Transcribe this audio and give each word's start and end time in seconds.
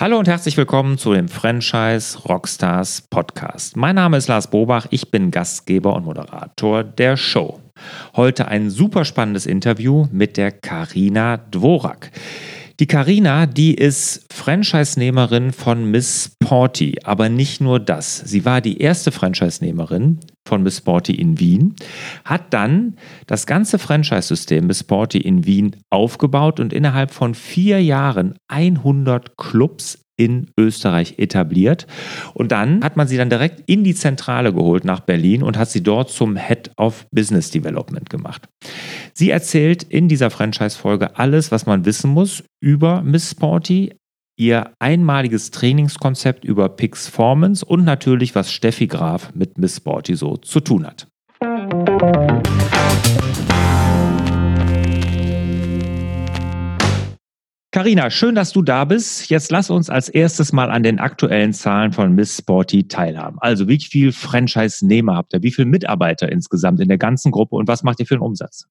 Hallo 0.00 0.18
und 0.18 0.28
herzlich 0.28 0.56
willkommen 0.56 0.96
zu 0.96 1.12
dem 1.12 1.28
Franchise 1.28 2.20
Rockstars 2.20 3.02
Podcast. 3.10 3.76
Mein 3.76 3.96
Name 3.96 4.16
ist 4.16 4.28
Lars 4.28 4.48
Bobach, 4.48 4.86
ich 4.88 5.10
bin 5.10 5.30
Gastgeber 5.30 5.94
und 5.94 6.06
Moderator 6.06 6.82
der 6.82 7.18
Show. 7.18 7.60
Heute 8.16 8.48
ein 8.48 8.70
super 8.70 9.04
spannendes 9.04 9.44
Interview 9.44 10.06
mit 10.10 10.38
der 10.38 10.52
Karina 10.52 11.36
Dvorak. 11.36 12.12
Die 12.80 12.86
Karina, 12.86 13.44
die 13.44 13.74
ist 13.74 14.24
Franchise-Nehmerin 14.32 15.52
von 15.52 15.90
Miss 15.90 16.30
Sporty, 16.42 16.96
aber 17.04 17.28
nicht 17.28 17.60
nur 17.60 17.78
das. 17.78 18.16
Sie 18.16 18.46
war 18.46 18.62
die 18.62 18.80
erste 18.80 19.12
Franchise-Nehmerin 19.12 20.20
von 20.50 20.64
Miss 20.64 20.78
Sporty 20.78 21.14
in 21.14 21.38
Wien, 21.38 21.76
hat 22.24 22.52
dann 22.52 22.96
das 23.28 23.46
ganze 23.46 23.78
Franchise-System 23.78 24.66
Miss 24.66 24.80
Sporty 24.80 25.18
in 25.18 25.46
Wien 25.46 25.76
aufgebaut 25.90 26.58
und 26.58 26.72
innerhalb 26.72 27.12
von 27.12 27.34
vier 27.36 27.80
Jahren 27.80 28.34
100 28.48 29.36
Clubs 29.36 30.04
in 30.16 30.48
Österreich 30.58 31.14
etabliert. 31.18 31.86
Und 32.34 32.50
dann 32.52 32.82
hat 32.84 32.96
man 32.96 33.06
sie 33.06 33.16
dann 33.16 33.30
direkt 33.30 33.62
in 33.66 33.84
die 33.84 33.94
Zentrale 33.94 34.52
geholt 34.52 34.84
nach 34.84 35.00
Berlin 35.00 35.42
und 35.44 35.56
hat 35.56 35.70
sie 35.70 35.82
dort 35.82 36.10
zum 36.10 36.36
Head 36.36 36.72
of 36.76 37.06
Business 37.12 37.50
Development 37.50 38.10
gemacht. 38.10 38.48
Sie 39.14 39.30
erzählt 39.30 39.84
in 39.84 40.08
dieser 40.08 40.30
Franchise-Folge 40.30 41.16
alles, 41.16 41.52
was 41.52 41.64
man 41.64 41.84
wissen 41.84 42.10
muss 42.10 42.42
über 42.60 43.02
Miss 43.02 43.30
Sporty, 43.30 43.94
ihr 44.40 44.72
einmaliges 44.78 45.50
Trainingskonzept 45.50 46.46
über 46.46 46.70
Pixformance 46.70 47.62
und 47.62 47.84
natürlich, 47.84 48.34
was 48.34 48.50
Steffi 48.50 48.86
Graf 48.86 49.34
mit 49.34 49.58
Miss 49.58 49.76
Sporty 49.76 50.16
so 50.16 50.38
zu 50.38 50.60
tun 50.60 50.86
hat. 50.86 51.06
Carina, 57.72 58.10
schön, 58.10 58.34
dass 58.34 58.52
du 58.52 58.62
da 58.62 58.86
bist. 58.86 59.28
Jetzt 59.28 59.50
lass 59.50 59.68
uns 59.68 59.90
als 59.90 60.08
erstes 60.08 60.52
mal 60.52 60.70
an 60.70 60.82
den 60.82 60.98
aktuellen 60.98 61.52
Zahlen 61.52 61.92
von 61.92 62.14
Miss 62.14 62.38
Sporty 62.38 62.88
teilhaben. 62.88 63.38
Also, 63.40 63.68
wie 63.68 63.78
viel 63.78 64.10
Franchise-Nehmer 64.10 65.16
habt 65.16 65.34
ihr? 65.34 65.42
Wie 65.42 65.52
viele 65.52 65.68
Mitarbeiter 65.68 66.32
insgesamt 66.32 66.80
in 66.80 66.88
der 66.88 66.98
ganzen 66.98 67.30
Gruppe 67.30 67.56
und 67.56 67.68
was 67.68 67.82
macht 67.82 68.00
ihr 68.00 68.06
für 68.06 68.14
einen 68.14 68.22
Umsatz? 68.22 68.66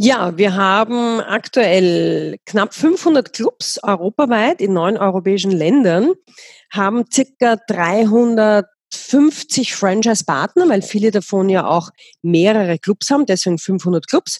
Ja, 0.00 0.38
wir 0.38 0.54
haben 0.54 1.20
aktuell 1.20 2.38
knapp 2.46 2.72
500 2.72 3.32
Clubs 3.32 3.82
europaweit 3.82 4.60
in 4.60 4.72
neun 4.72 4.96
europäischen 4.96 5.50
Ländern, 5.50 6.12
haben 6.72 7.04
circa 7.12 7.56
350 7.66 9.74
Franchise-Partner, 9.74 10.68
weil 10.68 10.82
viele 10.82 11.10
davon 11.10 11.48
ja 11.48 11.66
auch 11.66 11.90
mehrere 12.22 12.78
Clubs 12.78 13.10
haben, 13.10 13.26
deswegen 13.26 13.58
500 13.58 14.06
Clubs. 14.06 14.38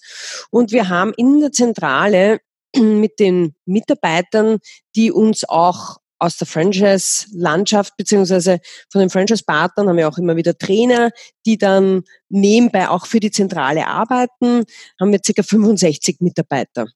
Und 0.52 0.70
wir 0.70 0.88
haben 0.88 1.12
in 1.16 1.40
der 1.40 1.50
Zentrale 1.50 2.38
mit 2.76 3.18
den 3.18 3.56
Mitarbeitern, 3.66 4.58
die 4.94 5.10
uns 5.10 5.42
auch 5.48 5.96
aus 6.18 6.36
der 6.36 6.46
Franchise-Landschaft 6.46 7.96
beziehungsweise 7.96 8.60
von 8.90 9.00
den 9.00 9.10
Franchise-Partnern 9.10 9.88
haben 9.88 9.96
wir 9.96 10.08
auch 10.08 10.18
immer 10.18 10.36
wieder 10.36 10.56
Trainer, 10.56 11.10
die 11.46 11.58
dann 11.58 12.02
nebenbei 12.28 12.88
auch 12.88 13.06
für 13.06 13.20
die 13.20 13.30
Zentrale 13.30 13.86
arbeiten. 13.86 14.64
Haben 15.00 15.12
wir 15.12 15.20
circa 15.24 15.42
65 15.42 16.20
Mitarbeiter. 16.20 16.86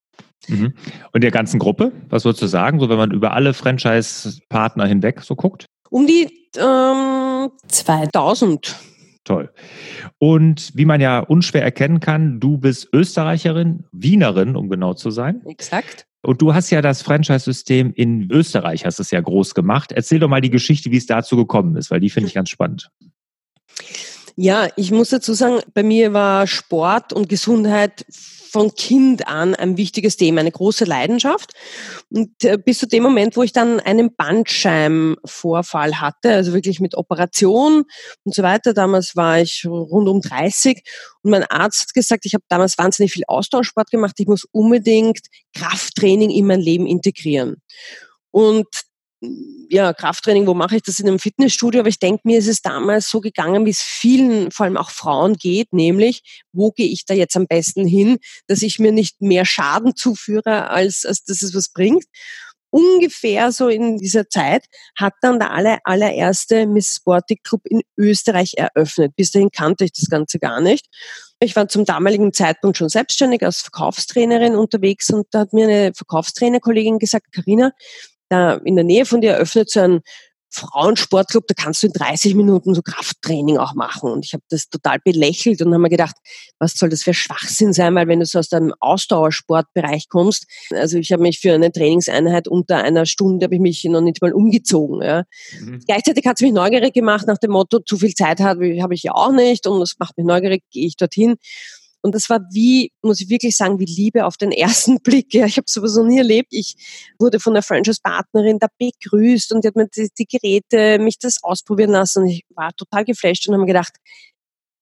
Mhm. 0.49 0.75
Und 1.13 1.23
der 1.23 1.31
ganzen 1.31 1.59
Gruppe, 1.59 1.93
was 2.09 2.25
würdest 2.25 2.43
du 2.43 2.47
sagen, 2.47 2.81
so 2.81 2.89
wenn 2.89 2.99
man 2.99 3.13
über 3.13 3.33
alle 3.33 3.55
Franchise-Partner 3.55 4.87
hinweg 4.87 5.23
so 5.23 5.37
guckt? 5.37 5.67
Um 5.91 6.07
die 6.07 6.49
ähm, 6.57 7.51
2000. 7.69 8.77
Toll. 9.25 9.53
Und 10.19 10.73
wie 10.75 10.85
man 10.85 11.01
ja 11.01 11.21
unschwer 11.21 11.63
erkennen 11.63 12.01
kann, 12.01 12.41
du 12.41 12.59
bist 12.59 12.89
Österreicherin, 12.93 13.85
Wienerin, 13.93 14.57
um 14.57 14.69
genau 14.69 14.95
zu 14.95 15.11
sein. 15.11 15.47
Exakt. 15.47 16.07
Und 16.23 16.41
du 16.41 16.55
hast 16.55 16.71
ja 16.71 16.81
das 16.81 17.03
Franchise-System 17.03 17.93
in 17.95 18.31
Österreich, 18.31 18.87
hast 18.87 19.01
es 19.01 19.11
ja 19.11 19.21
groß 19.21 19.55
gemacht. 19.55 19.91
Erzähl 19.93 20.21
doch 20.21 20.29
mal 20.29 20.41
die 20.41 20.51
Geschichte, 20.51 20.91
wie 20.91 20.97
es 20.97 21.07
dazu 21.07 21.37
gekommen 21.37 21.77
ist, 21.77 21.91
weil 21.91 22.01
die 22.01 22.11
finde 22.11 22.29
ich 22.29 22.35
ganz 22.35 22.49
spannend. 22.49 22.91
Ja, 24.37 24.69
ich 24.77 24.93
muss 24.93 25.11
dazu 25.11 25.35
sagen, 25.35 25.61
bei 25.75 25.83
mir 25.83 26.13
war 26.13 26.47
Sport 26.47 27.13
und 27.13 27.29
Gesundheit 27.29 28.07
von 28.53 28.75
Kind 28.75 29.27
an 29.27 29.55
ein 29.55 29.79
wichtiges 29.79 30.19
Thema, 30.19 30.41
eine 30.41 30.53
große 30.53 30.85
Leidenschaft. 30.85 31.55
Und 32.11 32.45
äh, 32.45 32.59
bis 32.59 32.81
zu 32.81 32.87
dem 32.87 33.03
Moment, 33.03 33.35
wo 33.35 33.43
ich 33.43 33.53
dann 33.53 33.81
einen 33.81 34.15
Bandscheibenvorfall 34.15 36.01
hatte, 36.01 36.35
also 36.35 36.53
wirklich 36.53 36.79
mit 36.79 36.95
Operation 36.95 37.85
und 38.25 38.35
so 38.35 38.43
weiter, 38.43 38.75
damals 38.75 39.17
war 39.17 39.41
ich 39.41 39.65
rund 39.65 40.07
um 40.07 40.21
30 40.21 40.83
und 41.23 41.31
mein 41.31 41.45
Arzt 41.45 41.81
hat 41.81 41.95
gesagt, 41.95 42.27
ich 42.27 42.35
habe 42.35 42.45
damals 42.49 42.77
wahnsinnig 42.77 43.13
viel 43.13 43.25
Austauschsport 43.27 43.91
gemacht, 43.91 44.17
ich 44.19 44.27
muss 44.27 44.45
unbedingt 44.53 45.21
Krafttraining 45.57 46.31
in 46.31 46.47
mein 46.47 46.61
Leben 46.61 46.87
integrieren. 46.87 47.57
Und 48.33 48.67
ja, 49.69 49.93
Krafttraining, 49.93 50.47
wo 50.47 50.55
mache 50.55 50.77
ich 50.77 50.83
das 50.83 50.99
in 50.99 51.09
einem 51.09 51.19
Fitnessstudio? 51.19 51.81
Aber 51.81 51.89
ich 51.89 51.99
denke, 51.99 52.23
mir 52.25 52.39
ist 52.39 52.49
es 52.49 52.61
damals 52.61 53.09
so 53.09 53.21
gegangen, 53.21 53.65
wie 53.65 53.71
es 53.71 53.81
vielen, 53.81 54.51
vor 54.51 54.65
allem 54.65 54.77
auch 54.77 54.91
Frauen 54.91 55.35
geht, 55.35 55.73
nämlich, 55.73 56.43
wo 56.53 56.73
gehe 56.73 56.89
ich 56.89 57.05
da 57.07 57.15
jetzt 57.15 57.37
am 57.37 57.47
besten 57.47 57.87
hin, 57.87 58.19
dass 58.49 58.63
ich 58.63 58.79
mir 58.79 58.93
nicht 58.93 59.21
mehr 59.21 59.45
Schaden 59.45 59.95
zuführe, 59.97 60.69
als, 60.71 61.05
als 61.05 61.25
dass 61.25 61.43
es 61.43 61.55
was 61.55 61.71
bringt. 61.71 62.05
Ungefähr 62.71 63.53
so 63.53 63.69
in 63.69 63.99
dieser 63.99 64.31
Zeit 64.31 64.65
hat 64.97 65.13
dann 65.21 65.39
der 65.39 65.53
aller, 65.53 65.79
allererste 65.85 66.67
Miss 66.67 66.97
Sporty 66.97 67.37
Club 67.37 67.61
in 67.67 67.83
Österreich 67.99 68.55
eröffnet. 68.57 69.15
Bis 69.15 69.31
dahin 69.31 69.51
kannte 69.51 69.85
ich 69.85 69.93
das 69.93 70.09
Ganze 70.09 70.39
gar 70.39 70.63
nicht. 70.63 70.87
Ich 71.39 71.55
war 71.55 71.69
zum 71.69 71.85
damaligen 71.85 72.33
Zeitpunkt 72.33 72.79
schon 72.79 72.89
selbstständig 72.89 73.43
als 73.43 73.61
Verkaufstrainerin 73.61 74.55
unterwegs 74.55 75.11
und 75.11 75.27
da 75.33 75.41
hat 75.41 75.53
mir 75.53 75.67
eine 75.67 75.93
Verkaufstrainerkollegin 75.95 76.99
gesagt, 76.99 77.33
Karina, 77.33 77.73
da 78.33 78.55
in 78.55 78.77
der 78.77 78.85
Nähe 78.85 79.07
von 79.07 79.21
dir 79.21 79.33
eröffnet 79.33 79.71
so 79.71 79.81
ein 79.81 80.01
Frauensportclub, 80.55 81.47
da 81.47 81.55
kannst 81.55 81.83
du 81.83 81.87
in 81.87 81.95
30 81.95 82.35
Minuten 82.35 82.75
so 82.75 82.83
Krafttraining 82.83 83.57
auch 83.57 83.75
machen. 83.75 84.11
Und 84.11 84.27
ich 84.27 84.35
habe 84.35 84.45
das 84.51 84.69
total 84.69 84.99
belächelt 85.03 85.63
und 85.63 85.69
habe 85.69 85.83
mir 85.83 85.89
gedacht, 85.89 86.15
was 86.59 86.75
soll 86.75 86.91
das 86.91 87.03
für 87.03 87.15
Schwachsinn 87.15 87.73
sein, 87.73 87.95
weil 87.95 88.07
wenn 88.07 88.21
du 88.21 88.27
so 88.27 88.39
aus 88.39 88.51
deinem 88.51 88.75
Ausdauersportbereich 88.79 90.09
kommst, 90.11 90.47
also 90.71 90.99
ich 90.99 91.11
habe 91.11 91.23
mich 91.23 91.41
für 91.41 91.55
eine 91.55 91.73
Trainingseinheit 91.73 92.49
unter 92.49 92.77
einer 92.85 93.07
Stunde, 93.07 93.45
habe 93.45 93.55
ich 93.55 93.61
mich 93.63 93.83
noch 93.85 94.03
nicht 94.03 94.21
mal 94.21 94.35
umgezogen. 94.35 95.01
Ja. 95.01 95.25
Mhm. 95.59 95.81
Gleichzeitig 95.87 96.27
hat 96.27 96.37
es 96.37 96.43
mich 96.43 96.53
neugierig 96.53 96.93
gemacht 96.93 97.27
nach 97.27 97.39
dem 97.39 97.53
Motto, 97.53 97.79
zu 97.81 97.97
viel 97.97 98.15
Zeit 98.15 98.41
habe 98.41 98.83
habe 98.83 98.95
ich 98.95 99.05
ja 99.05 99.13
auch 99.15 99.33
nicht 99.33 99.67
und 99.67 99.81
das 99.81 99.95
macht 99.99 100.19
mich 100.19 100.27
neugierig, 100.27 100.63
gehe 100.71 100.87
ich 100.87 100.97
dorthin. 100.97 101.37
Und 102.03 102.15
das 102.15 102.29
war 102.29 102.41
wie, 102.53 102.93
muss 103.01 103.21
ich 103.21 103.29
wirklich 103.31 103.57
sagen, 103.57 103.79
wie 103.79 103.85
Liebe 103.85 104.27
auf 104.27 104.37
den 104.37 104.53
ersten 104.53 105.01
Blick. 105.03 105.33
Ja, 105.33 105.47
ich 105.47 105.57
habe 105.57 105.67
sowas 105.69 105.95
noch 105.95 106.05
nie 106.05 106.19
erlebt. 106.19 106.49
Ich 106.51 106.75
wurde 107.19 107.41
von 107.41 107.55
der 107.55 107.63
Franchise-Partnerin 107.63 108.59
da 108.59 108.67
begrüßt 108.79 109.53
und 109.53 109.65
die 109.65 109.69
hat 109.69 109.77
mir 109.77 109.89
die, 109.89 110.11
die 110.19 110.27
Geräte, 110.27 110.99
mich 110.99 111.19
das 111.19 111.43
ausprobieren 111.43 111.93
lassen. 111.93 112.25
Und 112.25 112.31
ich 112.31 112.45
war 112.55 112.73
total 112.77 113.05
geflasht 113.05 113.49
und 113.49 113.55
habe 113.55 113.63
mir 113.63 113.69
gedacht, 113.69 113.95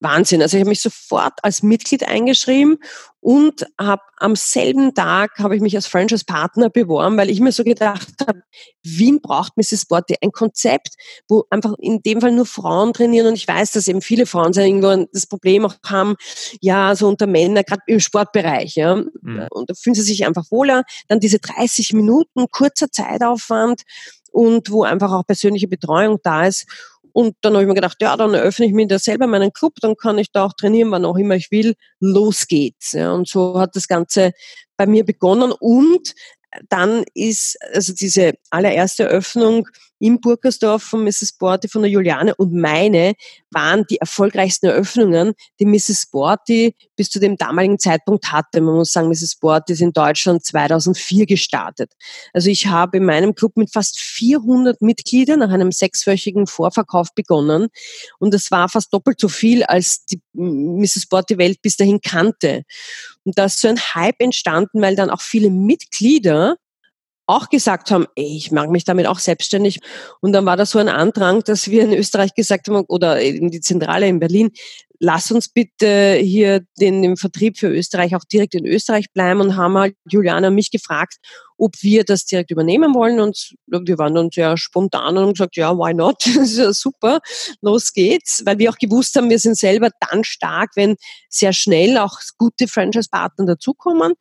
Wahnsinn. 0.01 0.43
Also 0.43 0.57
ich 0.57 0.63
habe 0.63 0.71
mich 0.71 0.81
sofort 0.81 1.35
als 1.43 1.63
Mitglied 1.63 2.07
eingeschrieben 2.09 2.79
und 3.21 3.67
habe 3.79 4.03
am 4.17 4.35
selben 4.35 4.95
Tag 4.95 5.39
habe 5.39 5.55
ich 5.55 5.61
mich 5.61 5.77
als 5.77 5.87
Franchise-Partner 5.87 6.71
beworben, 6.71 7.19
weil 7.19 7.29
ich 7.29 7.41
mir 7.41 7.53
so 7.53 7.65
gedacht 7.65 8.09
habe, 8.27 8.43
Wien 8.83 9.21
braucht 9.21 9.59
Mrs. 9.59 9.83
Sporty 9.83 10.17
ein 10.23 10.33
Konzept, 10.33 10.95
wo 11.29 11.45
einfach 11.51 11.75
in 11.79 12.03
dem 12.03 12.23
Fall 12.23 12.33
nur 12.33 12.47
Frauen 12.47 12.95
trainieren 12.95 13.27
und 13.27 13.35
ich 13.35 13.47
weiß, 13.47 13.73
dass 13.73 13.89
eben 13.89 14.01
viele 14.01 14.25
Frauen 14.25 14.55
irgendwo 14.55 15.07
das 15.13 15.27
Problem 15.27 15.67
auch 15.67 15.75
haben, 15.85 16.17
ja, 16.61 16.97
so 16.97 17.07
unter 17.07 17.27
Männern, 17.27 17.65
gerade 17.67 17.83
im 17.87 18.01
Sportbereich, 18.01 18.77
ja. 18.77 18.97
Mhm. 18.97 19.47
Und 19.51 19.69
da 19.69 19.75
fühlen 19.75 19.95
sie 19.95 20.03
sich 20.03 20.27
einfach 20.27 20.51
wohler. 20.51 20.85
Dann 21.09 21.21
diese 21.21 21.39
30 21.39 21.93
Minuten, 21.93 22.47
kurzer 22.51 22.91
Zeitaufwand 22.91 23.83
und 24.33 24.71
wo 24.71 24.85
einfach 24.85 25.13
auch 25.13 25.27
persönliche 25.27 25.69
Betreuung 25.69 26.19
da 26.23 26.47
ist. 26.47 26.67
Und 27.13 27.37
dann 27.41 27.55
habe 27.55 27.63
ich 27.63 27.69
mir 27.69 27.75
gedacht, 27.75 27.99
ja, 28.01 28.17
dann 28.17 28.35
eröffne 28.35 28.67
ich 28.67 28.73
mir 28.73 28.87
da 28.87 28.99
selber 28.99 29.27
meinen 29.27 29.53
Club, 29.53 29.75
dann 29.81 29.97
kann 29.97 30.19
ich 30.19 30.33
da 30.33 30.45
auch 30.45 30.53
trainieren, 30.55 30.91
wann 30.91 31.05
auch 31.05 31.17
immer 31.17 31.37
ich 31.37 31.51
will. 31.51 31.75
Los 32.01 32.47
geht's. 32.47 32.93
Ja, 32.93 33.13
und 33.13 33.29
so 33.29 33.59
hat 33.59 33.77
das 33.77 33.89
Ganze 33.89 34.33
bei 34.77 34.87
mir 34.87 35.05
begonnen. 35.05 35.53
Und 35.53 36.15
dann 36.69 37.05
ist 37.15 37.57
also 37.73 37.93
diese 37.93 38.35
allererste 38.51 39.05
Eröffnung 39.05 39.69
im 40.01 40.21
Burgersdorf 40.21 40.83
von 40.83 41.05
Mrs. 41.05 41.35
Borty, 41.39 41.69
von 41.69 41.83
der 41.83 41.91
Juliane 41.91 42.35
und 42.35 42.55
meine 42.55 43.13
waren 43.51 43.85
die 43.91 43.99
erfolgreichsten 43.99 44.67
Eröffnungen, 44.67 45.35
die 45.61 45.67
Mrs. 45.67 46.07
Borty 46.11 46.75
bis 46.97 47.11
zu 47.11 47.21
dem 47.21 47.37
damaligen 47.37 47.79
Zeitpunkt 47.79 48.33
hatte. 48.33 48.63
Man 48.63 48.77
muss 48.77 48.93
sagen, 48.93 49.09
Mrs. 49.09 49.37
Borty 49.37 49.75
ist 49.75 49.83
in 49.83 49.93
Deutschland 49.93 50.45
2004 50.45 51.27
gestartet. 51.27 51.93
Also 52.33 52.49
ich 52.49 52.67
habe 52.67 52.97
in 52.97 53.05
meinem 53.05 53.35
Club 53.35 53.57
mit 53.57 53.73
fast 53.73 54.01
400 54.01 54.81
Mitgliedern 54.81 55.41
nach 55.41 55.51
einem 55.51 55.71
sechswöchigen 55.71 56.47
Vorverkauf 56.47 57.09
begonnen 57.15 57.69
und 58.19 58.33
das 58.33 58.51
war 58.51 58.69
fast 58.71 58.93
doppelt 58.95 59.21
so 59.21 59.29
viel, 59.29 59.65
als 59.65 60.07
die 60.07 60.23
Mrs. 60.33 61.07
Borty 61.09 61.37
Welt 61.37 61.61
bis 61.61 61.77
dahin 61.77 62.01
kannte. 62.01 62.63
Und 63.25 63.39
da 63.39 63.45
ist 63.45 63.61
so 63.61 63.69
ein 63.69 63.79
Hype 63.79 64.21
entstanden, 64.21 64.81
weil 64.81 64.97
dann 64.97 65.11
auch 65.11 65.21
viele 65.21 65.51
Mitglieder 65.51 66.57
auch 67.27 67.49
gesagt 67.49 67.91
haben, 67.91 68.07
ey, 68.17 68.37
ich 68.37 68.51
mag 68.51 68.71
mich 68.71 68.85
damit 68.85 69.07
auch 69.07 69.21
selbstständig. 69.21 69.81
Und 70.21 70.33
dann 70.33 70.47
war 70.47 70.57
da 70.57 70.67
so 70.67 70.79
ein 70.79 70.89
Andrang, 70.89 71.45
dass 71.45 71.71
wir 71.71 71.85
in 71.85 71.93
Österreich 71.93 72.35
gesagt 72.35 72.69
haben, 72.69 72.85
oder 72.89 73.21
in 73.21 73.51
die 73.51 73.61
Zentrale 73.61 74.09
in 74.09 74.19
Berlin, 74.19 74.51
lass 75.01 75.31
uns 75.31 75.49
bitte 75.49 76.19
hier 76.23 76.61
den, 76.79 77.03
den 77.03 77.17
Vertrieb 77.17 77.59
für 77.59 77.69
Österreich 77.69 78.15
auch 78.15 78.25
direkt 78.31 78.55
in 78.55 78.67
Österreich 78.67 79.07
bleiben 79.13 79.41
und 79.41 79.57
haben 79.57 79.77
halt 79.77 79.97
Juliana 80.09 80.49
und 80.49 80.55
mich 80.55 80.71
gefragt, 80.71 81.17
ob 81.57 81.73
wir 81.81 82.05
das 82.05 82.27
direkt 82.27 82.51
übernehmen 82.51 82.95
wollen. 82.95 83.19
Und 83.19 83.55
wir 83.67 83.99
waren 83.99 84.15
dann 84.15 84.31
sehr 84.31 84.57
spontan 84.59 85.17
und 85.17 85.25
haben 85.25 85.33
gesagt, 85.33 85.57
ja, 85.57 85.77
why 85.77 85.95
not? 85.95 86.23
Das 86.41 86.51
ist 86.51 86.59
ja 86.59 86.73
super, 86.73 87.21
los 87.63 87.93
geht's. 87.93 88.43
Weil 88.45 88.59
wir 88.59 88.71
auch 88.71 88.79
gewusst 88.79 89.17
haben, 89.17 89.31
wir 89.31 89.39
sind 89.39 89.57
selber 89.57 89.89
dann 90.11 90.23
stark, 90.23 90.71
wenn 90.77 90.97
sehr 91.31 91.55
schnell 91.55 91.97
auch 91.97 92.19
gute 92.37 92.69
Franchise-Partner 92.69 93.47
dazukommen. 93.47 94.13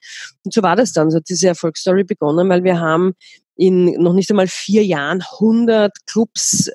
Und 0.43 0.53
so 0.53 0.63
war 0.63 0.77
das 0.77 0.93
dann. 0.93 1.11
So 1.11 1.17
hat 1.17 1.29
diese 1.29 1.49
Erfolgsstory 1.49 2.05
begonnen, 2.05 2.47
weil 2.49 2.63
wir 2.63 2.79
haben 2.79 3.13
in 3.59 4.01
noch 4.01 4.13
nicht 4.13 4.29
einmal 4.29 4.47
vier 4.47 4.85
Jahren 4.85 5.21
100 5.21 5.91
Clubs 6.05 6.71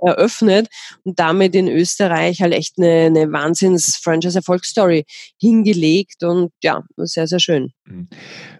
eröffnet 0.00 0.68
und 1.04 1.18
damit 1.18 1.54
in 1.54 1.68
Österreich 1.68 2.40
halt 2.40 2.52
echt 2.52 2.78
eine, 2.78 3.06
eine 3.06 3.32
Wahnsinns-Franchise-Erfolgsstory 3.32 5.04
hingelegt 5.40 6.22
und 6.22 6.52
ja, 6.62 6.82
sehr, 6.96 7.26
sehr 7.26 7.40
schön. 7.40 7.72
Mhm. 7.86 8.08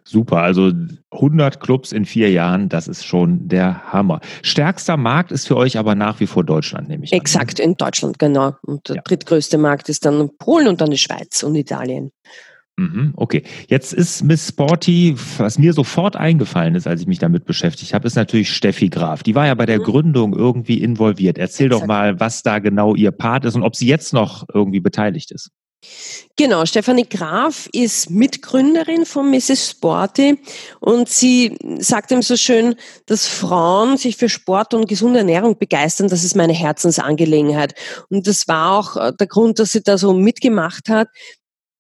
Super, 0.05 0.39
also 0.39 0.73
100 1.11 1.61
Clubs 1.61 1.93
in 1.93 2.05
vier 2.05 2.31
Jahren, 2.31 2.69
das 2.69 2.89
ist 2.89 3.05
schon 3.05 3.49
der 3.49 3.93
Hammer. 3.93 4.21
Stärkster 4.43 4.97
Markt 4.97 5.33
ist 5.33 5.47
für 5.47 5.57
euch 5.57 5.77
aber 5.77 5.95
nach 5.95 6.21
wie 6.21 6.27
vor 6.27 6.45
Deutschland, 6.45 6.89
nehme 6.89 7.05
ich 7.05 7.13
an. 7.13 7.21
Exakt, 7.21 7.61
in 7.61 7.75
Deutschland, 7.75 8.19
genau. 8.19 8.55
Und 8.63 8.89
der 8.89 8.97
ja. 8.97 9.03
drittgrößte 9.03 9.59
Markt 9.59 9.89
ist 9.89 10.05
dann 10.05 10.31
Polen 10.39 10.69
und 10.69 10.81
dann 10.81 10.91
die 10.91 10.99
Schweiz 10.99 11.43
und 11.43 11.55
Italien. 11.55 12.11
Mhm, 12.79 13.13
okay, 13.17 13.43
jetzt 13.67 13.93
ist 13.93 14.23
Miss 14.23 14.47
Sporty, 14.47 15.17
was 15.37 15.59
mir 15.59 15.73
sofort 15.73 16.15
eingefallen 16.15 16.77
ist, 16.77 16.87
als 16.87 17.01
ich 17.01 17.09
mich 17.09 17.19
damit 17.19 17.45
beschäftigt 17.45 17.93
habe, 17.93 18.07
ist 18.07 18.15
natürlich 18.15 18.55
Steffi 18.55 18.89
Graf. 18.89 19.25
Die 19.25 19.35
war 19.35 19.47
ja 19.49 19.55
bei 19.55 19.67
der 19.67 19.81
mhm. 19.81 19.83
Gründung 19.83 20.33
irgendwie 20.33 20.81
involviert. 20.81 21.39
Erzähl 21.39 21.69
doch 21.69 21.87
mal, 21.87 22.21
was 22.21 22.45
da 22.45 22.61
genau 22.61 22.95
ihr 22.95 23.11
Part 23.11 23.45
ist 23.45 23.57
und 23.57 23.65
ob 23.65 23.75
sie 23.75 23.89
jetzt 23.89 24.13
noch 24.13 24.45
irgendwie 24.55 24.79
beteiligt 24.79 25.33
ist. 25.33 25.51
Genau, 26.37 26.67
Stefanie 26.67 27.09
Graf 27.09 27.69
ist 27.73 28.11
Mitgründerin 28.11 29.05
von 29.07 29.31
Mrs. 29.31 29.71
Sporty 29.71 30.39
und 30.81 31.09
sie 31.09 31.57
sagt 31.79 32.11
ihm 32.11 32.23
so 32.23 32.37
schön, 32.37 32.75
dass 33.07 33.27
Frauen 33.27 33.97
sich 33.97 34.17
für 34.17 34.29
Sport 34.29 34.75
und 34.75 34.89
gesunde 34.89 35.21
Ernährung 35.21 35.59
begeistern, 35.59 36.09
das 36.09 36.25
ist 36.25 36.37
meine 36.37 36.53
Herzensangelegenheit. 36.53 37.75
Und 38.09 38.27
das 38.27 38.47
war 38.49 38.79
auch 38.79 38.97
äh, 38.97 39.13
der 39.19 39.27
Grund, 39.27 39.59
dass 39.59 39.73
sie 39.73 39.83
da 39.83 39.99
so 39.99 40.13
mitgemacht 40.13 40.89
hat, 40.89 41.09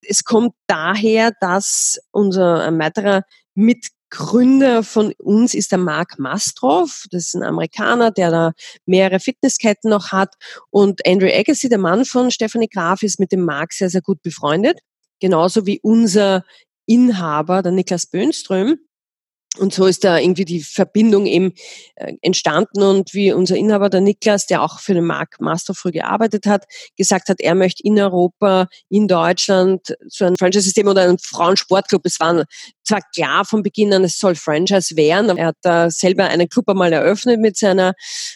es 0.09 0.25
kommt 0.25 0.55
daher, 0.67 1.33
dass 1.41 1.99
unser 2.11 2.65
ein 2.65 2.79
weiterer 2.79 3.23
Mitgründer 3.55 4.83
von 4.83 5.13
uns 5.19 5.55
ist 5.55 5.71
der 5.71 5.79
Mark 5.79 6.19
Mastroff. 6.19 7.05
Das 7.11 7.27
ist 7.27 7.35
ein 7.35 7.43
Amerikaner, 7.43 8.11
der 8.11 8.31
da 8.31 8.53
mehrere 8.87 9.21
Fitnessketten 9.21 9.91
noch 9.91 10.13
hat. 10.13 10.35
Und 10.71 11.07
Andrew 11.07 11.29
Agassi, 11.29 11.69
der 11.69 11.79
Mann 11.79 12.05
von 12.05 12.31
Stephanie 12.31 12.69
Graf, 12.69 13.03
ist 13.03 13.21
mit 13.21 13.33
dem 13.33 13.45
Mark 13.45 13.73
sehr, 13.73 13.91
sehr 13.91 14.03
gut 14.03 14.23
befreundet. 14.23 14.81
Genauso 15.21 15.67
wie 15.67 15.81
unser 15.83 16.45
Inhaber, 16.87 17.63
der 17.63 17.73
Niklas 17.73 18.07
Böhnström. 18.07 18.79
Und 19.59 19.75
so 19.75 19.87
ist 19.87 20.05
da 20.05 20.19
irgendwie 20.19 20.45
die 20.45 20.63
Verbindung 20.63 21.27
eben 21.27 21.53
äh, 21.97 22.15
entstanden 22.23 22.83
und 22.83 23.15
wie 23.15 23.33
unser 23.33 23.57
Inhaber, 23.57 23.91
der 23.91 24.01
Niklas, 24.01 24.47
der 24.47 24.63
auch 24.63 24.81
für 24.81 24.95
den 24.95 25.05
Mark 25.05 25.41
Master 25.41 25.75
früh 25.75 25.91
gearbeitet 25.91 26.47
hat, 26.47 26.65
gesagt 26.97 27.29
hat, 27.29 27.41
er 27.41 27.55
möchte 27.55 27.83
in 27.83 27.99
Europa, 27.99 28.69
in 28.89 29.09
Deutschland 29.09 29.97
so 30.07 30.25
ein 30.25 30.37
Franchise-System 30.37 30.87
oder 30.89 31.09
ein 31.09 31.19
Frauensportclub. 31.19 32.03
Es 32.05 32.21
war 32.21 32.45
zwar 32.89 33.03
klar 33.15 33.45
von 33.45 33.63
Beginn 33.63 33.93
an, 33.93 34.05
es 34.05 34.19
soll 34.19 34.35
Franchise 34.35 34.97
werden. 34.97 35.37
Er 35.37 35.47
hat 35.47 35.57
da 35.63 35.91
selber 35.91 36.25
einen 36.25 36.49
Club 36.49 36.69
einmal 36.69 36.93
eröffnet 36.93 37.39
mit 37.39 37.57
seiner 37.57 37.93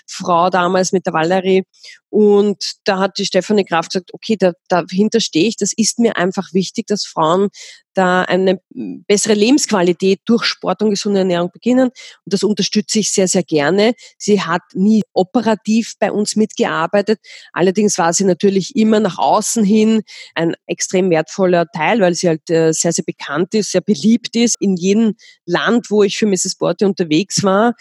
Frau 0.06 0.50
damals, 0.50 0.92
mit 0.92 1.06
der 1.06 1.12
Valerie. 1.12 1.64
Und 2.12 2.72
da 2.84 2.98
hat 2.98 3.16
die 3.16 3.24
Stefanie 3.24 3.64
Kraft 3.64 3.92
gesagt, 3.92 4.12
okay, 4.12 4.36
da, 4.38 4.52
dahinter 4.68 5.18
stehe 5.18 5.48
ich. 5.48 5.56
Das 5.56 5.72
ist 5.74 5.98
mir 5.98 6.18
einfach 6.18 6.52
wichtig, 6.52 6.86
dass 6.86 7.06
Frauen 7.06 7.48
da 7.94 8.22
eine 8.22 8.60
bessere 9.06 9.34
Lebensqualität 9.34 10.20
durch 10.26 10.44
Sport 10.44 10.82
und 10.82 10.90
gesunde 10.90 11.20
Ernährung 11.20 11.50
beginnen. 11.52 11.88
Und 11.88 12.32
das 12.32 12.42
unterstütze 12.42 12.98
ich 12.98 13.10
sehr, 13.12 13.28
sehr 13.28 13.42
gerne. 13.42 13.94
Sie 14.18 14.42
hat 14.42 14.62
nie 14.74 15.02
operativ 15.14 15.94
bei 15.98 16.12
uns 16.12 16.36
mitgearbeitet. 16.36 17.18
Allerdings 17.52 17.96
war 17.98 18.12
sie 18.12 18.24
natürlich 18.24 18.76
immer 18.76 19.00
nach 19.00 19.18
außen 19.18 19.64
hin 19.64 20.02
ein 20.34 20.54
extrem 20.66 21.08
wertvoller 21.10 21.66
Teil, 21.74 22.00
weil 22.00 22.14
sie 22.14 22.28
halt 22.28 22.48
äh, 22.50 22.72
sehr, 22.72 22.92
sehr 22.92 23.04
bekannt 23.04 23.54
ist, 23.54 23.72
sehr 23.72 23.82
beliebt 23.82 24.36
ist. 24.36 24.41
In 24.60 24.76
jedem 24.76 25.14
Land, 25.46 25.90
wo 25.90 26.02
ich 26.02 26.18
für 26.18 26.26
Mrs. 26.26 26.56
Borte 26.58 26.86
unterwegs 26.86 27.42
war, 27.42 27.74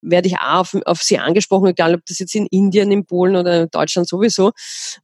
werde 0.00 0.28
ich 0.28 0.36
auch 0.36 0.60
auf, 0.60 0.76
auf 0.84 1.02
sie 1.02 1.18
angesprochen, 1.18 1.68
egal 1.68 1.94
ob 1.94 2.04
das 2.06 2.18
jetzt 2.18 2.34
in 2.34 2.46
Indien, 2.46 2.92
in 2.92 3.04
Polen 3.04 3.36
oder 3.36 3.62
in 3.62 3.68
Deutschland 3.70 4.08
sowieso. 4.08 4.52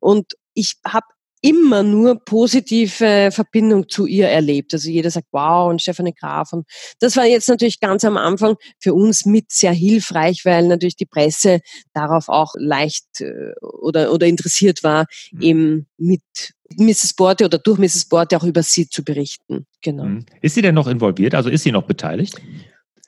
Und 0.00 0.34
ich 0.54 0.74
habe 0.86 1.06
immer 1.44 1.82
nur 1.82 2.24
positive 2.24 3.28
Verbindung 3.30 3.90
zu 3.90 4.06
ihr 4.06 4.28
erlebt. 4.28 4.72
Also 4.72 4.88
jeder 4.88 5.10
sagt, 5.10 5.28
wow, 5.30 5.68
und 5.68 5.82
Stefanie 5.82 6.14
Graf. 6.18 6.54
Und 6.54 6.66
das 7.00 7.18
war 7.18 7.26
jetzt 7.26 7.50
natürlich 7.50 7.80
ganz 7.80 8.02
am 8.06 8.16
Anfang 8.16 8.56
für 8.80 8.94
uns 8.94 9.26
mit 9.26 9.52
sehr 9.52 9.72
hilfreich, 9.72 10.46
weil 10.46 10.66
natürlich 10.66 10.96
die 10.96 11.04
Presse 11.04 11.60
darauf 11.92 12.30
auch 12.30 12.54
leicht 12.56 13.20
äh, 13.20 13.52
oder, 13.60 14.10
oder 14.10 14.26
interessiert 14.26 14.82
war, 14.82 15.04
mhm. 15.32 15.42
eben 15.42 15.86
mit 15.98 16.22
Mrs. 16.78 17.12
Borte 17.12 17.44
oder 17.44 17.58
durch 17.58 17.78
Mrs. 17.78 18.06
Borte 18.08 18.38
auch 18.38 18.44
über 18.44 18.62
sie 18.62 18.88
zu 18.88 19.04
berichten. 19.04 19.66
Genau. 19.82 20.04
Mhm. 20.04 20.24
Ist 20.40 20.54
sie 20.54 20.62
denn 20.62 20.74
noch 20.74 20.86
involviert? 20.86 21.34
Also 21.34 21.50
ist 21.50 21.62
sie 21.62 21.72
noch 21.72 21.84
beteiligt? 21.84 22.40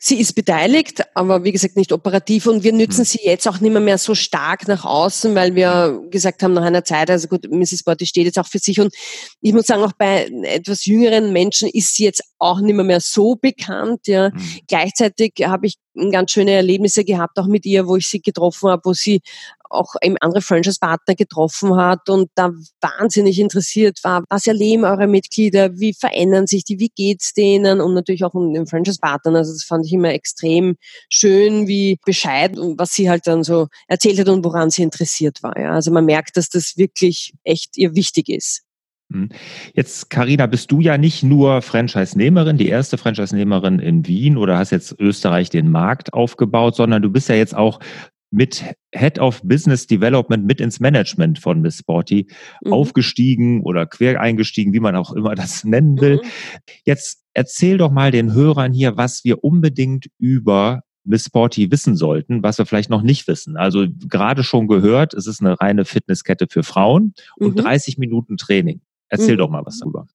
Sie 0.08 0.20
ist 0.20 0.34
beteiligt, 0.34 1.02
aber 1.14 1.42
wie 1.42 1.50
gesagt 1.50 1.74
nicht 1.74 1.90
operativ 1.90 2.46
und 2.46 2.62
wir 2.62 2.72
nützen 2.72 2.98
hm. 2.98 3.04
sie 3.06 3.18
jetzt 3.24 3.48
auch 3.48 3.58
nicht 3.58 3.72
mehr, 3.72 3.80
mehr 3.80 3.98
so 3.98 4.14
stark 4.14 4.68
nach 4.68 4.84
außen, 4.84 5.34
weil 5.34 5.56
wir 5.56 6.00
gesagt 6.12 6.44
haben 6.44 6.52
nach 6.52 6.62
einer 6.62 6.84
Zeit, 6.84 7.10
also 7.10 7.26
gut, 7.26 7.50
Mrs. 7.50 7.82
Borty 7.82 8.06
steht 8.06 8.26
jetzt 8.26 8.38
auch 8.38 8.46
für 8.46 8.60
sich 8.60 8.78
und 8.78 8.94
ich 9.40 9.52
muss 9.52 9.66
sagen, 9.66 9.82
auch 9.82 9.94
bei 9.98 10.30
etwas 10.44 10.84
jüngeren 10.84 11.32
Menschen 11.32 11.68
ist 11.68 11.96
sie 11.96 12.04
jetzt 12.04 12.22
auch 12.38 12.60
nicht 12.60 12.74
mehr, 12.74 12.84
mehr 12.84 13.00
so 13.00 13.34
bekannt. 13.36 14.06
Ja. 14.06 14.30
Mhm. 14.30 14.60
Gleichzeitig 14.68 15.34
habe 15.44 15.66
ich 15.66 15.76
ganz 16.10 16.30
schöne 16.30 16.52
Erlebnisse 16.52 17.04
gehabt, 17.04 17.38
auch 17.38 17.46
mit 17.46 17.64
ihr, 17.64 17.86
wo 17.86 17.96
ich 17.96 18.06
sie 18.06 18.20
getroffen 18.20 18.70
habe, 18.70 18.82
wo 18.84 18.92
sie 18.92 19.20
auch 19.70 19.94
eben 20.02 20.16
andere 20.20 20.42
Franchise-Partner 20.42 21.14
getroffen 21.14 21.76
hat 21.76 22.08
und 22.08 22.30
da 22.34 22.52
wahnsinnig 22.80 23.38
interessiert 23.40 23.98
war, 24.04 24.22
was 24.28 24.46
erleben 24.46 24.84
eure 24.84 25.06
Mitglieder, 25.06 25.76
wie 25.78 25.92
verändern 25.92 26.46
sich 26.46 26.64
die, 26.64 26.78
wie 26.78 26.90
geht's 26.94 27.32
denen 27.34 27.80
und 27.80 27.94
natürlich 27.94 28.24
auch 28.24 28.34
um 28.34 28.52
den 28.52 28.66
Franchise-Partnern. 28.66 29.36
Also 29.36 29.52
das 29.52 29.64
fand 29.64 29.86
ich 29.86 29.92
immer 29.92 30.10
extrem 30.10 30.76
schön, 31.08 31.66
wie 31.66 31.98
Bescheid 32.04 32.56
und 32.58 32.78
was 32.78 32.92
sie 32.92 33.10
halt 33.10 33.26
dann 33.26 33.42
so 33.42 33.68
erzählt 33.88 34.20
hat 34.20 34.28
und 34.28 34.44
woran 34.44 34.70
sie 34.70 34.82
interessiert 34.82 35.42
war. 35.42 35.58
Ja. 35.58 35.72
Also 35.72 35.90
man 35.90 36.04
merkt, 36.04 36.36
dass 36.36 36.48
das 36.48 36.76
wirklich 36.76 37.32
echt 37.44 37.76
ihr 37.76 37.94
wichtig 37.94 38.28
ist. 38.28 38.65
Hm. 39.12 39.28
Jetzt, 39.74 40.10
Karina, 40.10 40.46
bist 40.46 40.72
du 40.72 40.80
ja 40.80 40.98
nicht 40.98 41.22
nur 41.22 41.62
Franchise-Nehmerin, 41.62 42.58
die 42.58 42.68
erste 42.68 42.98
Franchise-Nehmerin 42.98 43.78
in 43.78 44.06
Wien 44.06 44.36
oder 44.36 44.58
hast 44.58 44.70
jetzt 44.70 44.98
Österreich 44.98 45.50
den 45.50 45.70
Markt 45.70 46.12
aufgebaut, 46.12 46.74
sondern 46.74 47.02
du 47.02 47.10
bist 47.10 47.28
ja 47.28 47.36
jetzt 47.36 47.54
auch 47.54 47.78
mit 48.32 48.64
Head 48.92 49.18
of 49.18 49.40
Business 49.42 49.86
Development 49.86 50.44
mit 50.44 50.60
ins 50.60 50.80
Management 50.80 51.38
von 51.38 51.60
Miss 51.60 51.78
Sporty 51.78 52.26
mhm. 52.64 52.72
aufgestiegen 52.72 53.62
oder 53.62 53.86
quer 53.86 54.20
eingestiegen, 54.20 54.72
wie 54.72 54.80
man 54.80 54.96
auch 54.96 55.12
immer 55.12 55.34
das 55.34 55.64
nennen 55.64 56.00
will. 56.00 56.16
Mhm. 56.16 56.28
Jetzt 56.84 57.22
erzähl 57.32 57.78
doch 57.78 57.90
mal 57.90 58.10
den 58.10 58.32
Hörern 58.32 58.72
hier, 58.72 58.96
was 58.96 59.24
wir 59.24 59.44
unbedingt 59.44 60.08
über 60.18 60.82
Miss 61.04 61.26
Sporty 61.26 61.70
wissen 61.70 61.96
sollten, 61.96 62.42
was 62.42 62.58
wir 62.58 62.66
vielleicht 62.66 62.90
noch 62.90 63.02
nicht 63.02 63.28
wissen. 63.28 63.56
Also 63.56 63.86
gerade 64.08 64.42
schon 64.42 64.66
gehört, 64.66 65.14
es 65.14 65.28
ist 65.28 65.40
eine 65.40 65.60
reine 65.60 65.84
Fitnesskette 65.84 66.46
für 66.50 66.64
Frauen 66.64 67.14
und 67.36 67.54
mhm. 67.56 67.60
30 67.60 67.96
Minuten 67.98 68.36
Training. 68.36 68.80
Erzähl 69.08 69.34
mhm. 69.34 69.38
doch 69.38 69.50
mal 69.50 69.62
was 69.64 69.78
darüber. 69.78 70.06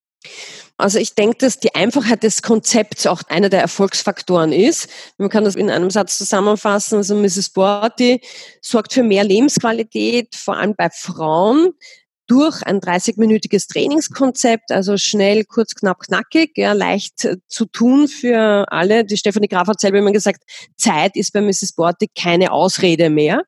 Also 0.78 0.98
ich 1.00 1.14
denke, 1.14 1.38
dass 1.38 1.60
die 1.60 1.76
Einfachheit 1.76 2.24
des 2.24 2.42
Konzepts 2.42 3.06
auch 3.06 3.22
einer 3.30 3.50
der 3.50 3.62
Erfolgsfaktoren 3.62 4.52
ist. 4.52 4.90
Man 5.18 5.30
kann 5.30 5.44
das 5.44 5.56
in 5.56 5.70
einem 5.70 5.92
Satz 5.92 6.18
zusammenfassen. 6.18 6.98
Also 6.98 7.16
Mrs. 7.16 7.52
Borty 7.52 8.22
sorgt 8.62 8.94
für 8.94 9.04
mehr 9.04 9.24
Lebensqualität, 9.24 10.36
vor 10.36 10.58
allem 10.58 10.76
bei 10.76 10.90
Frauen 10.90 11.74
durch 12.32 12.64
ein 12.64 12.80
30-minütiges 12.80 13.68
Trainingskonzept, 13.68 14.72
also 14.72 14.96
schnell, 14.96 15.44
kurz, 15.44 15.76
knapp, 15.76 16.00
knackig, 16.00 16.52
ja, 16.56 16.72
leicht 16.72 17.28
zu 17.48 17.66
tun 17.66 18.08
für 18.08 18.72
alle. 18.72 19.04
Die 19.04 19.18
Stefanie 19.18 19.50
Graf 19.50 19.68
hat 19.68 19.82
selber 19.82 19.98
immer 19.98 20.14
gesagt, 20.14 20.42
Zeit 20.78 21.18
ist 21.18 21.34
bei 21.34 21.42
Mrs. 21.42 21.74
Borty 21.76 22.08
keine 22.18 22.54
Ausrede 22.54 23.10
mehr. 23.10 23.44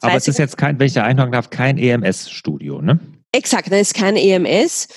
Aber 0.00 0.16
es 0.16 0.26
ist 0.26 0.40
jetzt 0.40 0.56
kein, 0.56 0.80
wenn 0.80 0.88
ich 0.88 0.94
da 0.94 1.04
einhaken 1.04 1.30
darf, 1.30 1.50
kein 1.50 1.78
EMS-Studio, 1.78 2.82
ne? 2.82 2.98
Exakt, 3.34 3.72
das 3.72 3.80
ist 3.80 3.94
kein 3.94 4.16
EMS. 4.16 4.88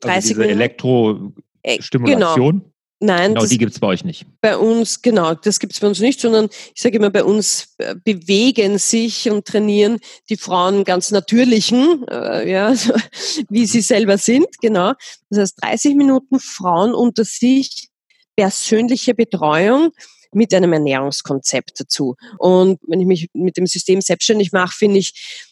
30 0.00 0.14
also 0.14 0.28
diese 0.28 0.48
Elektrostimulation. 0.48 2.58
Genau. 2.58 2.70
Nein, 3.02 3.34
genau, 3.34 3.46
die 3.46 3.56
gibt 3.56 3.72
es 3.72 3.80
bei 3.80 3.86
euch 3.86 4.04
nicht. 4.04 4.26
Bei 4.42 4.58
uns, 4.58 5.00
genau, 5.00 5.34
das 5.34 5.58
gibt 5.58 5.72
es 5.72 5.80
bei 5.80 5.86
uns 5.86 6.00
nicht, 6.00 6.20
sondern 6.20 6.50
ich 6.74 6.82
sage 6.82 6.98
immer, 6.98 7.08
bei 7.08 7.24
uns 7.24 7.74
äh, 7.78 7.94
bewegen 8.04 8.76
sich 8.76 9.30
und 9.30 9.46
trainieren 9.46 10.00
die 10.28 10.36
Frauen 10.36 10.84
ganz 10.84 11.10
natürlichen, 11.10 12.06
äh, 12.08 12.50
ja, 12.50 12.74
wie 13.48 13.64
sie 13.64 13.80
selber 13.80 14.18
sind, 14.18 14.46
genau. 14.60 14.92
Das 15.30 15.38
heißt, 15.38 15.62
30 15.62 15.96
Minuten 15.96 16.38
Frauen 16.38 16.92
unter 16.92 17.24
sich, 17.24 17.88
persönliche 18.36 19.14
Betreuung 19.14 19.92
mit 20.32 20.52
einem 20.52 20.74
Ernährungskonzept 20.74 21.80
dazu. 21.80 22.16
Und 22.38 22.80
wenn 22.86 23.00
ich 23.00 23.06
mich 23.06 23.30
mit 23.32 23.56
dem 23.56 23.66
System 23.66 24.02
selbstständig 24.02 24.52
mache, 24.52 24.76
finde 24.76 24.98
ich, 24.98 25.46
äh, 25.48 25.49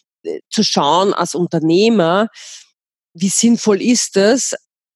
zu 0.49 0.63
schauen 0.63 1.13
als 1.13 1.35
Unternehmer, 1.35 2.27
wie 3.13 3.29
sinnvoll 3.29 3.81
ist 3.81 4.15
das? 4.15 4.55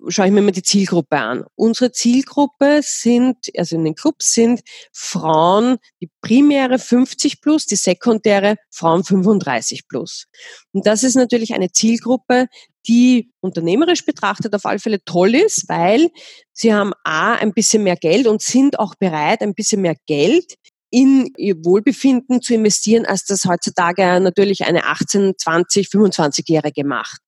Schaue 0.09 0.25
ich 0.25 0.31
mir 0.33 0.41
mal 0.41 0.51
die 0.51 0.63
Zielgruppe 0.63 1.17
an. 1.17 1.45
Unsere 1.55 1.91
Zielgruppe 1.93 2.81
sind, 2.83 3.37
also 3.57 3.77
in 3.77 3.85
den 3.85 3.95
Clubs 3.95 4.33
sind 4.33 4.61
Frauen, 4.91 5.77
die 6.01 6.09
primäre 6.21 6.77
50 6.77 7.39
plus, 7.39 7.65
die 7.67 7.77
sekundäre 7.77 8.57
Frauen 8.69 9.05
35 9.05 9.87
plus. 9.87 10.25
Und 10.73 10.85
das 10.85 11.03
ist 11.03 11.15
natürlich 11.15 11.53
eine 11.53 11.71
Zielgruppe, 11.71 12.47
die 12.85 13.31
unternehmerisch 13.39 14.05
betrachtet 14.05 14.53
auf 14.55 14.65
alle 14.65 14.79
Fälle 14.79 15.01
toll 15.05 15.35
ist, 15.35 15.69
weil 15.69 16.09
sie 16.51 16.73
haben 16.73 16.91
A, 17.05 17.35
ein 17.35 17.53
bisschen 17.53 17.83
mehr 17.83 17.95
Geld 17.95 18.27
und 18.27 18.41
sind 18.41 18.79
auch 18.79 18.95
bereit, 18.95 19.41
ein 19.41 19.53
bisschen 19.53 19.81
mehr 19.81 19.95
Geld 20.05 20.55
in 20.93 21.33
ihr 21.37 21.55
Wohlbefinden 21.65 22.43
zu 22.43 22.53
investieren, 22.53 23.07
als 23.07 23.25
das 23.25 23.45
heutzutage 23.45 24.19
natürlich 24.19 24.63
eine 24.65 24.85
18, 24.85 25.33
20, 25.35 25.87
25-Jährige 25.87 26.85
macht. 26.85 27.19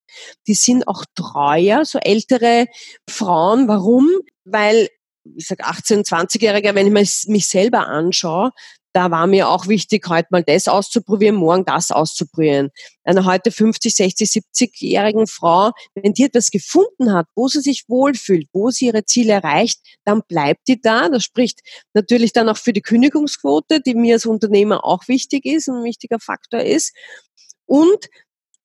Die 0.46 0.54
sind 0.54 0.88
auch 0.88 1.04
treuer, 1.16 1.84
so 1.84 1.98
ältere 1.98 2.68
Frauen. 3.10 3.68
Warum? 3.68 4.08
Weil 4.44 4.88
ich 5.36 5.48
sag 5.48 5.62
18, 5.62 6.04
20-Jährige, 6.04 6.76
wenn 6.76 6.96
ich 6.96 7.26
mich 7.28 7.48
selber 7.48 7.88
anschaue, 7.88 8.52
da 8.96 9.12
war 9.12 9.28
mir 9.28 9.50
auch 9.50 9.68
wichtig, 9.68 10.08
heute 10.08 10.30
mal 10.32 10.42
das 10.42 10.70
auszuprobieren, 10.70 11.36
morgen 11.36 11.66
das 11.66 11.92
auszuprobieren. 11.92 12.70
Eine 13.04 13.26
heute 13.26 13.52
50, 13.52 13.94
60, 13.94 14.30
70-jährigen 14.30 15.28
Frau, 15.28 15.72
wenn 15.96 16.14
die 16.14 16.24
etwas 16.24 16.50
gefunden 16.50 17.12
hat, 17.12 17.28
wo 17.36 17.50
sie 17.50 17.60
sich 17.60 17.84
wohlfühlt, 17.90 18.48
wo 18.54 18.72
sie 18.72 18.86
ihre 18.86 19.04
Ziele 19.04 19.34
erreicht, 19.34 19.82
dann 20.06 20.22
bleibt 20.26 20.70
die 20.70 20.80
da. 20.80 21.10
Das 21.10 21.26
spricht 21.26 21.60
natürlich 21.94 22.32
dann 22.32 22.48
auch 22.48 22.56
für 22.58 22.72
die 22.72 22.82
Kündigungsquote, 22.82 23.82
die 23.82 23.96
mir 23.96 24.16
als 24.16 24.26
Unternehmer 24.26 24.86
auch 24.86 25.10
wichtig 25.10 25.46
ist, 25.46 25.68
ein 25.68 25.84
wichtiger 25.84 26.20
Faktor 26.22 26.62
ist. 26.62 26.96
Und 27.66 28.08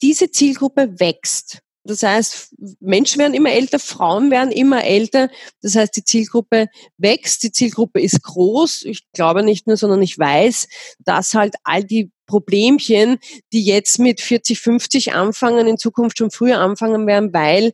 diese 0.01 0.31
Zielgruppe 0.31 1.01
wächst. 1.01 1.59
Das 1.85 2.03
heißt, 2.03 2.55
Menschen 2.81 3.21
werden 3.21 3.33
immer 3.33 3.53
älter, 3.53 3.79
Frauen 3.79 4.31
werden 4.31 4.53
immer 4.53 4.85
älter. 4.85 5.31
Das 5.63 5.77
heißt, 5.77 5.97
die 5.97 6.05
Zielgruppe 6.05 6.69
wächst, 6.99 7.43
die 7.43 7.53
Zielgruppe 7.53 8.01
ist 8.01 8.23
groß. 8.23 8.83
Ich 8.85 9.11
glaube 9.13 9.43
nicht 9.43 9.67
nur, 9.67 9.77
sondern 9.79 10.03
ich 10.03 10.19
weiß, 10.19 10.69
dass 10.99 11.33
halt 11.33 11.55
all 11.65 11.83
die 11.83 12.11
Problemchen, 12.27 13.19
die 13.53 13.65
jetzt 13.65 13.99
mit 13.99 14.21
40, 14.21 14.61
50 14.61 15.15
anfangen, 15.15 15.67
in 15.67 15.79
Zukunft 15.79 16.19
schon 16.19 16.31
früher 16.31 16.59
anfangen 16.59 17.07
werden, 17.07 17.33
weil 17.33 17.73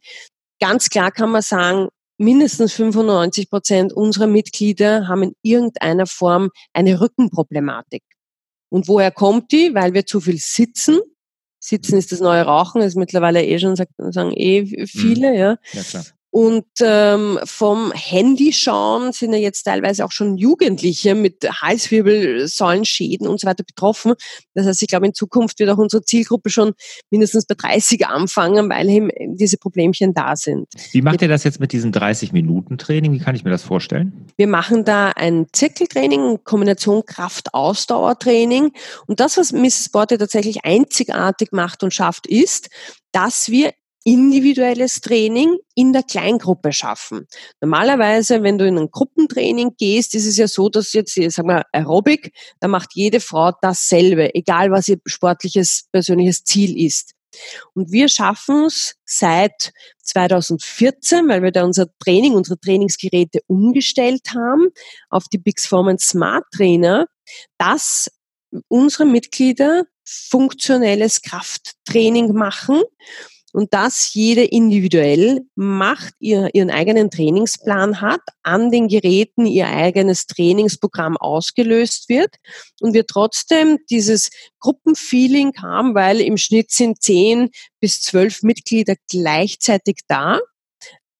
ganz 0.60 0.88
klar 0.88 1.10
kann 1.10 1.30
man 1.30 1.42
sagen, 1.42 1.88
mindestens 2.18 2.72
95 2.74 3.50
Prozent 3.50 3.92
unserer 3.92 4.28
Mitglieder 4.28 5.08
haben 5.08 5.24
in 5.24 5.32
irgendeiner 5.42 6.06
Form 6.06 6.50
eine 6.72 7.00
Rückenproblematik. 7.00 8.02
Und 8.70 8.88
woher 8.88 9.10
kommt 9.10 9.52
die? 9.52 9.74
Weil 9.74 9.94
wir 9.94 10.06
zu 10.06 10.20
viel 10.20 10.38
sitzen, 10.38 11.00
Sitzen 11.66 11.98
ist 11.98 12.12
das 12.12 12.20
neue 12.20 12.42
Rauchen, 12.42 12.80
ist 12.80 12.94
mittlerweile 12.96 13.44
eh 13.44 13.58
schon, 13.58 13.74
sagen 13.74 14.32
eh 14.36 14.86
viele, 14.86 15.32
mhm. 15.32 15.36
ja. 15.36 15.58
Ja, 15.72 15.82
klar. 15.82 16.04
Und 16.36 16.66
ähm, 16.82 17.38
vom 17.44 17.92
Handy 17.92 18.52
schauen 18.52 19.12
sind 19.12 19.32
ja 19.32 19.38
jetzt 19.38 19.62
teilweise 19.62 20.04
auch 20.04 20.12
schon 20.12 20.36
Jugendliche 20.36 21.14
mit 21.14 21.48
Halswirbelsäulenschäden 21.62 23.26
und 23.26 23.40
so 23.40 23.46
weiter 23.46 23.64
betroffen. 23.64 24.12
Das 24.52 24.66
heißt, 24.66 24.82
ich 24.82 24.88
glaube, 24.88 25.06
in 25.06 25.14
Zukunft 25.14 25.58
wird 25.58 25.70
auch 25.70 25.78
unsere 25.78 26.02
Zielgruppe 26.02 26.50
schon 26.50 26.74
mindestens 27.08 27.46
bei 27.46 27.54
30 27.54 28.06
anfangen, 28.06 28.68
weil 28.68 28.86
eben 28.90 29.08
diese 29.34 29.56
Problemchen 29.56 30.12
da 30.12 30.36
sind. 30.36 30.66
Wie 30.92 31.00
macht 31.00 31.22
ihr 31.22 31.28
das 31.28 31.42
jetzt 31.42 31.58
mit 31.58 31.72
diesem 31.72 31.90
30-Minuten-Training? 31.90 33.14
Wie 33.14 33.18
kann 33.18 33.34
ich 33.34 33.42
mir 33.42 33.50
das 33.50 33.62
vorstellen? 33.62 34.26
Wir 34.36 34.46
machen 34.46 34.84
da 34.84 35.12
ein 35.16 35.46
Zirkeltraining, 35.54 36.40
Kombination 36.44 37.02
Kraft-Ausdauer-Training. 37.06 38.72
Und 39.06 39.20
das, 39.20 39.38
was 39.38 39.52
Mrs. 39.52 39.88
Borte 39.88 40.18
tatsächlich 40.18 40.66
einzigartig 40.66 41.52
macht 41.52 41.82
und 41.82 41.94
schafft, 41.94 42.26
ist, 42.26 42.68
dass 43.12 43.48
wir 43.48 43.72
individuelles 44.06 45.00
Training 45.00 45.58
in 45.74 45.92
der 45.92 46.04
Kleingruppe 46.04 46.72
schaffen. 46.72 47.26
Normalerweise, 47.60 48.44
wenn 48.44 48.56
du 48.56 48.64
in 48.64 48.78
ein 48.78 48.90
Gruppentraining 48.92 49.74
gehst, 49.76 50.14
ist 50.14 50.26
es 50.26 50.36
ja 50.36 50.46
so, 50.46 50.68
dass 50.68 50.92
jetzt, 50.92 51.14
sagen 51.14 51.48
wir, 51.48 51.64
Aerobic, 51.72 52.32
da 52.60 52.68
macht 52.68 52.90
jede 52.94 53.18
Frau 53.18 53.50
dasselbe, 53.60 54.32
egal 54.36 54.70
was 54.70 54.86
ihr 54.86 54.98
sportliches, 55.06 55.88
persönliches 55.90 56.44
Ziel 56.44 56.80
ist. 56.80 57.14
Und 57.74 57.90
wir 57.90 58.08
schaffen 58.08 58.66
es 58.66 58.94
seit 59.04 59.72
2014, 60.04 61.28
weil 61.28 61.42
wir 61.42 61.50
da 61.50 61.64
unser 61.64 61.86
Training, 61.98 62.34
unsere 62.34 62.60
Trainingsgeräte 62.60 63.40
umgestellt 63.48 64.28
haben 64.32 64.68
auf 65.10 65.24
die 65.32 65.38
Big 65.38 65.58
Smart 65.58 66.44
Trainer, 66.54 67.06
dass 67.58 68.08
unsere 68.68 69.04
Mitglieder 69.04 69.82
funktionelles 70.04 71.22
Krafttraining 71.22 72.32
machen 72.32 72.82
und 73.56 73.72
dass 73.72 74.12
jede 74.12 74.44
individuell 74.44 75.40
macht, 75.54 76.12
ihr, 76.18 76.50
ihren 76.52 76.70
eigenen 76.70 77.10
Trainingsplan 77.10 78.02
hat, 78.02 78.20
an 78.42 78.70
den 78.70 78.86
Geräten 78.86 79.46
ihr 79.46 79.66
eigenes 79.66 80.26
Trainingsprogramm 80.26 81.16
ausgelöst 81.16 82.10
wird 82.10 82.34
und 82.82 82.92
wir 82.92 83.06
trotzdem 83.06 83.78
dieses 83.88 84.28
Gruppenfeeling 84.60 85.54
haben, 85.62 85.94
weil 85.94 86.20
im 86.20 86.36
Schnitt 86.36 86.70
sind 86.70 87.02
zehn 87.02 87.48
bis 87.80 88.02
zwölf 88.02 88.42
Mitglieder 88.42 88.94
gleichzeitig 89.08 90.00
da 90.06 90.38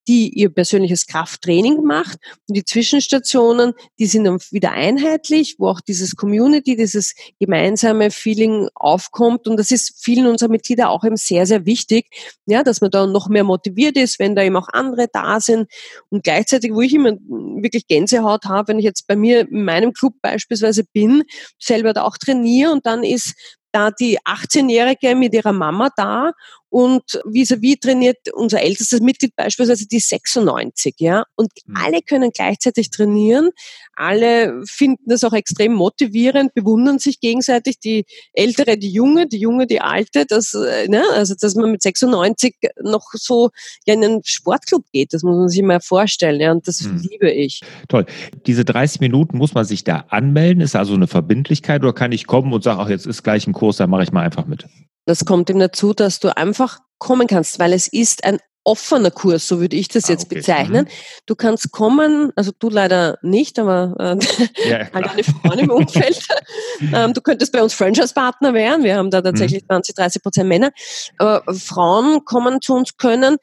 die 0.09 0.29
ihr 0.29 0.51
persönliches 0.51 1.07
Krafttraining 1.07 1.83
macht. 1.83 2.19
Und 2.49 2.57
die 2.57 2.65
Zwischenstationen, 2.65 3.75
die 3.99 4.07
sind 4.07 4.25
dann 4.25 4.39
wieder 4.51 4.73
einheitlich, 4.73 5.57
wo 5.59 5.69
auch 5.69 5.81
dieses 5.81 6.17
Community, 6.17 6.77
dieses 6.77 7.15
gemeinsame 7.41 8.11
Feeling 8.11 8.69
aufkommt. 8.75 9.49
Und 9.49 9.57
das 9.59 9.71
ist 9.71 9.95
vielen 10.03 10.27
unserer 10.27 10.49
Mitglieder 10.49 10.91
auch 10.91 11.05
eben 11.05 11.17
sehr, 11.17 11.47
sehr 11.47 11.67
wichtig, 11.67 12.07
ja, 12.47 12.63
dass 12.63 12.81
man 12.81 12.91
da 12.91 13.07
noch 13.07 13.29
mehr 13.29 13.45
motiviert 13.45 13.97
ist, 13.97 14.19
wenn 14.19 14.37
da 14.37 14.43
eben 14.43 14.57
auch 14.57 14.69
andere 14.69 15.09
da 15.13 15.41
sind. 15.41 15.71
Und 16.11 16.23
gleichzeitig, 16.23 16.73
wo 16.73 16.81
ich 16.81 16.95
immer 16.95 17.13
wirklich 17.13 17.87
Gänsehaut 17.87 18.45
habe, 18.45 18.69
wenn 18.69 18.79
ich 18.79 18.85
jetzt 18.85 19.07
bei 19.07 19.17
mir 19.17 19.49
in 19.49 19.65
meinem 19.65 19.93
Club 19.93 20.15
beispielsweise 20.23 20.85
bin, 20.93 21.25
selber 21.59 21.93
da 21.93 22.05
auch 22.05 22.17
trainiere 22.17 22.73
und 22.73 22.87
dann 22.87 23.03
ist 23.03 23.35
da 23.73 23.91
die 23.91 24.19
18-Jährige 24.21 25.15
mit 25.15 25.35
ihrer 25.35 25.53
Mama 25.53 25.91
da 25.97 26.33
und 26.69 27.05
vis-à-vis 27.25 27.77
-vis 27.77 27.81
trainiert 27.81 28.19
unser 28.35 28.61
ältestes 28.61 29.01
Mitglied 29.01 29.35
beispielsweise 29.37 29.87
die 29.87 30.01
96, 30.01 30.97
ja. 30.99 31.25
Und 31.35 31.51
mhm. 31.65 31.75
alle 31.77 32.03
können 32.03 32.33
gleichzeitig 32.33 32.91
trainieren. 32.91 33.51
Alle 33.95 34.63
finden 34.67 35.05
das 35.07 35.25
auch 35.25 35.33
extrem 35.33 35.73
motivierend, 35.73 36.53
bewundern 36.55 36.99
sich 36.99 37.21
gegenseitig, 37.21 37.79
die 37.79 38.05
Ältere, 38.35 38.77
die 38.77 38.91
Junge, 38.91 39.27
die 39.27 39.39
Junge, 39.39 39.67
die 39.67 39.81
Alte, 39.81 40.27
das, 40.27 40.53
äh, 40.53 40.87
ne, 40.89 41.03
also, 41.15 41.35
dass 41.41 41.55
man 41.55 41.71
mit 41.71 41.83
96 41.83 42.55
noch 42.83 43.07
so 43.13 43.51
ja, 43.87 43.95
in 43.95 44.05
einen 44.05 44.21
Sportclub 44.25 44.85
geht, 44.93 45.15
das 45.15 45.23
muss 45.23 45.37
man 45.37 45.49
sich 45.49 45.63
mal 45.63 45.81
vorstellen, 45.81 46.41
ja. 46.41 46.53
Und 46.53 46.69
das 46.69 46.83
mhm. 46.83 47.09
liebe 47.09 47.31
ich. 47.31 47.61
Toll. 47.89 48.05
Diese 48.47 48.67
30 48.67 49.01
Minuten 49.01 49.39
muss 49.39 49.55
man 49.55 49.65
sich 49.65 49.85
da 49.85 50.05
anmelden? 50.09 50.61
Ist 50.61 50.77
also 50.77 50.95
eine 50.95 51.07
Verbindlichkeit 51.07 51.83
oder 51.83 51.95
kann 51.95 52.13
ich 52.13 52.27
kommen 52.27 52.53
und 52.53 52.65
sagen, 52.65 52.81
ach, 52.81 52.91
jetzt 52.91 53.07
ist 53.07 53.23
gleich 53.23 53.47
ein 53.47 53.55
Kurs, 53.57 53.79
da 53.79 53.87
mache 53.87 54.03
ich 54.03 54.13
mal 54.13 54.23
einfach 54.23 54.45
mit? 54.45 54.67
Das 55.07 55.25
kommt 55.25 55.49
ihm 55.49 55.59
dazu, 55.59 55.95
dass 55.95 56.21
du 56.21 56.37
einfach 56.37 56.81
kommen 56.99 57.27
kannst, 57.27 57.59
weil 57.59 57.73
es 57.73 57.89
ist 57.89 58.25
ein 58.25 58.39
offener 58.65 59.13
Kurs, 59.13 59.47
so 59.47 59.61
würde 59.61 59.77
ich 59.77 59.89
das 59.89 60.07
ah, 60.07 60.13
jetzt 60.13 60.27
okay. 60.27 60.35
bezeichnen. 60.35 60.85
Mhm. 60.85 61.23
Du 61.27 61.37
kannst 61.37 61.71
kommen, 61.71 62.33
also 62.35 62.51
du 62.59 62.69
leider 62.69 63.17
nicht, 63.23 63.59
aber 63.59 63.95
äh, 63.99 64.69
ja, 64.69 64.79
halt 64.93 65.09
eine 65.09 65.23
Frau 65.25 65.53
im 65.53 65.71
Umfeld. 65.71 66.27
ähm, 66.93 67.15
du 67.15 67.21
könntest 67.23 67.53
bei 67.53 67.63
uns 67.63 67.73
Franchise-Partner 67.75 68.53
werden. 68.53 68.85
Wir 68.85 68.97
haben 68.97 69.11
da 69.11 69.23
tatsächlich 69.23 69.63
mhm. 69.63 69.69
20, 69.69 69.95
30 69.95 70.23
Prozent 70.23 70.49
Männer. 70.49 70.73
Aber 71.19 71.45
Frauen 71.55 72.25
kommen 72.25 72.61
zu 72.61 72.75
uns 72.75 72.97
können 72.97 73.37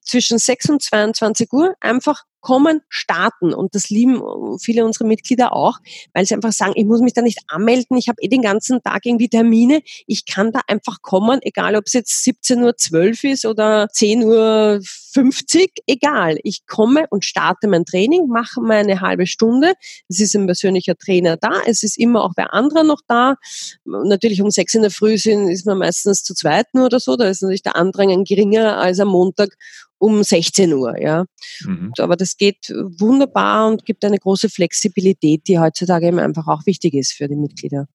zwischen 0.00 0.38
6 0.38 0.70
und 0.70 0.82
22 0.82 1.52
Uhr 1.52 1.74
einfach 1.80 2.24
kommen, 2.42 2.82
starten. 2.88 3.54
Und 3.54 3.74
das 3.74 3.88
lieben 3.88 4.20
viele 4.58 4.84
unserer 4.84 5.06
Mitglieder 5.06 5.54
auch, 5.54 5.78
weil 6.12 6.26
sie 6.26 6.34
einfach 6.34 6.52
sagen, 6.52 6.74
ich 6.76 6.84
muss 6.84 7.00
mich 7.00 7.14
da 7.14 7.22
nicht 7.22 7.38
anmelden, 7.48 7.96
ich 7.96 8.08
habe 8.08 8.20
eh 8.20 8.28
den 8.28 8.42
ganzen 8.42 8.82
Tag 8.82 9.06
irgendwie 9.06 9.28
Termine, 9.28 9.80
ich 10.06 10.26
kann 10.26 10.52
da 10.52 10.60
einfach 10.66 11.00
kommen, 11.00 11.40
egal 11.42 11.76
ob 11.76 11.84
es 11.86 11.94
jetzt 11.94 12.26
17.12 12.26 13.24
Uhr 13.24 13.32
ist 13.32 13.46
oder 13.46 13.84
10.50 13.84 15.56
Uhr, 15.56 15.66
egal. 15.86 16.36
Ich 16.42 16.66
komme 16.66 17.06
und 17.10 17.24
starte 17.24 17.68
mein 17.68 17.84
Training, 17.84 18.26
mache 18.26 18.60
meine 18.60 19.00
halbe 19.00 19.26
Stunde. 19.26 19.74
Es 20.08 20.20
ist 20.20 20.34
ein 20.34 20.46
persönlicher 20.46 20.96
Trainer 20.96 21.36
da, 21.36 21.52
es 21.66 21.82
ist 21.82 21.96
immer 21.96 22.24
auch 22.24 22.32
wer 22.36 22.52
anderer 22.52 22.82
noch 22.82 23.00
da. 23.06 23.36
Natürlich 23.84 24.42
um 24.42 24.50
sechs 24.50 24.74
in 24.74 24.82
der 24.82 24.90
Früh 24.90 25.16
sind, 25.16 25.48
ist 25.48 25.64
man 25.64 25.78
meistens 25.78 26.24
zu 26.24 26.34
zweit 26.34 26.66
nur 26.74 26.86
oder 26.86 27.00
so, 27.00 27.16
da 27.16 27.28
ist 27.28 27.42
natürlich 27.42 27.62
der 27.62 27.76
Andrang 27.76 28.24
geringer 28.24 28.78
als 28.78 28.98
am 28.98 29.08
Montag 29.08 29.56
um 30.02 30.22
16 30.22 30.72
Uhr, 30.72 31.00
ja. 31.00 31.24
Mhm. 31.64 31.92
Aber 31.98 32.16
das 32.16 32.36
geht 32.36 32.68
wunderbar 32.70 33.68
und 33.68 33.84
gibt 33.84 34.04
eine 34.04 34.18
große 34.18 34.48
Flexibilität, 34.48 35.46
die 35.46 35.60
heutzutage 35.60 36.08
eben 36.08 36.18
einfach 36.18 36.48
auch 36.48 36.66
wichtig 36.66 36.94
ist 36.94 37.12
für 37.12 37.28
die 37.28 37.36
Mitglieder. 37.36 37.86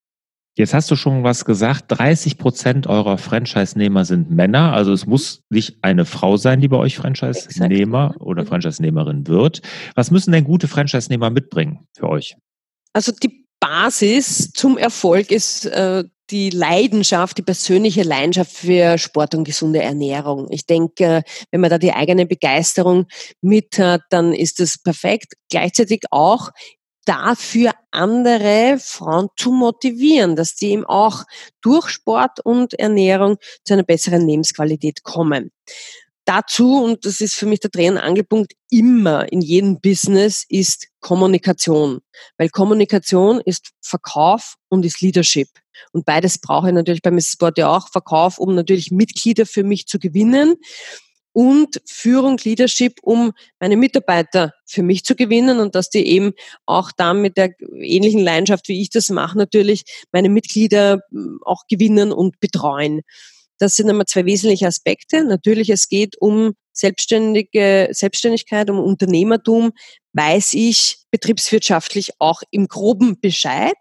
Jetzt 0.55 0.73
hast 0.73 0.89
du 0.89 0.95
schon 0.95 1.23
was 1.23 1.45
gesagt, 1.45 1.85
30 1.89 2.37
Prozent 2.37 2.87
eurer 2.87 3.17
Franchise-Nehmer 3.17 4.05
sind 4.05 4.31
Männer. 4.31 4.73
Also 4.73 4.91
es 4.91 5.05
muss 5.05 5.43
nicht 5.49 5.83
eine 5.83 6.05
Frau 6.05 6.37
sein, 6.37 6.61
die 6.61 6.67
bei 6.67 6.77
euch 6.77 6.95
Franchise-Nehmer 6.95 8.15
oder. 8.19 8.45
Franchise-Nehmerin 8.45 9.27
wird. 9.27 9.61
Was 9.93 10.09
müssen 10.09 10.31
denn 10.31 10.45
gute 10.45 10.67
Franchise-Nehmer 10.67 11.29
mitbringen 11.29 11.85
für 11.95 12.09
euch? 12.09 12.37
Also 12.93 13.11
die 13.11 13.46
Basis 13.59 14.51
zum 14.51 14.77
Erfolg 14.77 15.31
ist 15.31 15.65
äh, 15.65 16.03
die 16.29 16.49
Leidenschaft, 16.49 17.37
die 17.37 17.43
persönliche 17.43 18.03
Leidenschaft 18.03 18.51
für 18.51 18.97
Sport 18.97 19.33
und 19.35 19.45
gesunde 19.45 19.81
Ernährung. 19.81 20.47
Ich 20.51 20.65
denke, 20.65 21.23
wenn 21.51 21.61
man 21.61 21.69
da 21.69 21.77
die 21.77 21.93
eigene 21.93 22.25
Begeisterung 22.25 23.07
mit 23.41 23.79
hat, 23.79 24.01
dann 24.09 24.33
ist 24.33 24.59
das 24.59 24.77
perfekt. 24.77 25.33
Gleichzeitig 25.49 26.03
auch 26.11 26.49
dafür 27.05 27.71
andere 27.91 28.77
Frauen 28.79 29.29
zu 29.37 29.51
motivieren, 29.51 30.35
dass 30.35 30.55
die 30.55 30.71
eben 30.71 30.85
auch 30.85 31.23
durch 31.61 31.87
Sport 31.87 32.41
und 32.43 32.73
Ernährung 32.73 33.37
zu 33.63 33.73
einer 33.73 33.83
besseren 33.83 34.27
Lebensqualität 34.27 35.03
kommen. 35.03 35.51
Dazu, 36.27 36.83
und 36.83 37.05
das 37.05 37.21
ist 37.21 37.35
für 37.35 37.45
mich 37.45 37.61
der 37.61 37.69
Dreh- 37.69 37.89
und 37.89 37.97
Angelpunkt 37.97 38.51
immer 38.69 39.31
in 39.31 39.39
jedem 39.39 39.79
Business, 39.79 40.43
ist 40.49 40.87
Kommunikation. 40.99 42.01
Weil 42.37 42.49
Kommunikation 42.49 43.39
ist 43.39 43.69
Verkauf 43.81 44.55
und 44.67 44.83
ist 44.83 44.99
Leadership. 44.99 45.47
Und 45.93 46.05
beides 46.05 46.37
brauche 46.39 46.67
ich 46.67 46.73
natürlich 46.73 47.01
bei 47.01 47.11
Mrs. 47.11 47.31
Sport 47.31 47.57
ja 47.57 47.73
auch. 47.73 47.87
Verkauf, 47.87 48.39
um 48.39 48.55
natürlich 48.55 48.91
Mitglieder 48.91 49.45
für 49.45 49.63
mich 49.63 49.87
zu 49.87 49.99
gewinnen 49.99 50.55
und 51.31 51.81
Führung, 51.85 52.37
Leadership, 52.43 52.95
um 53.03 53.31
meine 53.61 53.77
Mitarbeiter 53.77 54.51
für 54.65 54.83
mich 54.83 55.05
zu 55.05 55.15
gewinnen 55.15 55.59
und 55.61 55.75
dass 55.75 55.89
die 55.89 56.05
eben 56.05 56.33
auch 56.65 56.91
da 56.97 57.13
mit 57.13 57.37
der 57.37 57.51
ähnlichen 57.79 58.21
Leidenschaft, 58.21 58.67
wie 58.67 58.81
ich 58.81 58.89
das 58.89 59.09
mache, 59.09 59.37
natürlich 59.37 59.83
meine 60.11 60.27
Mitglieder 60.27 60.99
hm, 61.09 61.39
auch 61.45 61.61
gewinnen 61.69 62.11
und 62.11 62.41
betreuen. 62.41 63.01
Das 63.59 63.75
sind 63.75 63.89
einmal 63.89 64.05
zwei 64.05 64.25
wesentliche 64.25 64.67
Aspekte. 64.67 65.23
Natürlich, 65.23 65.69
es 65.69 65.87
geht 65.87 66.15
um 66.19 66.53
selbstständige 66.73 67.89
Selbstständigkeit, 67.91 68.69
um 68.69 68.79
Unternehmertum, 68.79 69.71
weiß 70.13 70.53
ich 70.53 70.97
betriebswirtschaftlich 71.11 72.11
auch 72.19 72.41
im 72.51 72.67
groben 72.67 73.19
Bescheid? 73.19 73.75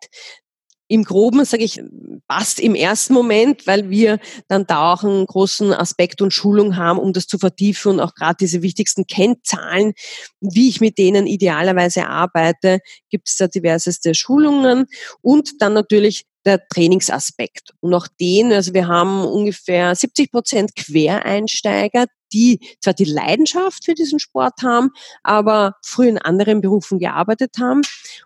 Im 0.88 1.02
Groben, 1.02 1.44
sage 1.44 1.64
ich, 1.64 1.80
passt 2.28 2.60
im 2.60 2.76
ersten 2.76 3.12
Moment, 3.12 3.66
weil 3.66 3.90
wir 3.90 4.20
dann 4.46 4.66
da 4.68 4.92
auch 4.92 5.02
einen 5.02 5.26
großen 5.26 5.72
Aspekt 5.72 6.22
und 6.22 6.32
Schulung 6.32 6.76
haben, 6.76 7.00
um 7.00 7.12
das 7.12 7.26
zu 7.26 7.38
vertiefen 7.38 7.92
und 7.92 8.00
auch 8.00 8.14
gerade 8.14 8.36
diese 8.38 8.62
wichtigsten 8.62 9.04
Kennzahlen, 9.04 9.94
wie 10.40 10.68
ich 10.68 10.80
mit 10.80 10.96
denen 10.96 11.26
idealerweise 11.26 12.06
arbeite, 12.06 12.78
gibt 13.10 13.28
es 13.28 13.36
da 13.36 13.48
diverseste 13.48 14.14
Schulungen. 14.14 14.86
Und 15.22 15.60
dann 15.60 15.72
natürlich 15.72 16.24
der 16.46 16.66
Trainingsaspekt. 16.68 17.72
Und 17.80 17.92
auch 17.92 18.06
den, 18.20 18.52
also 18.52 18.72
wir 18.72 18.86
haben 18.86 19.24
ungefähr 19.24 19.94
70 19.94 20.30
Prozent 20.30 20.76
Quereinsteiger, 20.76 22.06
die 22.32 22.60
zwar 22.80 22.94
die 22.94 23.04
Leidenschaft 23.04 23.84
für 23.84 23.94
diesen 23.94 24.18
Sport 24.18 24.62
haben, 24.62 24.90
aber 25.22 25.74
früher 25.84 26.08
in 26.08 26.18
anderen 26.18 26.60
Berufen 26.60 26.98
gearbeitet 26.98 27.56
haben. 27.60 27.82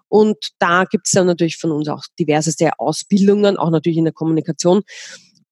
Und 0.09 0.37
da 0.59 0.85
gibt 0.85 1.07
es 1.07 1.13
dann 1.13 1.27
natürlich 1.27 1.57
von 1.57 1.73
uns 1.73 1.89
auch 1.89 2.05
diverseste 2.19 2.79
Ausbildungen, 2.79 3.57
auch 3.57 3.71
natürlich 3.71 3.99
in 3.99 4.05
der 4.05 4.15
Kommunikation 4.15 4.83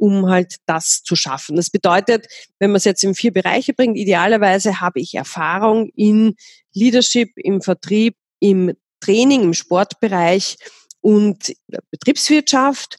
um 0.01 0.31
halt 0.31 0.59
das 0.67 1.03
zu 1.03 1.17
schaffen. 1.17 1.57
Das 1.57 1.71
bedeutet, 1.71 2.29
wenn 2.61 2.71
man 2.71 2.77
es 2.77 2.85
jetzt 2.85 3.03
in 3.03 3.17
vier 3.17 3.33
Bereiche 3.33 3.75
bringt, 3.75 3.97
idealerweise 3.97 4.81
habe 4.81 5.01
ich 5.01 5.15
Erfahrung 5.15 5.91
in 5.97 6.37
Leadership, 6.73 7.31
im 7.35 7.61
Vertrieb, 7.61 8.15
im 8.39 8.75
Training, 9.01 9.43
im 9.43 9.55
Sportbereich 9.55 10.57
und 11.01 11.55
Betriebswirtschaft 11.91 12.99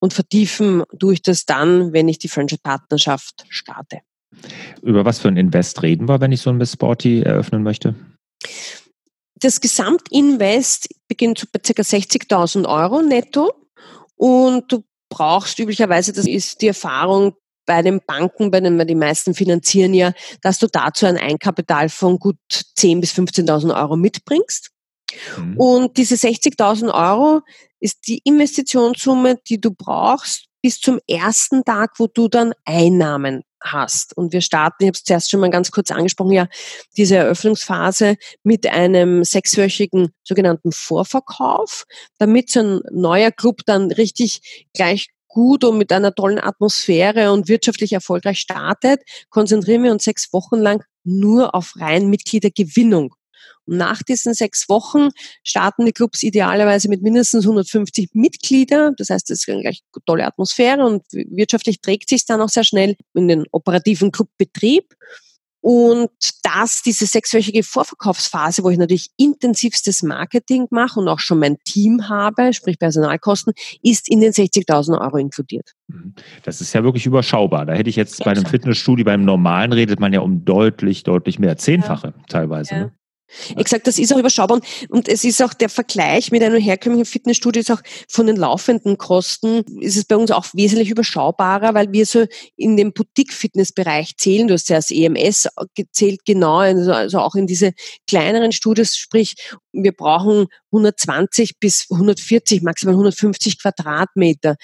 und 0.00 0.12
vertiefen 0.12 0.82
durch 0.92 1.22
das 1.22 1.46
dann, 1.46 1.92
wenn 1.92 2.08
ich 2.08 2.18
die 2.18 2.28
Franchise-Partnerschaft 2.28 3.46
starte. 3.48 4.00
Über 4.82 5.04
was 5.04 5.18
für 5.18 5.28
ein 5.28 5.36
Invest 5.36 5.82
reden 5.82 6.08
wir, 6.08 6.20
wenn 6.20 6.32
ich 6.32 6.40
so 6.40 6.50
ein 6.50 6.56
Miss 6.56 6.72
Sporty 6.72 7.22
eröffnen 7.22 7.62
möchte? 7.62 7.94
Das 9.36 9.60
Gesamtinvest 9.60 10.88
beginnt 11.08 11.50
bei 11.52 11.58
ca. 11.58 11.82
60.000 11.82 12.66
Euro 12.66 13.02
netto 13.02 13.52
und 14.16 14.70
du 14.72 14.84
brauchst 15.08 15.58
üblicherweise, 15.58 16.12
das 16.12 16.26
ist 16.26 16.62
die 16.62 16.68
Erfahrung 16.68 17.34
bei 17.66 17.82
den 17.82 18.00
Banken, 18.06 18.50
bei 18.50 18.60
denen 18.60 18.76
wir 18.76 18.84
die 18.84 18.94
meisten 18.94 19.34
finanzieren 19.34 19.94
ja, 19.94 20.12
dass 20.42 20.58
du 20.58 20.66
dazu 20.66 21.06
ein 21.06 21.16
Einkapital 21.16 21.88
von 21.88 22.18
gut 22.18 22.36
10.000 22.50 23.00
bis 23.00 23.12
15.000 23.12 23.74
Euro 23.80 23.96
mitbringst. 23.96 24.70
Mhm. 25.36 25.56
Und 25.56 25.96
diese 25.96 26.14
60.000 26.14 26.92
Euro 26.92 27.42
ist 27.80 28.08
die 28.08 28.20
Investitionssumme, 28.24 29.38
die 29.48 29.60
du 29.60 29.70
brauchst 29.70 30.46
bis 30.62 30.80
zum 30.80 30.98
ersten 31.06 31.62
Tag, 31.64 31.98
wo 31.98 32.06
du 32.06 32.28
dann 32.28 32.54
Einnahmen 32.64 33.42
hast. 33.62 34.16
Und 34.16 34.32
wir 34.32 34.40
starten, 34.40 34.84
ich 34.84 34.88
habe 34.88 34.96
es 34.96 35.04
zuerst 35.04 35.30
schon 35.30 35.40
mal 35.40 35.50
ganz 35.50 35.70
kurz 35.70 35.90
angesprochen, 35.90 36.32
ja, 36.32 36.48
diese 36.96 37.16
Eröffnungsphase 37.16 38.16
mit 38.42 38.66
einem 38.66 39.24
sechswöchigen 39.24 40.10
sogenannten 40.22 40.72
Vorverkauf, 40.72 41.84
damit 42.18 42.50
so 42.50 42.60
ein 42.60 42.80
neuer 42.90 43.30
Club 43.30 43.60
dann 43.66 43.90
richtig 43.90 44.66
gleich 44.72 45.10
gut 45.28 45.64
und 45.64 45.78
mit 45.78 45.92
einer 45.92 46.14
tollen 46.14 46.38
Atmosphäre 46.38 47.32
und 47.32 47.48
wirtschaftlich 47.48 47.92
erfolgreich 47.92 48.38
startet, 48.38 49.02
konzentrieren 49.30 49.82
wir 49.82 49.92
uns 49.92 50.04
sechs 50.04 50.32
Wochen 50.32 50.56
lang 50.56 50.82
nur 51.02 51.54
auf 51.54 51.74
rein 51.76 52.08
Mitgliedergewinnung. 52.08 53.14
Nach 53.66 54.02
diesen 54.02 54.34
sechs 54.34 54.68
Wochen 54.68 55.08
starten 55.42 55.86
die 55.86 55.92
Clubs 55.92 56.22
idealerweise 56.22 56.88
mit 56.88 57.02
mindestens 57.02 57.44
150 57.44 58.10
Mitglieder. 58.12 58.92
Das 58.96 59.10
heißt, 59.10 59.30
es 59.30 59.40
ist 59.40 59.48
eine 59.48 59.62
gleich 59.62 59.80
tolle 60.06 60.26
Atmosphäre 60.26 60.84
und 60.84 61.02
wirtschaftlich 61.12 61.80
trägt 61.80 62.08
sich 62.08 62.26
dann 62.26 62.40
auch 62.40 62.48
sehr 62.48 62.64
schnell 62.64 62.96
in 63.14 63.28
den 63.28 63.44
operativen 63.50 64.12
Clubbetrieb. 64.12 64.94
Und 65.64 66.10
das, 66.42 66.82
diese 66.82 67.06
sechswöchige 67.06 67.62
Vorverkaufsphase, 67.62 68.62
wo 68.62 68.68
ich 68.68 68.76
natürlich 68.76 69.08
intensivstes 69.16 70.02
Marketing 70.02 70.66
mache 70.68 71.00
und 71.00 71.08
auch 71.08 71.20
schon 71.20 71.38
mein 71.38 71.56
Team 71.64 72.10
habe, 72.10 72.52
sprich 72.52 72.78
Personalkosten, 72.78 73.54
ist 73.80 74.10
in 74.10 74.20
den 74.20 74.32
60.000 74.32 75.00
Euro 75.00 75.16
inkludiert. 75.16 75.72
Mhm. 75.88 76.12
Das 76.42 76.60
ist 76.60 76.74
ja 76.74 76.84
wirklich 76.84 77.06
überschaubar. 77.06 77.64
Da 77.64 77.72
hätte 77.72 77.88
ich 77.88 77.96
jetzt 77.96 78.22
bei 78.22 78.32
einem 78.32 78.44
Fitnessstudio, 78.44 79.06
beim 79.06 79.24
normalen 79.24 79.72
redet 79.72 80.00
man 80.00 80.12
ja 80.12 80.20
um 80.20 80.44
deutlich, 80.44 81.02
deutlich 81.02 81.38
mehr, 81.38 81.56
zehnfache 81.56 82.08
ja. 82.08 82.24
teilweise. 82.28 82.74
Ja. 82.74 82.80
Ne? 82.80 82.92
Ich 83.56 83.68
sage, 83.68 83.82
das 83.84 83.98
ist 83.98 84.12
auch 84.12 84.18
überschaubar 84.18 84.60
und 84.88 85.08
es 85.08 85.24
ist 85.24 85.42
auch 85.42 85.54
der 85.54 85.68
Vergleich 85.68 86.30
mit 86.30 86.42
einem 86.42 86.60
herkömmlichen 86.60 87.06
Fitnessstudio 87.06 87.60
ist 87.60 87.70
auch 87.70 87.82
von 88.08 88.26
den 88.26 88.36
laufenden 88.36 88.98
Kosten 88.98 89.64
ist 89.80 89.96
es 89.96 90.04
bei 90.04 90.16
uns 90.16 90.30
auch 90.30 90.46
wesentlich 90.52 90.90
überschaubarer, 90.90 91.74
weil 91.74 91.92
wir 91.92 92.06
so 92.06 92.26
in 92.56 92.76
den 92.76 92.92
Boutique-Fitness-Bereich 92.92 94.16
zählen. 94.16 94.48
Du 94.48 94.54
hast 94.54 94.68
ja 94.68 94.76
das 94.76 94.90
EMS 94.90 95.48
gezählt, 95.74 96.20
genau, 96.24 96.58
also, 96.58 96.92
also 96.92 97.18
auch 97.18 97.34
in 97.34 97.46
diese 97.46 97.72
kleineren 98.06 98.52
Studios, 98.52 98.96
sprich, 98.96 99.34
wir 99.72 99.92
brauchen 99.92 100.46
120 100.72 101.58
bis 101.58 101.86
140, 101.90 102.62
maximal 102.62 102.94
150 102.94 103.60
Quadratmeter. 103.60 104.56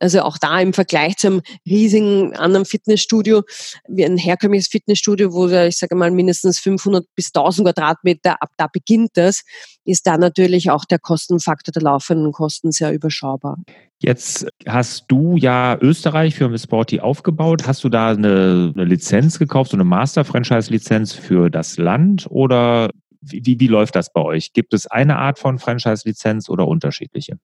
Also 0.00 0.22
auch 0.22 0.38
da 0.38 0.60
im 0.60 0.72
Vergleich 0.72 1.16
zum 1.16 1.40
riesigen 1.66 2.34
anderen 2.36 2.66
Fitnessstudio, 2.66 3.42
wie 3.88 4.04
ein 4.04 4.16
herkömmliches 4.16 4.68
Fitnessstudio, 4.68 5.32
wo 5.32 5.48
ich 5.48 5.78
sage 5.78 5.94
mal 5.94 6.10
mindestens 6.10 6.58
500 6.58 7.06
bis 7.14 7.28
1000 7.34 7.68
Quadratmeter, 7.68 8.42
ab 8.42 8.50
da 8.56 8.66
beginnt 8.66 9.12
das, 9.14 9.42
ist 9.84 10.06
da 10.06 10.18
natürlich 10.18 10.70
auch 10.70 10.84
der 10.84 10.98
Kostenfaktor 10.98 11.72
der 11.72 11.82
laufenden 11.82 12.32
Kosten 12.32 12.72
sehr 12.72 12.92
überschaubar. 12.92 13.58
Jetzt 14.00 14.46
hast 14.66 15.06
du 15.08 15.36
ja 15.36 15.78
Österreich 15.80 16.34
für 16.34 16.58
Sporty 16.58 17.00
aufgebaut. 17.00 17.66
Hast 17.66 17.84
du 17.84 17.88
da 17.88 18.10
eine, 18.10 18.72
eine 18.74 18.84
Lizenz 18.84 19.38
gekauft, 19.38 19.70
so 19.70 19.76
eine 19.76 19.84
Master-Franchise-Lizenz 19.84 21.14
für 21.14 21.50
das 21.50 21.78
Land 21.78 22.26
oder 22.28 22.90
wie, 23.22 23.40
wie, 23.44 23.60
wie 23.60 23.66
läuft 23.66 23.96
das 23.96 24.12
bei 24.12 24.20
euch? 24.20 24.52
Gibt 24.52 24.74
es 24.74 24.86
eine 24.86 25.16
Art 25.16 25.38
von 25.38 25.58
Franchise-Lizenz 25.58 26.48
oder 26.48 26.68
unterschiedliche? 26.68 27.38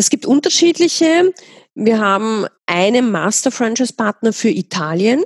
Es 0.00 0.08
gibt 0.08 0.24
unterschiedliche. 0.24 1.30
Wir 1.74 2.00
haben 2.00 2.46
einen 2.64 3.10
Master 3.10 3.50
Franchise 3.50 3.92
Partner 3.92 4.32
für 4.32 4.48
Italien. 4.48 5.22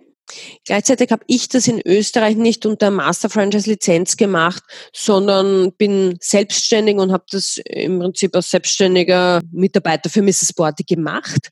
Gleichzeitig 0.64 1.12
habe 1.12 1.22
ich 1.28 1.48
das 1.48 1.68
in 1.68 1.80
Österreich 1.86 2.34
nicht 2.34 2.66
unter 2.66 2.90
Master 2.90 3.30
Franchise 3.30 3.70
Lizenz 3.70 4.16
gemacht, 4.16 4.64
sondern 4.92 5.70
bin 5.74 6.16
selbstständig 6.20 6.96
und 6.96 7.12
habe 7.12 7.24
das 7.30 7.60
im 7.64 8.00
Prinzip 8.00 8.34
als 8.34 8.50
selbstständiger 8.50 9.42
Mitarbeiter 9.52 10.10
für 10.10 10.22
Mrs. 10.22 10.48
Sporty 10.48 10.82
gemacht 10.82 11.50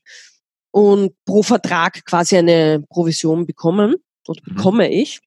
und 0.71 1.13
pro 1.23 1.43
Vertrag 1.43 2.03
quasi 2.03 2.35
eine 2.35 2.83
Provision 2.89 3.45
bekommen 3.45 3.95
oder 4.27 4.41
mhm. 4.45 4.55
bekomme 4.55 4.91
ich. 4.91 5.21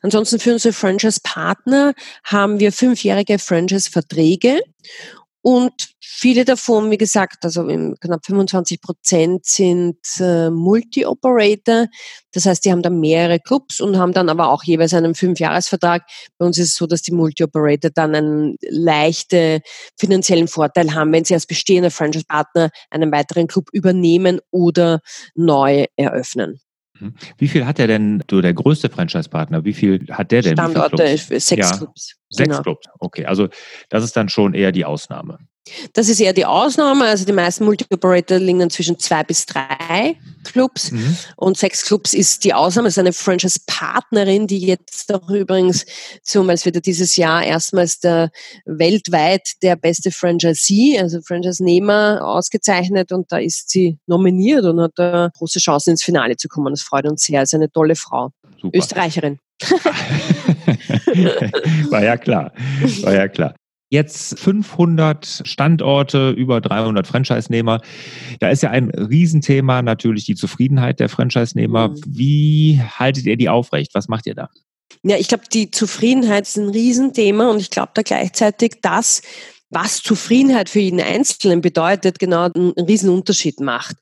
Ansonsten 0.00 0.38
für 0.38 0.54
unsere 0.54 0.72
Franchise-Partner 0.72 1.92
haben 2.24 2.60
wir 2.60 2.72
fünfjährige 2.72 3.38
Franchise-Verträge 3.38 4.62
und 5.42 5.92
viele 6.00 6.44
davon, 6.44 6.90
wie 6.92 6.98
gesagt, 6.98 7.44
also 7.44 7.66
knapp 7.66 8.24
25 8.24 8.80
Prozent 8.80 9.44
sind 9.44 9.98
äh, 10.20 10.50
Multi-Operator. 10.50 11.88
Das 12.32 12.46
heißt, 12.46 12.64
die 12.64 12.70
haben 12.70 12.82
dann 12.82 13.00
mehrere 13.00 13.40
Clubs 13.40 13.80
und 13.80 13.98
haben 13.98 14.12
dann 14.12 14.28
aber 14.28 14.50
auch 14.50 14.62
jeweils 14.62 14.94
einen 14.94 15.16
Fünfjahresvertrag. 15.16 16.04
Bei 16.38 16.46
uns 16.46 16.58
ist 16.58 16.68
es 16.68 16.76
so, 16.76 16.86
dass 16.86 17.02
die 17.02 17.12
Multi-Operator 17.12 17.90
dann 17.90 18.14
einen 18.14 18.56
leichten 18.60 19.60
finanziellen 19.98 20.46
Vorteil 20.46 20.94
haben, 20.94 21.12
wenn 21.12 21.24
sie 21.24 21.34
als 21.34 21.46
bestehender 21.46 21.90
Franchise-Partner 21.90 22.70
einen 22.90 23.10
weiteren 23.10 23.48
Club 23.48 23.68
übernehmen 23.72 24.38
oder 24.52 25.00
neu 25.34 25.86
eröffnen. 25.96 26.61
Mhm. 27.02 27.14
Wie 27.36 27.48
viel 27.48 27.66
hat 27.66 27.78
er 27.78 27.86
denn, 27.86 28.22
du 28.28 28.40
der 28.40 28.54
größte 28.54 28.88
Franchise-Partner, 28.88 29.64
wie 29.64 29.72
viel 29.72 30.06
hat 30.10 30.30
der 30.30 30.42
denn? 30.42 30.54
Standorte, 30.54 31.16
sechs 31.16 31.50
ja, 31.50 31.70
Clubs. 31.76 32.16
Sechs 32.30 32.48
genau. 32.48 32.62
Clubs, 32.62 32.86
okay. 33.00 33.26
Also 33.26 33.48
das 33.88 34.04
ist 34.04 34.16
dann 34.16 34.28
schon 34.28 34.54
eher 34.54 34.72
die 34.72 34.84
Ausnahme. 34.84 35.38
Das 35.92 36.08
ist 36.08 36.20
eher 36.20 36.32
die 36.32 36.44
Ausnahme. 36.44 37.04
Also 37.04 37.24
die 37.24 37.32
meisten 37.32 37.64
Multi-Operator 37.64 38.38
liegen 38.38 38.68
zwischen 38.70 38.98
zwei 38.98 39.22
bis 39.22 39.46
drei 39.46 40.16
Clubs. 40.44 40.90
Mhm. 40.90 41.16
Und 41.36 41.56
sechs 41.56 41.84
Clubs 41.84 42.14
ist 42.14 42.42
die 42.44 42.52
Ausnahme. 42.52 42.88
Das 42.88 42.94
ist 42.94 42.98
eine 42.98 43.12
Franchise-Partnerin, 43.12 44.48
die 44.48 44.58
jetzt 44.58 45.14
auch 45.14 45.30
übrigens, 45.30 45.86
zum 46.22 46.50
es 46.50 46.64
wird 46.64 46.84
dieses 46.84 47.16
Jahr 47.16 47.44
erstmals 47.44 48.00
der 48.00 48.30
weltweit 48.64 49.52
der 49.62 49.76
beste 49.76 50.10
Franchisee, 50.10 50.98
also 50.98 51.20
Franchise-Nehmer 51.22 52.20
ausgezeichnet. 52.22 53.12
Und 53.12 53.30
da 53.30 53.38
ist 53.38 53.70
sie 53.70 53.98
nominiert 54.06 54.64
und 54.64 54.80
hat 54.80 54.92
da 54.96 55.30
große 55.36 55.60
Chancen 55.60 55.90
ins 55.90 56.02
Finale 56.02 56.36
zu 56.36 56.48
kommen. 56.48 56.72
Das 56.72 56.82
freut 56.82 57.06
uns 57.06 57.22
sehr. 57.22 57.42
ist 57.42 57.54
eine 57.54 57.70
tolle 57.70 57.94
Frau. 57.94 58.30
Super. 58.60 58.78
Österreicherin. 58.78 59.38
War 61.90 62.02
ja 62.02 62.16
klar. 62.16 62.52
War 63.02 63.14
ja 63.14 63.28
klar. 63.28 63.54
Jetzt 63.92 64.38
500 64.38 65.42
Standorte, 65.44 66.30
über 66.30 66.62
300 66.62 67.06
Franchise-Nehmer. 67.06 67.82
Da 68.40 68.48
ist 68.48 68.62
ja 68.62 68.70
ein 68.70 68.88
Riesenthema 68.88 69.82
natürlich 69.82 70.24
die 70.24 70.34
Zufriedenheit 70.34 70.98
der 70.98 71.10
Franchise-Nehmer. 71.10 71.88
Mhm. 71.88 72.00
Wie 72.06 72.80
haltet 72.80 73.26
ihr 73.26 73.36
die 73.36 73.50
aufrecht? 73.50 73.90
Was 73.92 74.08
macht 74.08 74.26
ihr 74.26 74.34
da? 74.34 74.48
Ja, 75.02 75.18
ich 75.18 75.28
glaube, 75.28 75.44
die 75.52 75.70
Zufriedenheit 75.70 76.46
ist 76.46 76.56
ein 76.56 76.70
Riesenthema 76.70 77.50
und 77.50 77.60
ich 77.60 77.68
glaube 77.68 77.90
da 77.92 78.00
gleichzeitig, 78.00 78.80
dass 78.80 79.20
was 79.68 80.02
Zufriedenheit 80.02 80.70
für 80.70 80.80
jeden 80.80 81.00
Einzelnen 81.00 81.60
bedeutet, 81.60 82.18
genau 82.18 82.48
einen 82.54 82.72
Riesenunterschied 82.72 83.60
macht. 83.60 83.96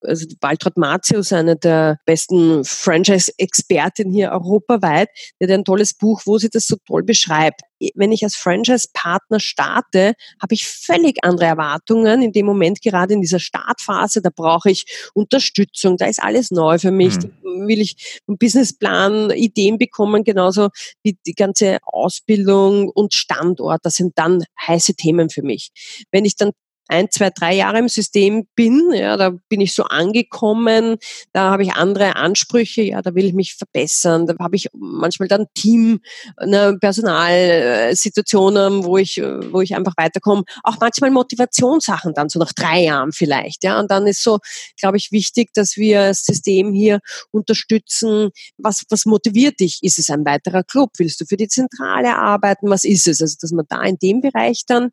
Also 0.00 0.26
Waltraud 0.40 0.76
Martius, 0.76 1.32
eine 1.32 1.56
der 1.56 1.98
besten 2.04 2.64
Franchise-Expertinnen 2.64 4.12
hier 4.12 4.30
europaweit, 4.30 5.08
die 5.40 5.44
hat 5.44 5.52
ein 5.52 5.64
tolles 5.64 5.94
Buch, 5.94 6.22
wo 6.26 6.38
sie 6.38 6.48
das 6.48 6.66
so 6.66 6.76
toll 6.86 7.04
beschreibt 7.04 7.60
wenn 7.94 8.12
ich 8.12 8.24
als 8.24 8.36
Franchise-Partner 8.36 9.40
starte, 9.40 10.14
habe 10.40 10.54
ich 10.54 10.66
völlig 10.66 11.18
andere 11.22 11.46
Erwartungen 11.46 12.22
in 12.22 12.32
dem 12.32 12.46
Moment, 12.46 12.80
gerade 12.82 13.14
in 13.14 13.20
dieser 13.20 13.40
Startphase. 13.40 14.22
Da 14.22 14.30
brauche 14.34 14.70
ich 14.70 15.10
Unterstützung, 15.14 15.96
da 15.96 16.06
ist 16.06 16.22
alles 16.22 16.50
neu 16.50 16.78
für 16.78 16.90
mich. 16.90 17.16
Mhm. 17.16 17.68
will 17.68 17.80
ich 17.80 18.20
einen 18.26 18.38
Businessplan, 18.38 19.30
Ideen 19.30 19.78
bekommen, 19.78 20.24
genauso 20.24 20.68
wie 21.02 21.18
die 21.26 21.34
ganze 21.34 21.78
Ausbildung 21.82 22.88
und 22.88 23.14
Standort. 23.14 23.80
Das 23.84 23.94
sind 23.94 24.18
dann 24.18 24.44
heiße 24.66 24.94
Themen 24.94 25.30
für 25.30 25.42
mich. 25.42 25.70
Wenn 26.10 26.24
ich 26.24 26.36
dann 26.36 26.52
ein, 26.88 27.10
zwei, 27.10 27.30
drei 27.30 27.54
Jahre 27.54 27.78
im 27.78 27.88
System 27.88 28.46
bin, 28.54 28.90
ja, 28.92 29.16
da 29.16 29.30
bin 29.48 29.60
ich 29.60 29.74
so 29.74 29.84
angekommen, 29.84 30.96
da 31.32 31.50
habe 31.50 31.62
ich 31.62 31.74
andere 31.74 32.16
Ansprüche, 32.16 32.82
ja, 32.82 33.02
da 33.02 33.14
will 33.14 33.26
ich 33.26 33.34
mich 33.34 33.54
verbessern, 33.54 34.26
da 34.26 34.34
habe 34.40 34.56
ich 34.56 34.68
manchmal 34.72 35.28
dann 35.28 35.46
Team, 35.54 36.00
eine 36.36 36.76
Personalsituationen, 36.78 38.84
wo 38.84 38.98
ich, 38.98 39.20
wo 39.50 39.60
ich 39.60 39.74
einfach 39.74 39.94
weiterkomme, 39.96 40.44
auch 40.62 40.76
manchmal 40.80 41.10
Motivationssachen 41.10 42.14
dann, 42.14 42.28
so 42.28 42.38
nach 42.38 42.52
drei 42.52 42.84
Jahren 42.84 43.12
vielleicht, 43.12 43.64
ja, 43.64 43.80
und 43.80 43.90
dann 43.90 44.06
ist 44.06 44.22
so, 44.22 44.38
glaube 44.78 44.96
ich, 44.96 45.12
wichtig, 45.12 45.52
dass 45.54 45.76
wir 45.76 46.08
das 46.08 46.24
System 46.24 46.72
hier 46.72 47.00
unterstützen, 47.30 48.30
was, 48.58 48.84
was 48.90 49.06
motiviert 49.06 49.60
dich? 49.60 49.78
Ist 49.82 49.98
es 49.98 50.10
ein 50.10 50.24
weiterer 50.24 50.62
Club? 50.62 50.90
Willst 50.98 51.20
du 51.20 51.26
für 51.26 51.36
die 51.36 51.48
Zentrale 51.48 52.16
arbeiten? 52.16 52.70
Was 52.70 52.84
ist 52.84 53.06
es? 53.06 53.20
Also, 53.20 53.36
dass 53.40 53.52
man 53.52 53.66
da 53.68 53.82
in 53.82 53.98
dem 53.98 54.20
Bereich 54.20 54.62
dann 54.66 54.90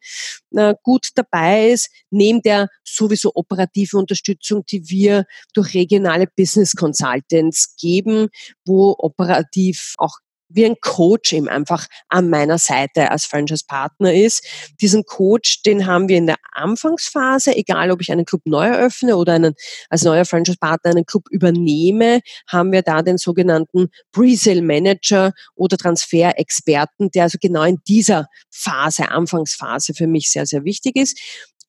äh, 0.56 0.75
gut 0.84 1.10
dabei 1.15 1.69
ist, 1.69 1.83
neben 2.10 2.41
der 2.41 2.69
sowieso 2.84 3.32
operativen 3.36 4.00
Unterstützung, 4.00 4.65
die 4.65 4.89
wir 4.89 5.26
durch 5.54 5.74
regionale 5.74 6.28
Business 6.36 6.74
Consultants 6.74 7.76
geben, 7.80 8.30
wo 8.65 8.96
operativ 8.98 9.96
auch 9.98 10.17
wie 10.54 10.65
ein 10.65 10.76
Coach 10.80 11.34
eben 11.34 11.50
einfach 11.50 11.88
an 12.10 12.30
meiner 12.30 12.58
Seite 12.58 13.12
als 13.12 13.26
Franchise-Partner 13.26 14.13
ist. 14.13 14.46
Diesen 14.82 15.04
Coach, 15.04 15.63
den 15.63 15.88
haben 15.88 16.08
wir 16.08 16.17
in 16.17 16.28
der 16.28 16.38
Anfangsphase, 16.52 17.56
egal 17.56 17.91
ob 17.91 18.02
ich 18.02 18.12
einen 18.12 18.26
Club 18.26 18.41
neu 18.46 18.67
eröffne 18.67 19.17
oder 19.17 19.34
einen, 19.34 19.56
als 19.89 20.04
neuer 20.04 20.26
Franchise-Partner 20.26 20.91
einen 20.91 21.06
Club 21.06 21.24
übernehme, 21.32 22.22
haben 22.48 22.72
wir 22.72 22.84
da 22.84 23.02
den 23.02 23.17
sogenannten 23.17 23.89
Pre-Sale-Manager 24.12 25.34
oder 25.56 25.78
Transfer-Experten, 25.78 27.10
der 27.12 27.24
also 27.24 27.38
genau 27.41 27.63
in 27.63 27.80
dieser 27.88 28.28
Phase, 28.52 29.10
Anfangsphase 29.10 29.93
für 29.93 30.08
mich 30.08 30.32
sehr, 30.32 30.46
sehr 30.46 30.63
wichtig 30.63 30.96
ist. 30.96 31.19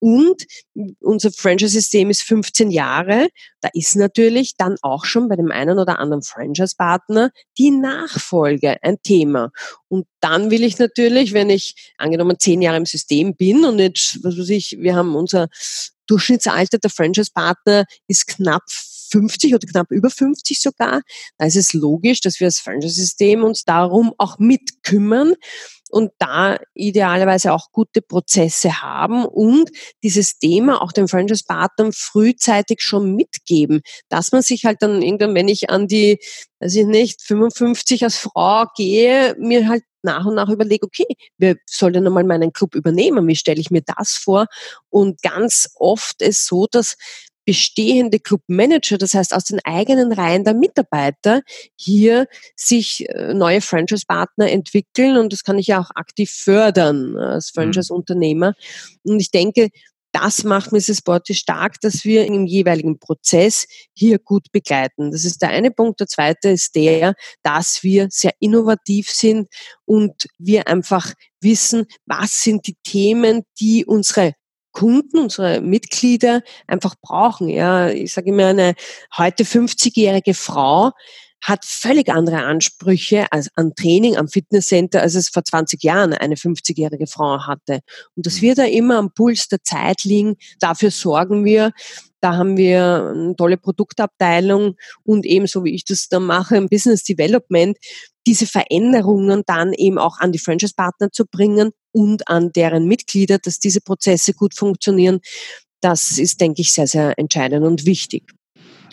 Und 0.05 0.45
unser 1.01 1.33
Franchise-System 1.33 2.11
ist 2.11 2.25
15 2.25 2.71
Jahre. 2.71 3.31
Da 3.63 3.71
ist 3.73 3.97
natürlich 3.97 4.55
dann 4.59 4.77
auch 4.83 5.07
schon 5.07 5.31
bei 5.31 5.37
dem 5.37 5.51
einen 5.51 5.79
oder 5.79 5.99
anderen 5.99 6.23
Franchise-Partner 6.23 7.31
die 7.57 7.71
Nachfolge 7.71 8.77
ein 8.83 8.99
Thema. 9.03 9.51
Und 9.89 10.07
dann 10.21 10.51
will 10.51 10.63
ich 10.63 10.79
natürlich, 10.79 11.33
wenn 11.33 11.49
ich 11.49 11.95
angenommen 11.97 12.39
zehn 12.39 12.61
Jahre 12.61 12.77
im 12.77 12.85
System 12.85 13.35
bin 13.35 13.65
und 13.65 13.79
jetzt, 13.79 14.23
was 14.23 14.37
weiß 14.37 14.51
ich, 14.51 14.77
wir 14.79 14.95
haben 14.95 15.17
unser 15.17 15.49
Durchschnittsalter 16.07 16.77
der 16.77 16.91
Franchise-Partner 16.91 17.87
ist 18.07 18.27
knapp 18.27 18.65
50 19.15 19.55
oder 19.55 19.67
knapp 19.67 19.91
über 19.91 20.11
50 20.11 20.61
sogar. 20.61 21.03
Da 21.39 21.47
ist 21.47 21.57
es 21.57 21.73
logisch, 21.73 22.21
dass 22.21 22.41
wir 22.41 22.49
als 22.49 22.59
Franchise-System 22.59 23.45
uns 23.45 23.65
darum 23.65 24.13
auch 24.19 24.39
mitkümmern 24.39 25.35
und 25.91 26.11
da 26.19 26.59
idealerweise 26.75 27.53
auch 27.53 27.71
gute 27.71 28.03
Prozesse 28.03 28.83
haben 28.83 29.25
und 29.25 29.71
dieses 30.03 30.39
Thema 30.39 30.83
auch 30.83 30.91
den 30.91 31.07
Franchise-Partnern 31.07 31.93
frühzeitig 31.93 32.81
schon 32.81 33.15
mitgeben, 33.15 33.81
dass 34.09 34.33
man 34.33 34.43
sich 34.43 34.65
halt 34.65 34.83
dann 34.83 35.03
irgendwann, 35.03 35.37
wenn 35.37 35.47
ich 35.47 35.71
an 35.71 35.87
die, 35.87 36.19
weiß 36.59 36.75
ich 36.75 36.87
nicht, 36.87 37.23
55 37.23 38.03
als 38.03 38.17
Frau 38.17 38.65
gehe, 38.77 39.37
mir 39.39 39.69
halt 39.69 39.85
nach 40.03 40.27
und 40.27 40.35
nach 40.35 40.49
überlege, 40.49 40.85
okay, 40.85 41.07
wer 41.39 41.55
soll 41.67 41.93
denn 41.93 42.07
einmal 42.07 42.25
meinen 42.25 42.53
Club 42.53 42.75
übernehmen? 42.75 43.27
Wie 43.29 43.37
stelle 43.37 43.61
ich 43.61 43.71
mir 43.71 43.83
das 43.83 44.13
vor? 44.13 44.47
Und 44.91 45.23
ganz 45.23 45.71
oft 45.77 46.21
ist 46.23 46.47
so, 46.47 46.67
dass 46.71 46.97
bestehende 47.45 48.21
Clubmanager, 48.21 48.99
das 48.99 49.15
heißt 49.15 49.35
aus 49.35 49.45
den 49.45 49.61
eigenen 49.65 50.13
Reihen 50.13 50.45
der 50.45 50.55
Mitarbeiter, 50.55 51.43
hier 51.77 52.27
sich 52.57 53.09
äh, 53.09 53.35
neue 53.35 53.61
Franchise-Partner 53.61 54.51
entwickeln 54.51 55.17
und 55.17 55.33
das 55.33 55.45
kann 55.45 55.59
ich 55.59 55.69
ja 55.69 55.81
auch 55.81 55.91
aktiv 55.95 56.31
fördern 56.31 57.17
als 57.17 57.53
mhm. 57.55 57.61
Franchise-Unternehmer. 57.61 58.55
Und 59.03 59.21
ich 59.21 59.31
denke, 59.31 59.71
das 60.15 60.45
macht 60.45 60.71
Mrs. 60.71 61.03
Botti 61.03 61.35
stark, 61.35 61.81
dass 61.81 62.05
wir 62.05 62.25
im 62.25 62.47
jeweiligen 62.47 63.01
Prozess 63.01 63.67
hier 63.95 64.21
gut 64.21 64.53
begleiten. 64.53 65.11
Das 65.11 65.25
ist 65.25 65.43
der 65.43 65.49
eine 65.49 65.73
Punkt. 65.73 65.99
Der 65.99 66.07
zweite 66.07 66.51
ist 66.51 66.77
der, 66.77 67.15
dass 67.43 67.83
wir 67.83 68.07
sehr 68.11 68.33
innovativ 68.39 69.11
sind 69.11 69.49
und 69.85 70.29
wir 70.39 70.69
einfach 70.69 71.13
wissen, 71.41 71.87
was 72.07 72.43
sind 72.43 72.69
die 72.69 72.77
Themen, 72.85 73.43
die 73.59 73.85
unsere 73.85 74.35
Kunden, 74.75 75.19
unsere 75.19 75.63
Mitglieder 75.63 76.43
einfach 76.67 76.95
brauchen. 77.01 77.49
Ja, 77.49 77.89
ich 77.89 78.13
sage 78.13 78.31
immer, 78.31 78.49
eine 78.49 78.75
heute 79.17 79.45
50-jährige 79.45 80.35
Frau 80.35 80.91
hat 81.45 81.65
völlig 81.65 82.09
andere 82.09 82.43
Ansprüche 82.45 83.31
als 83.31 83.51
an 83.55 83.75
Training 83.75 84.17
am 84.17 84.29
Fitnesscenter, 84.29 85.03
als 85.03 85.15
es 85.15 85.29
vor 85.29 85.45
20 85.45 85.83
Jahren 85.83 86.15
eine 86.15 86.37
50-jährige 86.37 87.07
Frau 87.07 87.47
hatte. 87.47 87.81
Und 88.17 88.27
dass 88.27 88.41
wir 88.41 88.55
da 88.55 88.65
immer 88.65 88.97
am 88.99 89.13
Puls 89.13 89.49
der 89.49 89.63
Zeit 89.63 90.05
liegen, 90.05 90.37
dafür 90.59 90.91
sorgen 90.91 91.45
wir, 91.45 91.73
da 92.21 92.37
haben 92.37 92.57
wir 92.57 93.13
eine 93.15 93.37
tolle 93.37 93.59
Produktabteilung 93.59 94.77
und 95.03 95.27
ebenso 95.27 95.65
wie 95.65 95.75
ich 95.75 95.85
das 95.85 96.09
dann 96.09 96.25
mache 96.25 96.57
im 96.57 96.71
Business 96.71 97.05
Development, 97.05 97.77
diese 98.27 98.47
Veränderungen 98.47 99.43
dann 99.47 99.75
eben 99.75 99.99
auch 99.99 100.19
an 100.21 100.33
die 100.33 100.39
Franchise-Partner 100.39 101.13
zu 101.13 101.27
bringen 101.27 101.73
und 101.95 102.29
an 102.29 102.53
deren 102.53 102.87
Mitglieder, 102.87 103.39
dass 103.39 103.59
diese 103.59 103.81
Prozesse 103.81 104.35
gut 104.35 104.55
funktionieren. 104.55 105.21
Das 105.81 106.19
ist, 106.19 106.41
denke 106.41 106.63
ich, 106.63 106.73
sehr, 106.73 106.87
sehr 106.87 107.19
entscheidend 107.19 107.65
und 107.65 107.87
wichtig. 107.87 108.25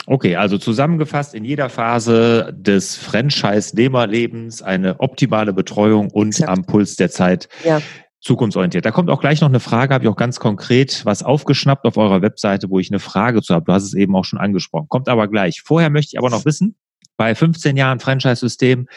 Okay, 0.07 0.35
also 0.35 0.57
zusammengefasst 0.57 1.33
in 1.33 1.45
jeder 1.45 1.69
Phase 1.69 2.53
des 2.55 2.95
Franchise-Nehmerlebens 2.97 4.61
eine 4.61 4.99
optimale 4.99 5.53
Betreuung 5.53 6.09
und 6.09 6.29
Exakt. 6.29 6.49
am 6.49 6.65
Puls 6.65 6.95
der 6.95 7.11
Zeit 7.11 7.49
ja 7.63 7.81
zukunftsorientiert. 8.21 8.85
Da 8.85 8.91
kommt 8.91 9.09
auch 9.09 9.19
gleich 9.19 9.41
noch 9.41 9.49
eine 9.49 9.59
Frage, 9.59 9.93
habe 9.93 10.05
ich 10.05 10.09
auch 10.09 10.15
ganz 10.15 10.39
konkret 10.39 11.05
was 11.05 11.23
aufgeschnappt 11.23 11.85
auf 11.85 11.97
eurer 11.97 12.21
Webseite, 12.21 12.69
wo 12.69 12.79
ich 12.79 12.91
eine 12.91 12.99
Frage 12.99 13.41
zu 13.41 13.53
habe. 13.53 13.65
Du 13.65 13.73
hast 13.73 13.83
es 13.83 13.95
eben 13.95 14.15
auch 14.15 14.25
schon 14.25 14.39
angesprochen. 14.39 14.87
Kommt 14.89 15.09
aber 15.09 15.27
gleich. 15.27 15.61
Vorher 15.65 15.89
möchte 15.89 16.11
ich 16.13 16.19
aber 16.19 16.29
noch 16.29 16.45
wissen, 16.45 16.75
bei 17.17 17.35
15 17.35 17.77
Jahren 17.77 17.99
Franchise-System 17.99 18.87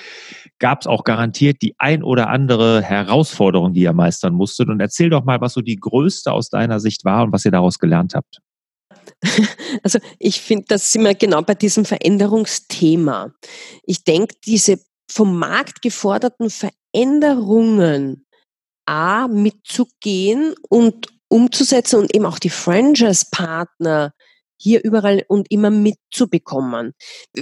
gab 0.58 0.82
es 0.82 0.86
auch 0.86 1.04
garantiert 1.04 1.62
die 1.62 1.74
ein 1.78 2.02
oder 2.02 2.28
andere 2.28 2.82
Herausforderung, 2.82 3.72
die 3.72 3.82
ihr 3.82 3.92
meistern 3.92 4.34
musstet. 4.34 4.68
Und 4.68 4.80
erzähl 4.80 5.10
doch 5.10 5.24
mal, 5.24 5.40
was 5.40 5.54
so 5.54 5.60
die 5.60 5.76
größte 5.76 6.32
aus 6.32 6.48
deiner 6.48 6.80
Sicht 6.80 7.04
war 7.04 7.24
und 7.24 7.32
was 7.32 7.44
ihr 7.44 7.50
daraus 7.50 7.78
gelernt 7.78 8.14
habt. 8.14 8.40
Also 9.82 9.98
ich 10.18 10.40
finde, 10.40 10.66
das 10.68 10.92
sind 10.92 11.02
wir 11.02 11.14
genau 11.14 11.42
bei 11.42 11.54
diesem 11.54 11.84
Veränderungsthema. 11.84 13.32
Ich 13.82 14.04
denke, 14.04 14.36
diese 14.46 14.78
vom 15.10 15.36
Markt 15.36 15.82
geforderten 15.82 16.48
Veränderungen 16.48 18.24
A 18.86 19.28
mitzugehen 19.28 20.54
und 20.68 21.08
umzusetzen 21.28 22.00
und 22.00 22.14
eben 22.14 22.26
auch 22.26 22.38
die 22.38 22.50
Franchise-Partner 22.50 24.12
hier 24.56 24.82
überall 24.84 25.24
und 25.28 25.50
immer 25.50 25.70
mitzubekommen. 25.70 26.94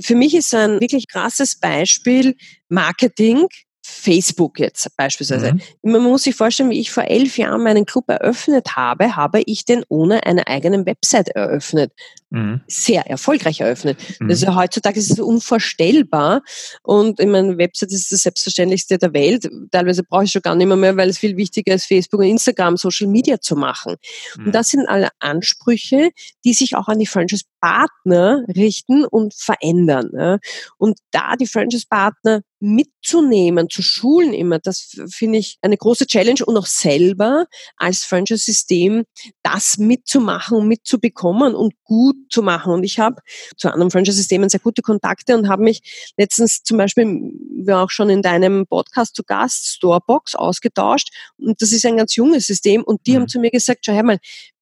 Für 0.03 0.15
mich 0.15 0.35
ist 0.35 0.55
ein 0.55 0.81
wirklich 0.81 1.09
krasses 1.09 1.59
Beispiel 1.59 2.37
Marketing. 2.69 3.47
Facebook 3.85 4.61
jetzt 4.61 4.97
beispielsweise. 4.97 5.55
Mhm. 5.83 5.93
Man 5.93 6.03
muss 6.03 6.23
sich 6.23 6.37
vorstellen, 6.37 6.71
wie 6.71 6.81
ich 6.81 6.93
vor 6.93 7.05
elf 7.05 7.37
Jahren 7.37 7.65
meinen 7.65 7.85
Club 7.85 8.09
eröffnet 8.09 8.77
habe, 8.77 9.17
habe 9.17 9.43
ich 9.45 9.65
den 9.65 9.85
ohne 9.89 10.25
eine 10.25 10.47
eigene 10.47 10.87
Website 10.87 11.31
eröffnet. 11.31 11.93
Mhm. 12.33 12.63
Sehr 12.67 13.07
erfolgreich 13.07 13.61
eröffnet. 13.61 13.99
Mhm. 14.19 14.31
Also 14.31 14.55
heutzutage 14.57 14.99
ist 14.99 15.11
es 15.11 15.21
unvorstellbar. 15.21 16.41
Und 16.83 17.21
in 17.21 17.31
meiner 17.31 17.59
Website 17.59 17.93
ist 17.93 18.11
das 18.11 18.21
Selbstverständlichste 18.21 18.97
der 18.97 19.13
Welt. 19.13 19.49
Teilweise 19.71 20.03
brauche 20.03 20.25
ich 20.25 20.33
schon 20.33 20.41
gar 20.41 20.55
nicht 20.55 20.67
mehr, 20.67 20.77
mehr 20.77 20.97
weil 20.97 21.11
es 21.11 21.19
viel 21.19 21.37
wichtiger 21.37 21.75
ist, 21.75 21.85
Facebook 21.85 22.21
und 22.21 22.27
Instagram, 22.27 22.79
Social 22.79 23.07
Media 23.07 23.39
zu 23.39 23.55
machen. 23.55 23.97
Und 24.39 24.47
mhm. 24.47 24.53
das 24.53 24.71
sind 24.71 24.89
alle 24.89 25.11
Ansprüche, 25.19 26.11
die 26.45 26.55
sich 26.55 26.75
auch 26.75 26.89
an 26.89 26.99
die 26.99 27.07
Franchise-Partner 27.07 28.45
richten 28.57 29.05
und 29.05 29.35
verändern. 29.35 30.39
Und 30.79 30.99
da 31.11 31.37
die 31.37 31.47
Franchise-Partner 31.47 32.41
mitzunehmen, 32.63 33.69
zu 33.69 33.83
schulen 33.83 34.33
immer, 34.33 34.61
das 34.61 34.97
finde 35.11 35.39
ich 35.39 35.59
eine 35.63 35.77
große 35.77 36.07
Challenge 36.07 36.45
und 36.47 36.57
auch 36.57 36.67
selber 36.67 37.47
als 37.77 38.05
Franchise-System 38.05 39.05
das 39.43 39.79
mitzumachen 39.79 40.59
und 40.59 40.69
mitzubekommen 40.69 41.55
und 41.55 41.75
gut 41.83 42.22
zu 42.29 42.43
machen. 42.43 42.73
Und 42.73 42.85
ich 42.85 42.99
habe 42.99 43.17
zu 43.57 43.71
anderen 43.71 43.91
Franchise-Systemen 43.91 44.49
sehr 44.49 44.61
gute 44.61 44.83
Kontakte 44.83 45.37
und 45.37 45.49
habe 45.49 45.63
mich 45.63 46.13
letztens 46.17 46.63
zum 46.63 46.79
Beispiel, 46.79 47.05
wir 47.05 47.79
auch 47.79 47.91
schon 47.91 48.11
in 48.11 48.23
deinem 48.23 48.67
Podcast 48.67 49.15
zu 49.15 49.23
Gast, 49.25 49.67
Storebox 49.67 50.35
ausgetauscht. 50.35 51.09
Und 51.39 51.61
das 51.61 51.73
ist 51.73 51.85
ein 51.87 51.97
ganz 51.97 52.17
junges 52.17 52.47
System 52.47 52.83
und 52.83 53.07
die 53.07 53.13
mhm. 53.13 53.17
haben 53.17 53.29
zu 53.29 53.41
mir 53.41 53.51
gesagt, 53.51 53.85
schau 53.85 53.93
her 53.93 54.03
mal, 54.03 54.19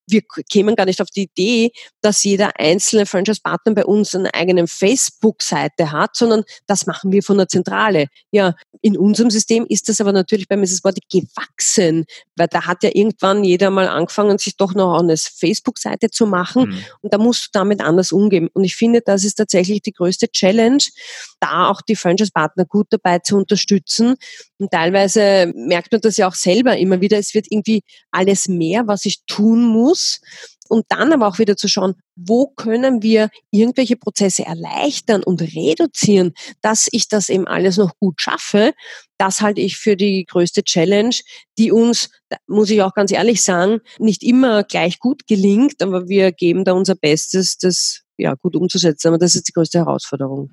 wir 0.07 0.23
kämen 0.49 0.77
gar 0.77 0.87
nicht 0.87 1.01
auf 1.01 1.11
die 1.11 1.23
Idee, 1.23 1.71
dass 2.01 2.25
jeder 2.25 2.59
einzelne 2.59 3.07
Franchise-Partner 3.07 3.75
bei 3.75 3.85
uns 3.85 4.15
eine 4.15 4.33
eigene 4.35 4.67
Facebook-Seite 4.67 5.93
hat, 5.93 6.17
sondern 6.17 6.45
das 6.67 6.87
machen 6.87 7.13
wir 7.13 7.23
von 7.23 7.39
der 7.39 7.49
Zentrale. 7.49 8.07
Ja, 8.31 8.55
in 8.83 8.97
unserem 8.97 9.31
System 9.31 9.67
ist 9.69 9.89
das 9.89 10.01
aber 10.01 10.13
natürlich 10.13 10.49
bei 10.49 10.57
Mrs. 10.57 10.83
Body 10.83 11.01
gewachsen, 11.11 12.05
weil 12.37 12.49
da 12.49 12.67
hat 12.67 12.83
ja 12.83 12.91
irgendwann 12.93 13.45
jeder 13.45 13.71
mal 13.71 13.89
angefangen, 13.89 14.39
sich 14.39 14.57
doch 14.57 14.75
noch 14.75 14.99
eine 14.99 15.17
Facebook-Seite 15.17 16.11
zu 16.11 16.27
machen 16.27 16.71
mhm. 16.71 16.85
und 17.03 17.13
da 17.13 17.19
musst 17.19 17.47
du 17.47 17.49
damit 17.53 17.81
anders 17.81 18.13
umgehen. 18.13 18.49
Und 18.53 18.65
ich 18.65 18.77
finde, 18.77 19.03
das 19.03 19.25
ist 19.25 19.35
tatsächlich 19.35 19.83
die 19.83 19.93
größte 19.93 20.29
Challenge, 20.29 20.83
da 21.41 21.69
auch 21.69 21.83
die 21.83 21.97
Franchise-Partner 21.97 22.65
gut 22.65 22.87
dabei 22.91 23.19
zu 23.19 23.37
unterstützen. 23.37 24.17
Und 24.61 24.71
teilweise 24.71 25.51
merkt 25.57 25.91
man 25.91 26.03
das 26.03 26.19
ja 26.19 26.29
auch 26.29 26.35
selber 26.35 26.77
immer 26.77 27.01
wieder, 27.01 27.19
es 27.19 27.35
wird 27.35 27.47
irgendwie 27.49 27.83
alles 28.11 28.47
mehr, 28.47 28.87
was 28.87 29.07
ich 29.07 29.25
tun 29.27 29.65
muss 29.65 30.21
und 30.69 30.85
dann 30.91 31.13
aber 31.13 31.27
auch 31.27 31.39
wieder 31.39 31.57
zu 31.57 31.67
schauen, 31.67 31.95
wo 32.15 32.47
können 32.47 33.03
wir 33.03 33.31
irgendwelche 33.51 33.97
Prozesse 33.97 34.45
erleichtern 34.45 35.25
und 35.25 35.41
reduzieren, 35.41 36.35
dass 36.61 36.89
ich 36.93 37.09
das 37.09 37.31
eben 37.31 37.49
alles 37.49 37.79
noch 37.79 37.93
gut 37.99 38.21
schaffe. 38.21 38.75
Das 39.19 39.41
halte 39.41 39.63
ich 39.63 39.79
für 39.79 39.97
die 39.97 40.27
größte 40.27 40.63
Challenge, 40.63 41.17
die 41.59 41.73
uns, 41.73 42.11
muss 42.47 42.71
ich 42.71 42.83
auch 42.83 42.93
ganz 42.93 43.13
ehrlich 43.13 43.43
sagen, 43.43 43.81
nicht 43.99 44.23
immer 44.23 44.63
gleich 44.63 44.99
gut 44.99 45.27
gelingt, 45.27 45.83
aber 45.83 46.09
wir 46.09 46.33
geben 46.33 46.65
da 46.65 46.73
unser 46.73 46.95
Bestes, 46.95 47.57
das 47.57 48.03
ja 48.19 48.35
gut 48.35 48.55
umzusetzen. 48.55 49.09
Aber 49.09 49.19
das 49.19 49.35
ist 49.35 49.49
die 49.49 49.53
größte 49.53 49.79
Herausforderung. 49.79 50.53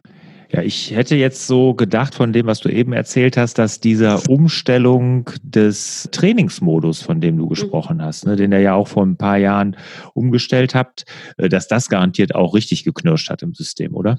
Ja, 0.51 0.62
ich 0.62 0.91
hätte 0.91 1.15
jetzt 1.15 1.45
so 1.45 1.73
gedacht 1.73 2.15
von 2.15 2.31
dem, 2.31 2.45
was 2.45 2.62
du 2.62 2.69
eben 2.69 2.93
erzählt 2.93 3.36
hast, 3.36 3.57
dass 3.57 3.81
dieser 3.81 4.29
Umstellung 4.29 5.29
des 5.43 6.07
Trainingsmodus, 6.12 7.01
von 7.01 7.19
dem 7.19 7.38
du 7.38 7.45
mhm. 7.45 7.49
gesprochen 7.49 8.01
hast, 8.01 8.25
ne, 8.25 8.36
den 8.38 8.53
ihr 8.53 8.62
ja 8.62 8.73
auch 8.73 8.88
vor 8.88 9.05
ein 9.05 9.17
paar 9.17 9.38
Jahren 9.38 9.75
umgestellt 10.13 10.73
habt, 10.73 11.05
äh, 11.38 11.49
dass 11.49 11.67
das 11.67 11.89
garantiert 11.89 12.33
auch 12.33 12.53
richtig 12.53 12.86
geknirscht 12.86 13.29
hat 13.29 13.41
im 13.41 13.53
System, 13.53 13.93
oder? 13.93 14.17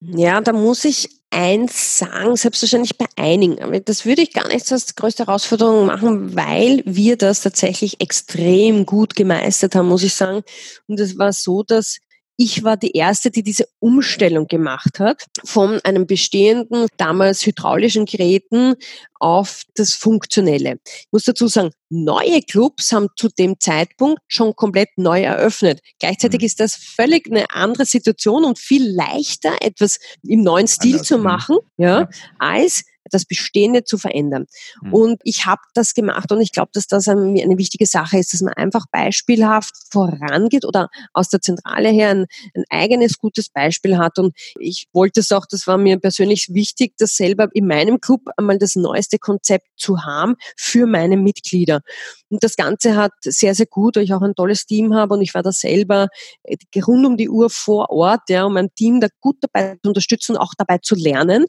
Ja, 0.00 0.40
da 0.40 0.52
muss 0.52 0.84
ich 0.84 1.08
eins 1.30 1.98
sagen, 1.98 2.36
selbstverständlich 2.36 2.98
bei 2.98 3.06
einigen. 3.16 3.62
Aber 3.62 3.80
das 3.80 4.04
würde 4.04 4.22
ich 4.22 4.32
gar 4.32 4.48
nicht 4.48 4.70
als 4.70 4.94
größte 4.94 5.26
Herausforderung 5.26 5.86
machen, 5.86 6.36
weil 6.36 6.82
wir 6.84 7.16
das 7.16 7.40
tatsächlich 7.40 8.00
extrem 8.00 8.84
gut 8.84 9.16
gemeistert 9.16 9.74
haben, 9.74 9.88
muss 9.88 10.02
ich 10.02 10.14
sagen. 10.14 10.42
Und 10.86 11.00
es 11.00 11.18
war 11.18 11.32
so, 11.32 11.62
dass 11.62 11.98
ich 12.36 12.64
war 12.64 12.76
die 12.76 12.92
erste, 12.92 13.30
die 13.30 13.42
diese 13.42 13.66
Umstellung 13.78 14.46
gemacht 14.46 14.98
hat 14.98 15.24
von 15.44 15.80
einem 15.84 16.06
bestehenden, 16.06 16.86
damals 16.96 17.44
hydraulischen 17.44 18.06
Geräten 18.06 18.74
auf 19.20 19.62
das 19.74 19.94
Funktionelle. 19.94 20.78
Ich 20.84 21.08
muss 21.12 21.24
dazu 21.24 21.46
sagen, 21.46 21.70
neue 21.90 22.42
Clubs 22.42 22.92
haben 22.92 23.08
zu 23.16 23.28
dem 23.28 23.60
Zeitpunkt 23.60 24.20
schon 24.26 24.56
komplett 24.56 24.88
neu 24.96 25.22
eröffnet. 25.22 25.80
Gleichzeitig 26.00 26.40
mhm. 26.40 26.46
ist 26.46 26.60
das 26.60 26.74
völlig 26.74 27.26
eine 27.30 27.50
andere 27.50 27.84
Situation 27.84 28.44
und 28.44 28.58
viel 28.58 28.90
leichter, 28.90 29.56
etwas 29.60 29.98
im 30.22 30.42
neuen 30.42 30.66
Stil 30.66 30.94
Anders, 30.94 31.06
zu 31.06 31.18
machen, 31.18 31.58
ja, 31.76 32.00
ja, 32.00 32.08
als 32.38 32.84
das 33.10 33.24
Bestehende 33.24 33.84
zu 33.84 33.98
verändern. 33.98 34.46
Mhm. 34.82 34.94
Und 34.94 35.20
ich 35.24 35.46
habe 35.46 35.62
das 35.74 35.94
gemacht 35.94 36.30
und 36.32 36.40
ich 36.40 36.52
glaube, 36.52 36.70
dass 36.72 36.86
das 36.86 37.08
eine, 37.08 37.42
eine, 37.42 37.58
wichtige 37.58 37.86
Sache 37.86 38.18
ist, 38.18 38.32
dass 38.32 38.42
man 38.42 38.54
einfach 38.54 38.86
beispielhaft 38.90 39.74
vorangeht 39.90 40.64
oder 40.64 40.88
aus 41.12 41.28
der 41.28 41.40
Zentrale 41.40 41.90
her 41.90 42.10
ein, 42.10 42.26
ein 42.54 42.64
eigenes 42.70 43.18
gutes 43.18 43.48
Beispiel 43.50 43.98
hat. 43.98 44.18
Und 44.18 44.34
ich 44.58 44.86
wollte 44.92 45.20
es 45.20 45.32
auch, 45.32 45.46
das 45.46 45.66
war 45.66 45.78
mir 45.78 45.98
persönlich 45.98 46.48
wichtig, 46.50 46.94
das 46.98 47.16
selber 47.16 47.48
in 47.52 47.66
meinem 47.66 48.00
Club 48.00 48.22
einmal 48.36 48.58
das 48.58 48.76
neueste 48.76 49.18
Konzept 49.18 49.66
zu 49.76 50.04
haben 50.04 50.36
für 50.56 50.86
meine 50.86 51.16
Mitglieder. 51.16 51.80
Und 52.32 52.42
das 52.42 52.56
Ganze 52.56 52.96
hat 52.96 53.12
sehr, 53.20 53.54
sehr 53.54 53.66
gut, 53.66 53.96
weil 53.96 54.04
ich 54.04 54.14
auch 54.14 54.22
ein 54.22 54.34
tolles 54.34 54.64
Team 54.64 54.94
habe 54.94 55.12
und 55.12 55.20
ich 55.20 55.34
war 55.34 55.42
da 55.42 55.52
selber 55.52 56.08
äh, 56.44 56.56
rund 56.80 57.04
um 57.04 57.18
die 57.18 57.28
Uhr 57.28 57.50
vor 57.50 57.90
Ort, 57.90 58.22
ja, 58.30 58.44
um 58.44 58.54
mein 58.54 58.74
Team 58.74 59.02
da 59.02 59.08
gut 59.20 59.36
dabei 59.42 59.76
zu 59.82 59.88
unterstützen, 59.88 60.38
auch 60.38 60.54
dabei 60.56 60.78
zu 60.78 60.94
lernen. 60.94 61.44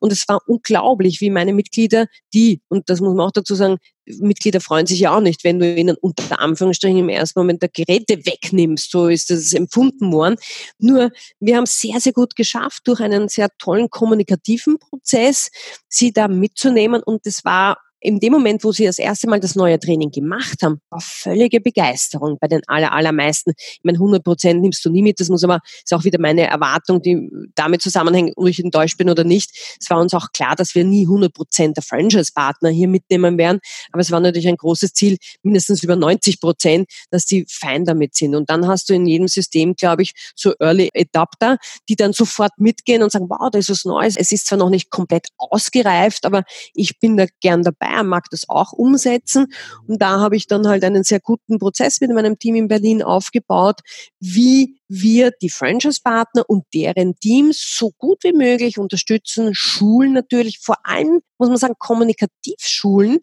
Und 0.00 0.10
es 0.10 0.26
war 0.28 0.40
unglaublich, 0.46 1.20
wie 1.20 1.28
meine 1.28 1.52
Mitglieder, 1.52 2.06
die, 2.32 2.62
und 2.70 2.88
das 2.88 3.02
muss 3.02 3.14
man 3.14 3.26
auch 3.26 3.32
dazu 3.32 3.54
sagen, 3.54 3.76
Mitglieder 4.06 4.62
freuen 4.62 4.86
sich 4.86 5.00
ja 5.00 5.14
auch 5.14 5.20
nicht, 5.20 5.44
wenn 5.44 5.58
du 5.58 5.70
ihnen 5.70 5.96
unter 6.00 6.40
Anführungsstrichen 6.40 6.96
im 6.96 7.10
ersten 7.10 7.38
Moment 7.38 7.60
der 7.60 7.68
Geräte 7.68 8.24
wegnimmst. 8.24 8.90
So 8.90 9.08
ist 9.08 9.28
das 9.28 9.52
empfunden 9.52 10.10
worden. 10.12 10.36
Nur, 10.78 11.10
wir 11.40 11.58
haben 11.58 11.66
sehr, 11.66 12.00
sehr 12.00 12.14
gut 12.14 12.36
geschafft, 12.36 12.84
durch 12.86 13.00
einen 13.00 13.28
sehr 13.28 13.50
tollen 13.58 13.90
kommunikativen 13.90 14.78
Prozess, 14.78 15.50
sie 15.88 16.10
da 16.10 16.26
mitzunehmen. 16.26 17.02
Und 17.02 17.26
das 17.26 17.44
war 17.44 17.76
in 18.02 18.18
dem 18.18 18.32
Moment, 18.32 18.64
wo 18.64 18.72
sie 18.72 18.84
das 18.84 18.98
erste 18.98 19.28
Mal 19.28 19.38
das 19.38 19.54
neue 19.54 19.78
Training 19.78 20.10
gemacht 20.10 20.62
haben, 20.62 20.80
war 20.90 21.00
völlige 21.00 21.60
Begeisterung 21.60 22.36
bei 22.40 22.48
den 22.48 22.60
aller, 22.66 22.92
allermeisten. 22.92 23.52
Ich 23.56 23.80
meine, 23.84 23.96
100 23.96 24.24
Prozent 24.24 24.60
nimmst 24.60 24.84
du 24.84 24.90
nie 24.90 25.02
mit. 25.02 25.20
Das 25.20 25.28
muss 25.28 25.44
aber, 25.44 25.60
ist 25.82 25.94
auch 25.94 26.02
wieder 26.02 26.18
meine 26.20 26.48
Erwartung, 26.48 27.00
die 27.00 27.30
damit 27.54 27.80
zusammenhängt, 27.80 28.32
ob 28.36 28.48
ich 28.48 28.58
enttäuscht 28.58 28.98
bin 28.98 29.08
oder 29.08 29.22
nicht. 29.22 29.50
Es 29.80 29.88
war 29.88 30.00
uns 30.00 30.14
auch 30.14 30.32
klar, 30.32 30.56
dass 30.56 30.74
wir 30.74 30.84
nie 30.84 31.04
100 31.04 31.32
Prozent 31.32 31.76
der 31.76 31.84
Franchise-Partner 31.84 32.70
hier 32.70 32.88
mitnehmen 32.88 33.38
werden. 33.38 33.60
Aber 33.92 34.00
es 34.00 34.10
war 34.10 34.18
natürlich 34.18 34.48
ein 34.48 34.56
großes 34.56 34.92
Ziel, 34.94 35.16
mindestens 35.42 35.84
über 35.84 35.94
90 35.94 36.40
Prozent, 36.40 36.90
dass 37.10 37.24
die 37.24 37.46
fein 37.48 37.84
damit 37.84 38.16
sind. 38.16 38.34
Und 38.34 38.50
dann 38.50 38.66
hast 38.66 38.90
du 38.90 38.94
in 38.94 39.06
jedem 39.06 39.28
System, 39.28 39.74
glaube 39.74 40.02
ich, 40.02 40.12
so 40.34 40.54
Early 40.58 40.90
Adapter, 40.96 41.56
die 41.88 41.94
dann 41.94 42.12
sofort 42.12 42.52
mitgehen 42.56 43.04
und 43.04 43.12
sagen, 43.12 43.26
wow, 43.28 43.48
da 43.50 43.60
ist 43.60 43.70
was 43.70 43.84
Neues. 43.84 44.16
Es 44.16 44.32
ist 44.32 44.46
zwar 44.46 44.58
noch 44.58 44.70
nicht 44.70 44.90
komplett 44.90 45.28
ausgereift, 45.38 46.26
aber 46.26 46.42
ich 46.74 46.98
bin 46.98 47.16
da 47.16 47.26
gern 47.40 47.62
dabei 47.62 47.91
er 47.92 48.04
mag 48.04 48.24
das 48.30 48.48
auch 48.48 48.72
umsetzen. 48.72 49.52
Und 49.86 50.00
da 50.00 50.20
habe 50.20 50.36
ich 50.36 50.46
dann 50.46 50.66
halt 50.66 50.84
einen 50.84 51.04
sehr 51.04 51.20
guten 51.20 51.58
Prozess 51.58 52.00
mit 52.00 52.10
meinem 52.10 52.38
Team 52.38 52.56
in 52.56 52.68
Berlin 52.68 53.02
aufgebaut, 53.02 53.80
wie 54.18 54.80
wir 54.88 55.30
die 55.42 55.50
Franchise-Partner 55.50 56.44
und 56.48 56.64
deren 56.74 57.16
Teams 57.16 57.76
so 57.76 57.92
gut 57.96 58.24
wie 58.24 58.32
möglich 58.32 58.78
unterstützen, 58.78 59.54
schulen 59.54 60.12
natürlich, 60.12 60.58
vor 60.60 60.76
allem 60.84 61.20
muss 61.38 61.48
man 61.48 61.58
sagen, 61.58 61.74
kommunikativ 61.78 62.58
schulen, 62.60 63.18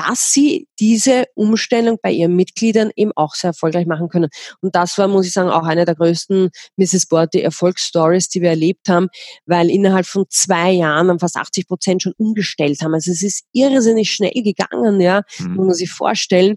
dass 0.00 0.32
sie 0.32 0.66
diese 0.78 1.26
Umstellung 1.34 1.98
bei 2.02 2.10
ihren 2.10 2.34
Mitgliedern 2.34 2.90
eben 2.96 3.12
auch 3.16 3.34
sehr 3.34 3.48
erfolgreich 3.48 3.86
machen 3.86 4.08
können. 4.08 4.30
Und 4.62 4.74
das 4.74 4.96
war, 4.96 5.08
muss 5.08 5.26
ich 5.26 5.32
sagen, 5.32 5.50
auch 5.50 5.64
eine 5.64 5.84
der 5.84 5.94
größten 5.94 6.50
Mrs. 6.76 7.06
Borty 7.06 7.40
Erfolgsstories, 7.40 8.28
die 8.28 8.40
wir 8.40 8.50
erlebt 8.50 8.88
haben, 8.88 9.08
weil 9.44 9.68
innerhalb 9.68 10.06
von 10.06 10.24
zwei 10.30 10.70
Jahren 10.70 11.18
fast 11.18 11.36
80 11.36 11.68
Prozent 11.68 12.02
schon 12.02 12.14
umgestellt 12.16 12.80
haben. 12.80 12.94
Also 12.94 13.10
es 13.10 13.22
ist 13.22 13.44
irrsinnig 13.52 14.10
schnell 14.10 14.32
gegangen, 14.32 15.00
ja, 15.00 15.22
mhm. 15.38 15.54
muss 15.54 15.66
man 15.66 15.74
sich 15.74 15.90
vorstellen, 15.90 16.56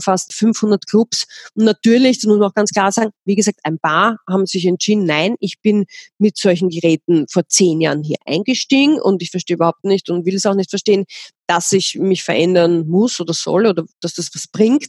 fast 0.00 0.32
500 0.34 0.86
Clubs. 0.86 1.26
Und 1.54 1.64
natürlich, 1.64 2.18
das 2.18 2.26
muss 2.26 2.38
man 2.38 2.48
auch 2.48 2.54
ganz 2.54 2.70
klar 2.70 2.92
sagen, 2.92 3.10
wie 3.24 3.34
gesagt, 3.34 3.58
ein 3.64 3.78
paar 3.78 4.18
haben 4.28 4.46
sich 4.46 4.64
entschieden, 4.66 5.06
nein, 5.06 5.34
ich 5.40 5.60
bin 5.60 5.86
mit 6.18 6.36
solchen 6.36 6.68
Geräten 6.68 7.26
vor 7.28 7.48
zehn 7.48 7.80
Jahren 7.80 8.04
hier 8.04 8.18
eingestiegen 8.26 9.00
und 9.00 9.22
ich 9.22 9.30
verstehe 9.30 9.56
überhaupt 9.56 9.84
nicht 9.84 10.08
und 10.08 10.24
will 10.24 10.36
es 10.36 10.46
auch 10.46 10.54
nicht 10.54 10.70
verstehen, 10.70 11.04
dass 11.46 11.72
ich 11.72 11.96
mich 11.96 12.22
verändern 12.22 12.88
muss 12.88 13.20
oder 13.20 13.32
soll 13.32 13.66
oder 13.66 13.84
dass 14.00 14.14
das 14.14 14.30
was 14.34 14.46
bringt 14.48 14.88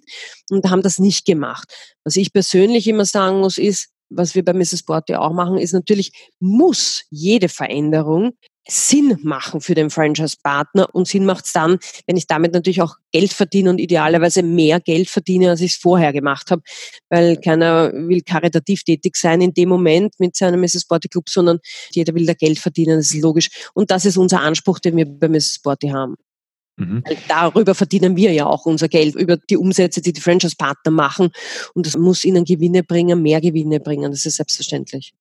und 0.49 0.69
haben 0.69 0.81
das 0.81 0.99
nicht 0.99 1.25
gemacht. 1.25 1.71
Was 2.03 2.15
ich 2.15 2.33
persönlich 2.33 2.87
immer 2.87 3.05
sagen 3.05 3.39
muss, 3.39 3.57
ist, 3.57 3.89
was 4.09 4.35
wir 4.35 4.43
bei 4.43 4.53
Mrs. 4.53 4.79
Sport 4.79 5.09
ja 5.09 5.19
auch 5.19 5.33
machen, 5.33 5.57
ist 5.57 5.73
natürlich, 5.73 6.11
muss 6.39 7.03
jede 7.09 7.49
Veränderung 7.49 8.33
Sinn 8.69 9.17
machen 9.23 9.61
für 9.61 9.75
den 9.75 9.89
Franchise-Partner 9.89 10.93
und 10.93 11.07
Sinn 11.07 11.25
macht 11.25 11.45
es 11.45 11.53
dann, 11.53 11.77
wenn 12.05 12.17
ich 12.17 12.27
damit 12.27 12.53
natürlich 12.53 12.81
auch 12.81 12.95
Geld 13.11 13.31
verdiene 13.31 13.69
und 13.69 13.79
idealerweise 13.79 14.43
mehr 14.43 14.79
Geld 14.79 15.09
verdiene, 15.09 15.49
als 15.49 15.61
ich 15.61 15.73
es 15.73 15.77
vorher 15.77 16.11
gemacht 16.11 16.51
habe, 16.51 16.61
weil 17.09 17.37
keiner 17.37 17.91
will 17.93 18.21
karitativ 18.21 18.83
tätig 18.83 19.15
sein 19.15 19.41
in 19.41 19.53
dem 19.53 19.69
Moment 19.69 20.15
mit 20.19 20.35
seinem 20.35 20.61
Mrs. 20.61 20.81
Sporty 20.81 21.07
Club, 21.07 21.29
sondern 21.29 21.59
jeder 21.91 22.13
will 22.13 22.25
da 22.25 22.33
Geld 22.33 22.59
verdienen, 22.59 22.97
das 22.97 23.13
ist 23.13 23.21
logisch. 23.21 23.49
Und 23.73 23.91
das 23.91 24.05
ist 24.05 24.17
unser 24.17 24.41
Anspruch, 24.41 24.79
den 24.79 24.97
wir 24.97 25.05
bei 25.05 25.29
Mrs. 25.29 25.55
Sporty 25.55 25.89
haben. 25.89 26.15
Mhm. 26.77 27.03
Darüber 27.27 27.73
verdienen 27.73 28.15
wir 28.15 28.31
ja 28.31 28.45
auch 28.45 28.65
unser 28.65 28.87
Geld, 28.87 29.15
über 29.15 29.37
die 29.37 29.57
Umsätze, 29.57 30.01
die 30.01 30.13
die 30.13 30.21
Franchise-Partner 30.21 30.91
machen. 30.91 31.31
Und 31.73 31.87
das 31.87 31.97
muss 31.97 32.23
ihnen 32.23 32.45
Gewinne 32.45 32.83
bringen, 32.83 33.21
mehr 33.21 33.41
Gewinne 33.41 33.79
bringen. 33.79 34.11
Das 34.11 34.25
ist 34.25 34.37
selbstverständlich. 34.37 35.13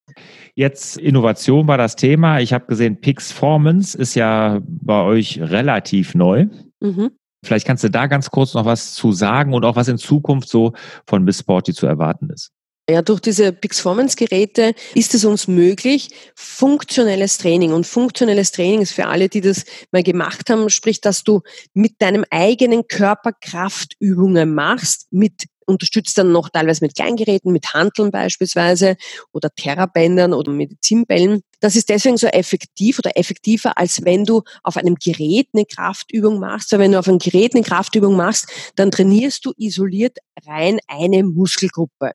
Jetzt 0.54 0.98
Innovation 0.98 1.66
war 1.66 1.78
das 1.78 1.96
Thema. 1.96 2.40
Ich 2.40 2.52
habe 2.52 2.66
gesehen, 2.66 3.00
Pixformance 3.00 3.96
ist 3.96 4.14
ja 4.14 4.60
bei 4.66 5.02
euch 5.02 5.40
relativ 5.40 6.14
neu. 6.14 6.46
Mhm. 6.80 7.12
Vielleicht 7.42 7.66
kannst 7.66 7.84
du 7.84 7.90
da 7.90 8.06
ganz 8.06 8.30
kurz 8.30 8.54
noch 8.54 8.64
was 8.64 8.94
zu 8.94 9.12
sagen 9.12 9.54
und 9.54 9.64
auch 9.64 9.76
was 9.76 9.88
in 9.88 9.98
Zukunft 9.98 10.48
so 10.48 10.72
von 11.06 11.24
Miss 11.24 11.40
Sporty 11.40 11.72
zu 11.72 11.86
erwarten 11.86 12.28
ist. 12.30 12.52
Ja, 12.88 13.02
durch 13.02 13.18
diese 13.18 13.52
Pixformance-Geräte 13.52 14.72
ist 14.94 15.12
es 15.14 15.24
uns 15.24 15.48
möglich, 15.48 16.10
funktionelles 16.36 17.36
Training. 17.38 17.72
Und 17.72 17.84
funktionelles 17.84 18.52
Training 18.52 18.80
ist 18.82 18.92
für 18.92 19.06
alle, 19.06 19.28
die 19.28 19.40
das 19.40 19.64
mal 19.90 20.04
gemacht 20.04 20.48
haben, 20.50 20.70
sprich, 20.70 21.00
dass 21.00 21.24
du 21.24 21.40
mit 21.74 22.00
deinem 22.00 22.24
eigenen 22.30 22.86
Körper 22.86 23.32
Kraftübungen 23.32 24.54
machst, 24.54 25.08
mit 25.10 25.46
unterstützt 25.66 26.16
dann 26.16 26.30
noch 26.30 26.48
teilweise 26.48 26.84
mit 26.84 26.94
Kleingeräten, 26.94 27.52
mit 27.52 27.74
Hanteln 27.74 28.12
beispielsweise 28.12 28.96
oder 29.32 29.50
Terrabändern 29.50 30.32
oder 30.32 30.52
Medizinbällen. 30.52 31.42
Das 31.58 31.74
ist 31.74 31.88
deswegen 31.88 32.16
so 32.16 32.28
effektiv 32.28 33.00
oder 33.00 33.16
effektiver, 33.18 33.76
als 33.76 34.04
wenn 34.04 34.24
du 34.24 34.42
auf 34.62 34.76
einem 34.76 34.94
Gerät 34.94 35.48
eine 35.54 35.64
Kraftübung 35.64 36.38
machst. 36.38 36.70
Weil 36.70 36.78
wenn 36.78 36.92
du 36.92 37.00
auf 37.00 37.08
einem 37.08 37.18
Gerät 37.18 37.56
eine 37.56 37.64
Kraftübung 37.64 38.14
machst, 38.14 38.46
dann 38.76 38.92
trainierst 38.92 39.44
du 39.44 39.52
isoliert 39.56 40.18
rein 40.46 40.78
eine 40.86 41.24
Muskelgruppe. 41.24 42.12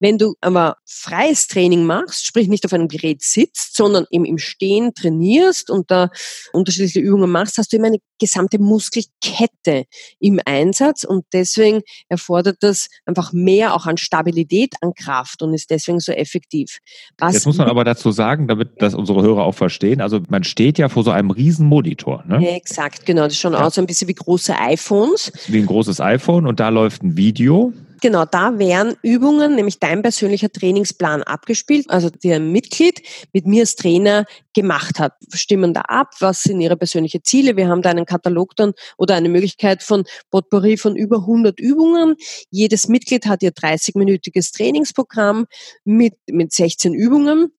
Wenn 0.00 0.18
du 0.18 0.34
aber 0.40 0.76
freies 0.84 1.46
Training 1.46 1.84
machst, 1.84 2.26
sprich 2.26 2.48
nicht 2.48 2.64
auf 2.64 2.72
einem 2.72 2.88
Gerät 2.88 3.22
sitzt, 3.22 3.76
sondern 3.76 4.06
eben 4.10 4.24
im 4.24 4.38
Stehen 4.38 4.94
trainierst 4.94 5.70
und 5.70 5.90
da 5.90 6.10
unterschiedliche 6.52 7.00
Übungen 7.00 7.30
machst, 7.30 7.58
hast 7.58 7.72
du 7.72 7.76
immer 7.76 7.88
eine 7.88 7.98
gesamte 8.22 8.60
Muskelkette 8.60 9.84
im 10.20 10.40
Einsatz 10.44 11.02
und 11.02 11.24
deswegen 11.32 11.82
erfordert 12.08 12.58
das 12.60 12.88
einfach 13.04 13.32
mehr 13.32 13.74
auch 13.74 13.86
an 13.86 13.96
Stabilität, 13.96 14.74
an 14.80 14.94
Kraft 14.94 15.42
und 15.42 15.54
ist 15.54 15.70
deswegen 15.70 15.98
so 15.98 16.12
effektiv. 16.12 16.78
Was 17.18 17.34
Jetzt 17.34 17.46
muss 17.46 17.58
man 17.58 17.68
aber 17.68 17.82
dazu 17.82 18.12
sagen, 18.12 18.46
damit 18.46 18.80
das 18.80 18.94
unsere 18.94 19.22
Hörer 19.22 19.42
auch 19.42 19.56
verstehen, 19.56 20.00
also 20.00 20.20
man 20.28 20.44
steht 20.44 20.78
ja 20.78 20.88
vor 20.88 21.02
so 21.02 21.10
einem 21.10 21.32
riesen 21.32 21.66
Monitor. 21.66 22.24
Ne? 22.28 22.48
exakt, 22.48 23.06
genau. 23.06 23.24
Das 23.24 23.36
schaut 23.36 23.54
ja. 23.54 23.64
aus 23.64 23.76
ein 23.78 23.86
bisschen 23.86 24.06
wie 24.06 24.14
große 24.14 24.56
iPhones. 24.56 25.32
Wie 25.48 25.58
ein 25.58 25.66
großes 25.66 26.00
iPhone 26.00 26.46
und 26.46 26.60
da 26.60 26.68
läuft 26.68 27.02
ein 27.02 27.16
Video 27.16 27.72
Genau, 28.02 28.24
da 28.24 28.58
wären 28.58 28.96
Übungen, 29.02 29.54
nämlich 29.54 29.78
dein 29.78 30.02
persönlicher 30.02 30.50
Trainingsplan 30.50 31.22
abgespielt, 31.22 31.88
also 31.88 32.10
der 32.10 32.40
Mitglied 32.40 33.00
mit 33.32 33.46
mir 33.46 33.60
als 33.60 33.76
Trainer 33.76 34.24
gemacht 34.54 34.98
hat. 34.98 35.12
Stimmen 35.32 35.72
da 35.72 35.82
ab, 35.82 36.08
was 36.18 36.42
sind 36.42 36.60
ihre 36.60 36.76
persönlichen 36.76 37.22
Ziele. 37.22 37.56
Wir 37.56 37.68
haben 37.68 37.80
da 37.80 37.90
einen 37.90 38.04
Katalog 38.04 38.56
dann 38.56 38.72
oder 38.98 39.14
eine 39.14 39.28
Möglichkeit 39.28 39.84
von 39.84 40.02
Potpourri 40.32 40.78
von 40.78 40.96
über 40.96 41.18
100 41.18 41.60
Übungen. 41.60 42.16
Jedes 42.50 42.88
Mitglied 42.88 43.26
hat 43.26 43.40
ihr 43.44 43.52
30-minütiges 43.52 44.52
Trainingsprogramm 44.52 45.46
mit, 45.84 46.14
mit 46.26 46.52
16 46.52 46.94
Übungen 46.94 47.52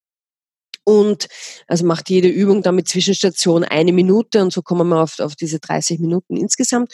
und 0.83 1.27
also 1.67 1.85
macht 1.85 2.09
jede 2.09 2.27
Übung 2.27 2.61
dann 2.61 2.75
mit 2.75 2.89
Zwischenstation 2.89 3.63
eine 3.63 3.93
Minute 3.93 4.41
und 4.41 4.51
so 4.51 4.61
kommen 4.61 4.89
wir 4.89 5.01
auf, 5.01 5.19
auf 5.19 5.35
diese 5.35 5.59
30 5.59 5.99
Minuten 5.99 6.35
insgesamt. 6.35 6.93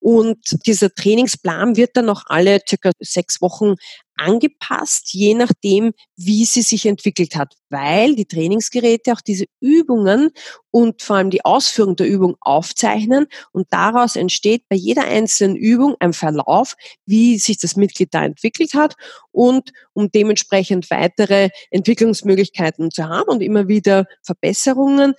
Und 0.00 0.66
dieser 0.66 0.94
Trainingsplan 0.94 1.76
wird 1.76 1.96
dann 1.96 2.06
noch 2.06 2.24
alle 2.26 2.60
circa 2.66 2.92
sechs 3.00 3.40
Wochen 3.40 3.74
angepasst, 4.18 5.12
je 5.12 5.34
nachdem, 5.34 5.92
wie 6.16 6.44
sie 6.44 6.62
sich 6.62 6.86
entwickelt 6.86 7.36
hat, 7.36 7.54
weil 7.70 8.16
die 8.16 8.26
Trainingsgeräte 8.26 9.12
auch 9.12 9.20
diese 9.20 9.46
Übungen 9.60 10.30
und 10.70 11.02
vor 11.02 11.16
allem 11.16 11.30
die 11.30 11.44
Ausführung 11.44 11.96
der 11.96 12.08
Übung 12.08 12.36
aufzeichnen. 12.40 13.26
Und 13.52 13.68
daraus 13.70 14.16
entsteht 14.16 14.64
bei 14.68 14.76
jeder 14.76 15.04
einzelnen 15.04 15.56
Übung 15.56 15.94
ein 16.00 16.12
Verlauf, 16.12 16.74
wie 17.06 17.38
sich 17.38 17.58
das 17.58 17.76
Mitglied 17.76 18.12
da 18.12 18.24
entwickelt 18.24 18.74
hat. 18.74 18.94
Und 19.30 19.72
um 19.92 20.10
dementsprechend 20.10 20.90
weitere 20.90 21.50
Entwicklungsmöglichkeiten 21.70 22.90
zu 22.90 23.04
haben 23.04 23.28
und 23.28 23.40
immer 23.40 23.68
wieder 23.68 24.06
Verbesserungen, 24.22 25.14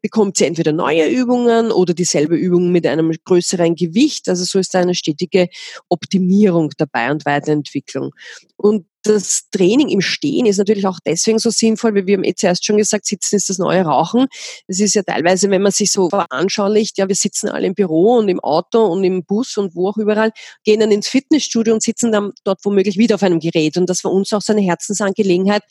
bekommt 0.00 0.36
sie 0.36 0.46
entweder 0.46 0.72
neue 0.72 1.08
Übungen 1.08 1.72
oder 1.72 1.94
dieselbe 1.94 2.36
Übung 2.36 2.70
mit 2.70 2.86
einem 2.86 3.12
größeren 3.24 3.74
Gewicht. 3.74 4.28
Also 4.28 4.44
so 4.44 4.58
ist 4.58 4.74
da 4.74 4.80
eine 4.80 4.94
stetige 4.94 5.48
Optimierung 5.88 6.70
dabei 6.76 7.10
und 7.10 7.26
Weiterentwicklung. 7.26 8.10
Und 8.56 8.86
das 9.02 9.48
Training 9.50 9.88
im 9.88 10.00
Stehen 10.00 10.46
ist 10.46 10.58
natürlich 10.58 10.86
auch 10.86 10.98
deswegen 11.04 11.38
so 11.38 11.50
sinnvoll, 11.50 11.94
weil 11.94 12.06
wir 12.06 12.16
haben 12.16 12.24
eh 12.24 12.34
zuerst 12.34 12.64
schon 12.64 12.76
gesagt, 12.76 13.06
Sitzen 13.06 13.36
ist 13.36 13.48
das 13.48 13.58
neue 13.58 13.82
Rauchen. 13.82 14.26
Es 14.68 14.80
ist 14.80 14.94
ja 14.94 15.02
teilweise, 15.02 15.50
wenn 15.50 15.62
man 15.62 15.72
sich 15.72 15.90
so 15.92 16.08
veranschaulicht, 16.08 16.98
ja, 16.98 17.08
wir 17.08 17.14
sitzen 17.14 17.48
alle 17.48 17.66
im 17.66 17.74
Büro 17.74 18.16
und 18.16 18.28
im 18.28 18.40
Auto 18.40 18.84
und 18.86 19.04
im 19.04 19.24
Bus 19.24 19.56
und 19.56 19.74
wo 19.74 19.88
auch 19.88 19.96
überall, 19.96 20.30
gehen 20.64 20.80
dann 20.80 20.92
ins 20.92 21.08
Fitnessstudio 21.08 21.74
und 21.74 21.82
sitzen 21.82 22.12
dann 22.12 22.32
dort 22.44 22.64
womöglich 22.64 22.96
wieder 22.96 23.16
auf 23.16 23.22
einem 23.22 23.40
Gerät. 23.40 23.76
Und 23.76 23.90
das 23.90 24.04
war 24.04 24.12
uns 24.12 24.32
auch 24.32 24.42
so 24.42 24.52
eine 24.52 24.62
Herzensangelegenheit, 24.62 25.62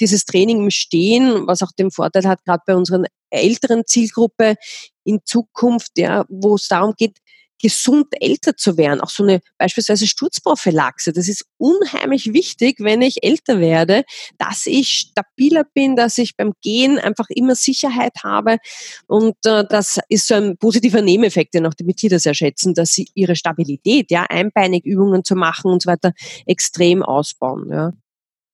dieses 0.00 0.24
Training 0.24 0.64
im 0.64 0.70
Stehen, 0.70 1.46
was 1.46 1.62
auch 1.62 1.72
den 1.72 1.90
Vorteil 1.90 2.24
hat, 2.24 2.44
gerade 2.44 2.62
bei 2.66 2.76
unseren 2.76 3.06
älteren 3.30 3.84
Zielgruppe 3.86 4.56
in 5.04 5.20
Zukunft, 5.24 5.92
ja, 5.96 6.24
wo 6.28 6.56
es 6.56 6.68
darum 6.68 6.94
geht, 6.96 7.18
gesund 7.60 8.06
älter 8.20 8.56
zu 8.56 8.76
werden. 8.76 9.00
Auch 9.00 9.10
so 9.10 9.22
eine 9.22 9.40
beispielsweise 9.58 10.06
Sturzprophylaxe. 10.06 11.12
Das 11.12 11.28
ist 11.28 11.44
unheimlich 11.58 12.32
wichtig, 12.32 12.76
wenn 12.80 13.02
ich 13.02 13.22
älter 13.22 13.60
werde, 13.60 14.04
dass 14.38 14.66
ich 14.66 15.10
stabiler 15.10 15.64
bin, 15.74 15.96
dass 15.96 16.18
ich 16.18 16.36
beim 16.36 16.52
Gehen 16.62 16.98
einfach 16.98 17.26
immer 17.28 17.54
Sicherheit 17.54 18.24
habe. 18.24 18.58
Und 19.06 19.36
äh, 19.44 19.64
das 19.68 19.98
ist 20.08 20.28
so 20.28 20.34
ein 20.34 20.56
positiver 20.58 21.02
Nebeneffekt, 21.02 21.54
den 21.54 21.66
auch 21.66 21.74
die 21.74 21.84
Mitglieder 21.84 22.18
sehr 22.18 22.34
schätzen, 22.34 22.74
dass 22.74 22.92
sie 22.92 23.08
ihre 23.14 23.36
Stabilität, 23.36 24.10
ja, 24.10 24.24
einbeinig 24.28 24.84
Übungen 24.84 25.24
zu 25.24 25.34
machen 25.34 25.70
und 25.70 25.82
so 25.82 25.90
weiter, 25.90 26.12
extrem 26.46 27.02
ausbauen. 27.02 27.70
Ja. 27.70 27.92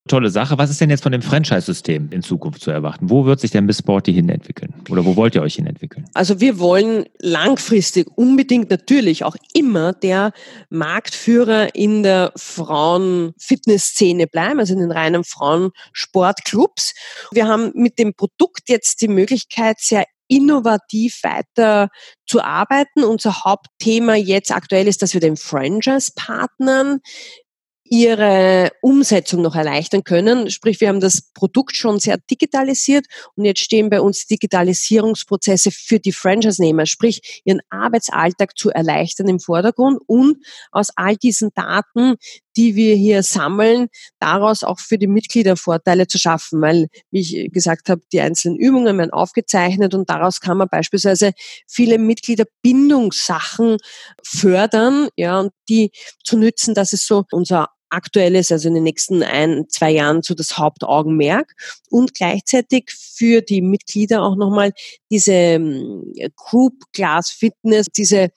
Tolle 0.08 0.30
Sache. 0.30 0.58
Was 0.58 0.68
ist 0.68 0.80
denn 0.80 0.90
jetzt 0.90 1.04
von 1.04 1.12
dem 1.12 1.22
Franchise-System 1.22 2.10
in 2.10 2.22
Zukunft 2.22 2.60
zu 2.60 2.72
erwarten? 2.72 3.08
Wo 3.08 3.24
wird 3.24 3.38
sich 3.38 3.52
denn 3.52 3.66
Miss 3.66 3.78
Sporty 3.78 4.12
hin 4.12 4.28
entwickeln? 4.28 4.74
Oder 4.90 5.04
wo 5.04 5.14
wollt 5.14 5.36
ihr 5.36 5.42
euch 5.42 5.54
hin 5.54 5.66
entwickeln? 5.66 6.06
Also 6.12 6.40
wir 6.40 6.58
wollen 6.58 7.04
langfristig 7.20 8.08
unbedingt 8.16 8.68
natürlich 8.68 9.22
auch 9.22 9.36
immer 9.54 9.92
der 9.92 10.32
Marktführer 10.70 11.76
in 11.76 12.02
der 12.02 12.32
Frauen-Fitness-Szene 12.34 14.26
bleiben, 14.26 14.58
also 14.58 14.72
in 14.72 14.80
den 14.80 14.90
reinen 14.90 15.22
Frauensportclubs. 15.22 16.94
Wir 17.30 17.46
haben 17.46 17.70
mit 17.74 18.00
dem 18.00 18.14
Produkt 18.14 18.68
jetzt 18.68 19.02
die 19.02 19.08
Möglichkeit, 19.08 19.78
sehr 19.78 20.04
innovativ 20.26 21.20
weiter 21.22 21.88
zu 22.26 22.42
arbeiten. 22.42 23.04
Unser 23.04 23.44
Hauptthema 23.44 24.14
jetzt 24.14 24.50
aktuell 24.50 24.88
ist, 24.88 25.02
dass 25.02 25.12
wir 25.12 25.20
den 25.20 25.36
Franchise-Partnern 25.36 27.00
ihre 27.92 28.70
Umsetzung 28.80 29.42
noch 29.42 29.54
erleichtern 29.54 30.02
können. 30.02 30.50
Sprich, 30.50 30.80
wir 30.80 30.88
haben 30.88 31.00
das 31.00 31.20
Produkt 31.34 31.76
schon 31.76 32.00
sehr 32.00 32.16
digitalisiert 32.16 33.04
und 33.34 33.44
jetzt 33.44 33.60
stehen 33.60 33.90
bei 33.90 34.00
uns 34.00 34.26
Digitalisierungsprozesse 34.26 35.70
für 35.70 36.00
die 36.00 36.12
Franchise-Nehmer, 36.12 36.86
sprich 36.86 37.42
ihren 37.44 37.60
Arbeitsalltag 37.68 38.56
zu 38.56 38.70
erleichtern 38.70 39.28
im 39.28 39.40
Vordergrund 39.40 40.00
und 40.06 40.38
aus 40.70 40.88
all 40.96 41.16
diesen 41.16 41.50
Daten, 41.54 42.14
die 42.56 42.76
wir 42.76 42.94
hier 42.94 43.22
sammeln, 43.22 43.88
daraus 44.18 44.64
auch 44.64 44.80
für 44.80 44.96
die 44.96 45.06
Mitglieder 45.06 45.56
Vorteile 45.56 46.06
zu 46.06 46.18
schaffen, 46.18 46.62
weil, 46.62 46.88
wie 47.10 47.20
ich 47.20 47.52
gesagt 47.52 47.90
habe, 47.90 48.00
die 48.10 48.22
einzelnen 48.22 48.56
Übungen 48.56 48.96
werden 48.96 49.10
aufgezeichnet 49.10 49.92
und 49.92 50.08
daraus 50.08 50.40
kann 50.40 50.56
man 50.56 50.68
beispielsweise 50.70 51.32
viele 51.68 51.98
Mitgliederbindungssachen 51.98 53.76
fördern, 54.24 55.08
ja, 55.16 55.40
und 55.40 55.52
die 55.68 55.90
zu 56.24 56.38
nützen, 56.38 56.72
das 56.74 56.94
ist 56.94 57.06
so 57.06 57.24
unser 57.30 57.68
aktuelles, 57.92 58.50
also 58.50 58.68
in 58.68 58.74
den 58.74 58.84
nächsten 58.84 59.22
ein, 59.22 59.66
zwei 59.68 59.90
Jahren 59.90 60.22
so 60.22 60.34
das 60.34 60.58
Hauptaugenmerk 60.58 61.52
und 61.90 62.14
gleichzeitig 62.14 62.90
für 62.90 63.42
die 63.42 63.62
Mitglieder 63.62 64.22
auch 64.22 64.36
nochmal 64.36 64.72
diese 65.10 65.32
ähm, 65.32 66.12
Group 66.36 66.74
Class 66.92 67.30
Fitness, 67.30 67.86
diese 67.86 68.30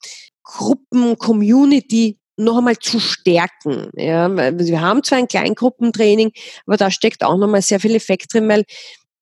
Gruppen-Community 0.44 2.20
noch 2.38 2.58
einmal 2.58 2.78
zu 2.78 3.00
stärken. 3.00 3.90
Ja, 3.96 4.30
wir 4.30 4.82
haben 4.82 5.04
zwar 5.04 5.20
ein 5.20 5.28
Kleingruppentraining, 5.28 6.32
aber 6.66 6.78
da 6.78 6.92
steckt 6.92 7.24
auch 7.24 7.38
noch 7.38 7.48
mal 7.48 7.62
sehr 7.62 7.80
viel 7.80 7.96
Effekt 7.96 8.34
drin, 8.34 8.50
weil 8.50 8.66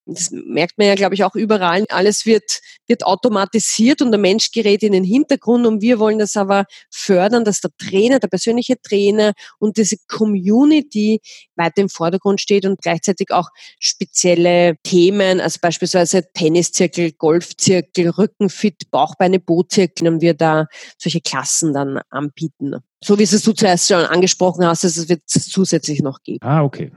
das 0.05 0.31
merkt 0.31 0.77
man 0.77 0.87
ja, 0.87 0.95
glaube 0.95 1.15
ich, 1.15 1.23
auch 1.23 1.35
überall. 1.35 1.85
Alles 1.89 2.25
wird, 2.25 2.59
wird 2.87 3.05
automatisiert 3.05 4.01
und 4.01 4.11
der 4.11 4.19
Mensch 4.19 4.51
gerät 4.51 4.83
in 4.83 4.91
den 4.91 5.03
Hintergrund 5.03 5.65
und 5.65 5.81
wir 5.81 5.97
wollen 5.99 6.19
das 6.19 6.35
aber 6.35 6.65
fördern, 6.91 7.45
dass 7.45 7.61
der 7.61 7.71
Trainer, 7.77 8.19
der 8.19 8.27
persönliche 8.27 8.81
Trainer 8.81 9.33
und 9.59 9.77
diese 9.77 9.97
Community 10.07 11.21
weiter 11.55 11.81
im 11.81 11.89
Vordergrund 11.89 12.41
steht 12.41 12.65
und 12.65 12.81
gleichzeitig 12.81 13.31
auch 13.31 13.47
spezielle 13.79 14.75
Themen, 14.83 15.39
also 15.39 15.59
beispielsweise 15.61 16.23
Tenniszirkel, 16.33 17.13
Golfzirkel, 17.13 18.09
Rückenfit, 18.09 18.91
Bauchbeine, 18.91 19.39
Bootzirkel 19.39 20.07
und 20.07 20.21
wir 20.21 20.33
da 20.33 20.67
solche 20.97 21.21
Klassen 21.21 21.73
dann 21.73 22.01
anbieten 22.09 22.75
so 23.03 23.19
wie 23.19 23.23
es 23.23 23.41
du 23.41 23.53
zuerst 23.53 23.87
schon 23.87 24.05
angesprochen 24.05 24.65
hast, 24.65 24.83
dass 24.83 24.97
es 24.97 25.09
wird 25.09 25.21
zusätzlich 25.25 26.01
noch 26.01 26.21
geben. 26.23 26.39
Ah, 26.41 26.63
okay. 26.63 26.91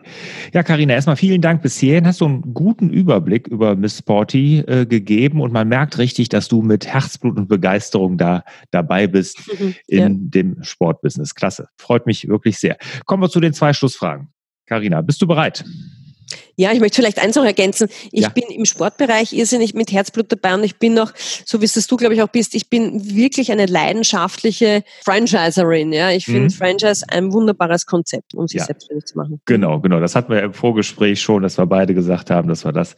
Ja, 0.53 0.63
Karina, 0.63 0.95
erstmal 0.95 1.17
vielen 1.17 1.41
Dank 1.41 1.63
bis 1.63 1.79
hierhin. 1.79 2.07
Hast 2.07 2.21
du 2.21 2.27
einen 2.27 2.55
guten 2.55 2.91
Überblick 2.91 3.49
über 3.49 3.77
Miss 3.77 3.99
Sporty 3.99 4.61
äh, 4.61 4.87
gegeben 4.87 5.41
und 5.41 5.53
man 5.53 5.69
merkt 5.69 5.99
richtig, 5.99 6.29
dass 6.29 6.49
du 6.49 6.63
mit 6.63 6.87
Herzblut 6.87 7.37
und 7.37 7.49
Begeisterung 7.49 8.19
da 8.19 8.45
dabei 8.71 9.07
bist 9.07 9.41
mhm, 9.59 9.75
in 9.87 9.99
ja. 9.99 10.09
dem 10.11 10.63
Sportbusiness. 10.63 11.35
Klasse. 11.35 11.69
Freut 11.77 12.07
mich 12.07 12.29
wirklich 12.29 12.59
sehr. 12.59 12.77
Kommen 13.05 13.23
wir 13.23 13.31
zu 13.31 13.41
den 13.41 13.53
zwei 13.53 13.73
Schlussfragen. 13.73 14.29
Karina, 14.67 15.01
bist 15.01 15.23
du 15.23 15.27
bereit? 15.27 15.65
Ja, 16.57 16.73
ich 16.73 16.81
möchte 16.81 16.97
vielleicht 16.97 17.19
eins 17.19 17.37
noch 17.37 17.45
ergänzen. 17.45 17.89
Ich 18.13 18.23
ja. 18.23 18.29
bin 18.29 18.45
im 18.49 18.65
Sportbereich 18.65 19.33
irrsinnig 19.33 19.75
mit 19.75 19.93
Herzblut 19.93 20.33
dabei 20.33 20.55
und 20.55 20.65
ich 20.65 20.79
bin 20.79 20.95
noch, 20.95 21.13
so 21.17 21.61
wie 21.61 21.65
es 21.65 21.87
du, 21.87 21.97
glaube 21.97 22.15
ich, 22.15 22.23
auch 22.23 22.29
bist, 22.29 22.55
ich 22.55 22.71
bin 22.71 23.15
wirklich 23.15 23.53
eine 23.53 23.67
leidenschaftliche 23.67 24.83
Franchiserin. 25.05 25.93
Ja, 25.93 26.11
ich 26.11 26.25
finde 26.25 26.45
mhm. 26.45 26.51
Franchise 26.51 27.05
ein 27.09 27.33
wunderbares 27.33 27.87
Konzept, 27.87 28.35
um 28.35 28.49
sich 28.49 28.61
ja. 28.61 28.67
selbstständig 28.67 29.05
zu 29.07 29.19
machen. 29.19 29.41
Genau, 29.45 29.81
genau. 29.81 30.01
Das 30.01 30.17
hatten 30.17 30.33
wir 30.33 30.43
im 30.43 30.55
Vorgespräch 30.55 31.21
schon, 31.21 31.43
dass 31.43 31.59
wir 31.59 31.67
beide 31.67 31.95
gesagt 31.95 32.31
haben, 32.31 32.49
dass 32.49 32.65
wir 32.65 32.73
das 32.73 32.97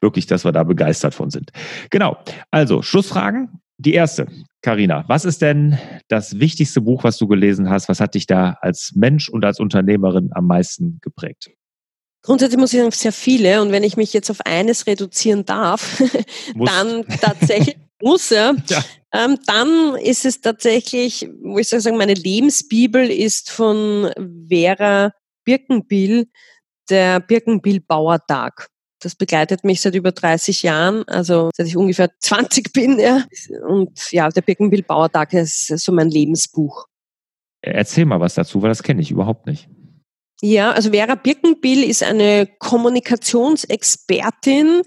wirklich, 0.00 0.26
dass 0.26 0.44
wir 0.44 0.52
da 0.52 0.62
begeistert 0.64 1.14
von 1.14 1.30
sind. 1.30 1.50
Genau. 1.90 2.16
Also, 2.50 2.82
Schlussfragen. 2.82 3.60
Die 3.80 3.94
erste, 3.94 4.26
Karina, 4.60 5.04
was 5.06 5.24
ist 5.24 5.40
denn 5.40 5.78
das 6.08 6.40
wichtigste 6.40 6.80
Buch, 6.80 7.04
was 7.04 7.16
du 7.16 7.28
gelesen 7.28 7.70
hast? 7.70 7.88
Was 7.88 8.00
hat 8.00 8.16
dich 8.16 8.26
da 8.26 8.58
als 8.60 8.92
Mensch 8.96 9.28
und 9.28 9.44
als 9.44 9.60
Unternehmerin 9.60 10.30
am 10.32 10.48
meisten 10.48 10.98
geprägt? 11.00 11.52
Grundsätzlich 12.28 12.60
muss 12.60 12.74
ich 12.74 12.78
sagen, 12.78 12.90
sehr 12.90 13.12
viele. 13.12 13.62
Und 13.62 13.72
wenn 13.72 13.82
ich 13.82 13.96
mich 13.96 14.12
jetzt 14.12 14.28
auf 14.30 14.42
eines 14.44 14.86
reduzieren 14.86 15.46
darf, 15.46 16.02
dann 16.54 17.06
tatsächlich 17.22 17.78
muss. 18.02 18.28
Ja. 18.28 18.54
Ähm, 19.14 19.38
dann 19.46 19.96
ist 19.96 20.26
es 20.26 20.42
tatsächlich, 20.42 21.26
wo 21.42 21.56
ich 21.56 21.68
sagen, 21.70 21.96
meine 21.96 22.12
Lebensbibel 22.12 23.10
ist 23.10 23.50
von 23.50 24.10
Vera 24.46 25.14
Birkenbill, 25.46 26.28
der 26.90 27.20
Birkenbill 27.20 27.80
Bauertag. 27.80 28.68
Das 29.00 29.14
begleitet 29.14 29.64
mich 29.64 29.80
seit 29.80 29.94
über 29.94 30.12
30 30.12 30.62
Jahren, 30.62 31.04
also 31.08 31.48
seit 31.56 31.66
ich 31.66 31.78
ungefähr 31.78 32.10
20 32.18 32.74
bin. 32.74 33.00
Ja. 33.00 33.24
Und 33.66 34.12
ja, 34.12 34.28
der 34.28 34.42
Birkenbill 34.42 34.82
Bauertag 34.82 35.32
ist 35.32 35.68
so 35.78 35.92
mein 35.92 36.10
Lebensbuch. 36.10 36.88
Erzähl 37.62 38.04
mal 38.04 38.20
was 38.20 38.34
dazu, 38.34 38.60
weil 38.60 38.68
das 38.68 38.82
kenne 38.82 39.00
ich 39.00 39.10
überhaupt 39.10 39.46
nicht. 39.46 39.70
Ja, 40.40 40.70
also 40.70 40.90
Vera 40.90 41.16
Birkenbill 41.16 41.82
ist 41.82 42.04
eine 42.04 42.46
Kommunikationsexpertin 42.58 44.82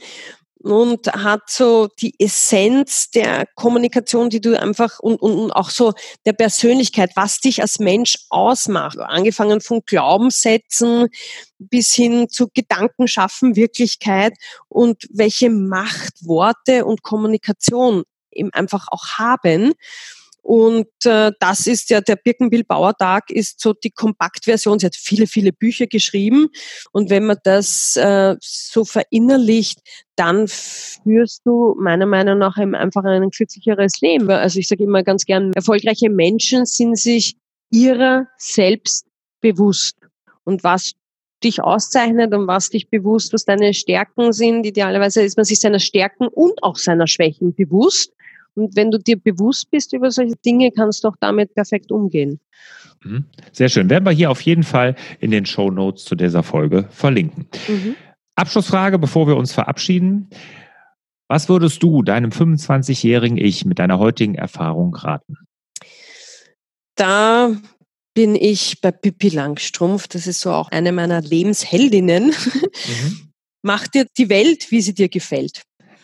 und 0.63 1.07
hat 1.07 1.49
so 1.49 1.89
die 1.99 2.13
Essenz 2.19 3.09
der 3.09 3.45
Kommunikation, 3.55 4.29
die 4.29 4.39
du 4.39 4.59
einfach 4.59 4.99
und, 4.99 5.21
und, 5.21 5.51
auch 5.51 5.69
so 5.69 5.93
der 6.25 6.33
Persönlichkeit, 6.33 7.11
was 7.15 7.39
dich 7.39 7.61
als 7.61 7.79
Mensch 7.79 8.15
ausmacht, 8.29 8.99
angefangen 8.99 9.59
von 9.59 9.81
Glaubenssätzen 9.85 11.07
bis 11.57 11.93
hin 11.93 12.29
zu 12.29 12.47
Gedanken 12.53 13.07
schaffen, 13.07 13.55
Wirklichkeit 13.55 14.33
und 14.69 15.07
welche 15.11 15.49
Macht 15.49 16.13
Worte 16.21 16.85
und 16.85 17.01
Kommunikation 17.01 18.03
eben 18.31 18.53
einfach 18.53 18.87
auch 18.89 19.17
haben. 19.17 19.73
Und 20.41 20.87
äh, 21.05 21.31
das 21.39 21.67
ist 21.67 21.89
ja, 21.91 22.01
der 22.01 22.15
Birkenbill-Bauer 22.15 22.95
Tag 22.97 23.29
ist 23.29 23.61
so 23.61 23.73
die 23.73 23.91
Kompaktversion. 23.91 24.79
Sie 24.79 24.87
hat 24.87 24.95
viele, 24.95 25.27
viele 25.27 25.53
Bücher 25.53 25.87
geschrieben. 25.87 26.49
Und 26.91 27.09
wenn 27.09 27.25
man 27.25 27.37
das 27.43 27.95
äh, 27.95 28.35
so 28.41 28.83
verinnerlicht, 28.83 29.79
dann 30.15 30.47
führst 30.47 31.41
du 31.45 31.75
meiner 31.79 32.05
Meinung 32.05 32.39
nach 32.39 32.57
einfach 32.57 33.03
ein 33.03 33.29
glücklicheres 33.29 34.01
Leben. 34.01 34.29
Also 34.29 34.59
ich 34.59 34.67
sage 34.67 34.83
immer 34.83 35.03
ganz 35.03 35.25
gern, 35.25 35.53
erfolgreiche 35.53 36.09
Menschen 36.09 36.65
sind 36.65 36.97
sich 36.97 37.35
ihrer 37.69 38.27
selbst 38.37 39.05
bewusst. 39.41 39.95
Und 40.43 40.63
was 40.63 40.93
dich 41.43 41.61
auszeichnet 41.61 42.33
und 42.33 42.47
was 42.47 42.69
dich 42.69 42.89
bewusst, 42.89 43.33
was 43.33 43.45
deine 43.45 43.73
Stärken 43.73 44.31
sind. 44.31 44.65
Idealerweise 44.65 45.21
ist 45.21 45.37
man 45.37 45.45
sich 45.45 45.59
seiner 45.59 45.79
Stärken 45.79 46.27
und 46.27 46.61
auch 46.63 46.75
seiner 46.75 47.07
Schwächen 47.07 47.53
bewusst. 47.53 48.13
Und 48.55 48.75
wenn 48.75 48.91
du 48.91 48.97
dir 48.97 49.17
bewusst 49.17 49.71
bist 49.71 49.93
über 49.93 50.11
solche 50.11 50.35
Dinge, 50.45 50.71
kannst 50.71 51.03
du 51.03 51.07
auch 51.07 51.15
damit 51.19 51.53
perfekt 51.53 51.91
umgehen. 51.91 52.39
Mhm. 53.03 53.25
Sehr 53.51 53.69
schön. 53.69 53.89
Werden 53.89 54.05
wir 54.05 54.11
hier 54.11 54.29
auf 54.29 54.41
jeden 54.41 54.63
Fall 54.63 54.95
in 55.19 55.31
den 55.31 55.45
Show 55.45 55.71
Notes 55.71 56.05
zu 56.05 56.15
dieser 56.15 56.43
Folge 56.43 56.87
verlinken. 56.89 57.47
Mhm. 57.67 57.95
Abschlussfrage, 58.35 58.99
bevor 58.99 59.27
wir 59.27 59.37
uns 59.37 59.53
verabschieden. 59.53 60.29
Was 61.27 61.47
würdest 61.47 61.81
du 61.81 62.03
deinem 62.03 62.31
25-jährigen 62.31 63.37
Ich 63.37 63.65
mit 63.65 63.79
deiner 63.79 63.99
heutigen 63.99 64.35
Erfahrung 64.35 64.93
raten? 64.95 65.37
Da 66.95 67.55
bin 68.13 68.35
ich 68.35 68.81
bei 68.81 68.91
Pippi 68.91 69.29
Langstrumpf. 69.29 70.07
Das 70.07 70.27
ist 70.27 70.41
so 70.41 70.51
auch 70.51 70.69
eine 70.69 70.91
meiner 70.91 71.21
Lebensheldinnen. 71.21 72.27
Mhm. 72.27 73.31
Mach 73.63 73.87
dir 73.87 74.07
die 74.17 74.29
Welt, 74.29 74.71
wie 74.71 74.81
sie 74.81 74.93
dir 74.93 75.07
gefällt. 75.07 75.61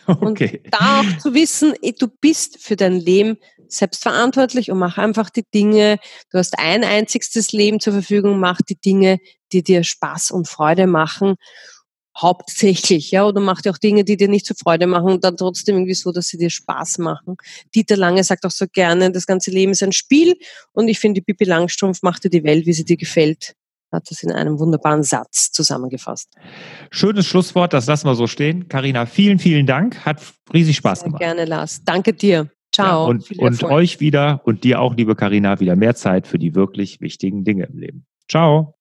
Okay. 0.20 0.62
Und 0.64 0.72
da 0.74 1.00
auch 1.00 1.18
zu 1.18 1.34
wissen, 1.34 1.74
du 1.98 2.08
bist 2.20 2.58
für 2.58 2.76
dein 2.76 2.98
Leben 2.98 3.36
selbstverantwortlich 3.68 4.70
und 4.70 4.78
mach 4.78 4.96
einfach 4.96 5.30
die 5.30 5.44
Dinge. 5.54 5.98
Du 6.30 6.38
hast 6.38 6.58
ein 6.58 6.82
einziges 6.82 7.52
Leben 7.52 7.78
zur 7.78 7.92
Verfügung, 7.92 8.40
mach 8.40 8.60
die 8.62 8.80
Dinge, 8.80 9.18
die 9.52 9.62
dir 9.62 9.84
Spaß 9.84 10.30
und 10.30 10.48
Freude 10.48 10.86
machen. 10.86 11.34
Hauptsächlich, 12.16 13.12
ja, 13.12 13.26
oder 13.26 13.40
mach 13.40 13.60
dir 13.60 13.70
auch 13.70 13.78
Dinge, 13.78 14.02
die 14.02 14.16
dir 14.16 14.28
nicht 14.28 14.46
so 14.46 14.54
Freude 14.54 14.86
machen 14.86 15.12
und 15.12 15.24
dann 15.24 15.36
trotzdem 15.36 15.76
irgendwie 15.76 15.94
so, 15.94 16.10
dass 16.10 16.28
sie 16.28 16.38
dir 16.38 16.50
Spaß 16.50 16.98
machen. 16.98 17.36
Dieter 17.74 17.96
Lange 17.96 18.24
sagt 18.24 18.44
auch 18.44 18.50
so 18.50 18.66
gerne, 18.72 19.12
das 19.12 19.26
ganze 19.26 19.50
Leben 19.50 19.72
ist 19.72 19.82
ein 19.82 19.92
Spiel 19.92 20.36
und 20.72 20.88
ich 20.88 20.98
finde, 20.98 21.20
die 21.20 21.24
Pippi 21.24 21.44
Langstrumpf 21.44 22.02
macht 22.02 22.24
dir 22.24 22.30
die 22.30 22.42
Welt, 22.42 22.66
wie 22.66 22.72
sie 22.72 22.84
dir 22.84 22.96
gefällt 22.96 23.54
hat 23.92 24.10
das 24.10 24.22
in 24.22 24.32
einem 24.32 24.58
wunderbaren 24.58 25.02
Satz 25.02 25.50
zusammengefasst. 25.50 26.34
Schönes 26.90 27.26
Schlusswort, 27.26 27.72
das 27.72 27.86
lassen 27.86 28.06
wir 28.06 28.14
so 28.14 28.26
stehen. 28.26 28.68
Karina, 28.68 29.06
vielen, 29.06 29.38
vielen 29.38 29.66
Dank. 29.66 30.04
Hat 30.04 30.20
riesig 30.52 30.76
Spaß 30.76 31.00
Sehr 31.00 31.06
gemacht. 31.06 31.20
Gerne, 31.20 31.44
Lars. 31.44 31.82
Danke 31.84 32.12
dir. 32.12 32.50
Ciao. 32.72 33.04
Ja, 33.04 33.10
und, 33.10 33.38
und 33.38 33.64
euch 33.64 34.00
wieder 34.00 34.42
und 34.44 34.64
dir 34.64 34.80
auch, 34.80 34.94
liebe 34.94 35.16
Karina, 35.16 35.60
wieder 35.60 35.76
mehr 35.76 35.94
Zeit 35.94 36.26
für 36.26 36.38
die 36.38 36.54
wirklich 36.54 37.00
wichtigen 37.00 37.44
Dinge 37.44 37.64
im 37.64 37.78
Leben. 37.78 38.06
Ciao. 38.28 38.74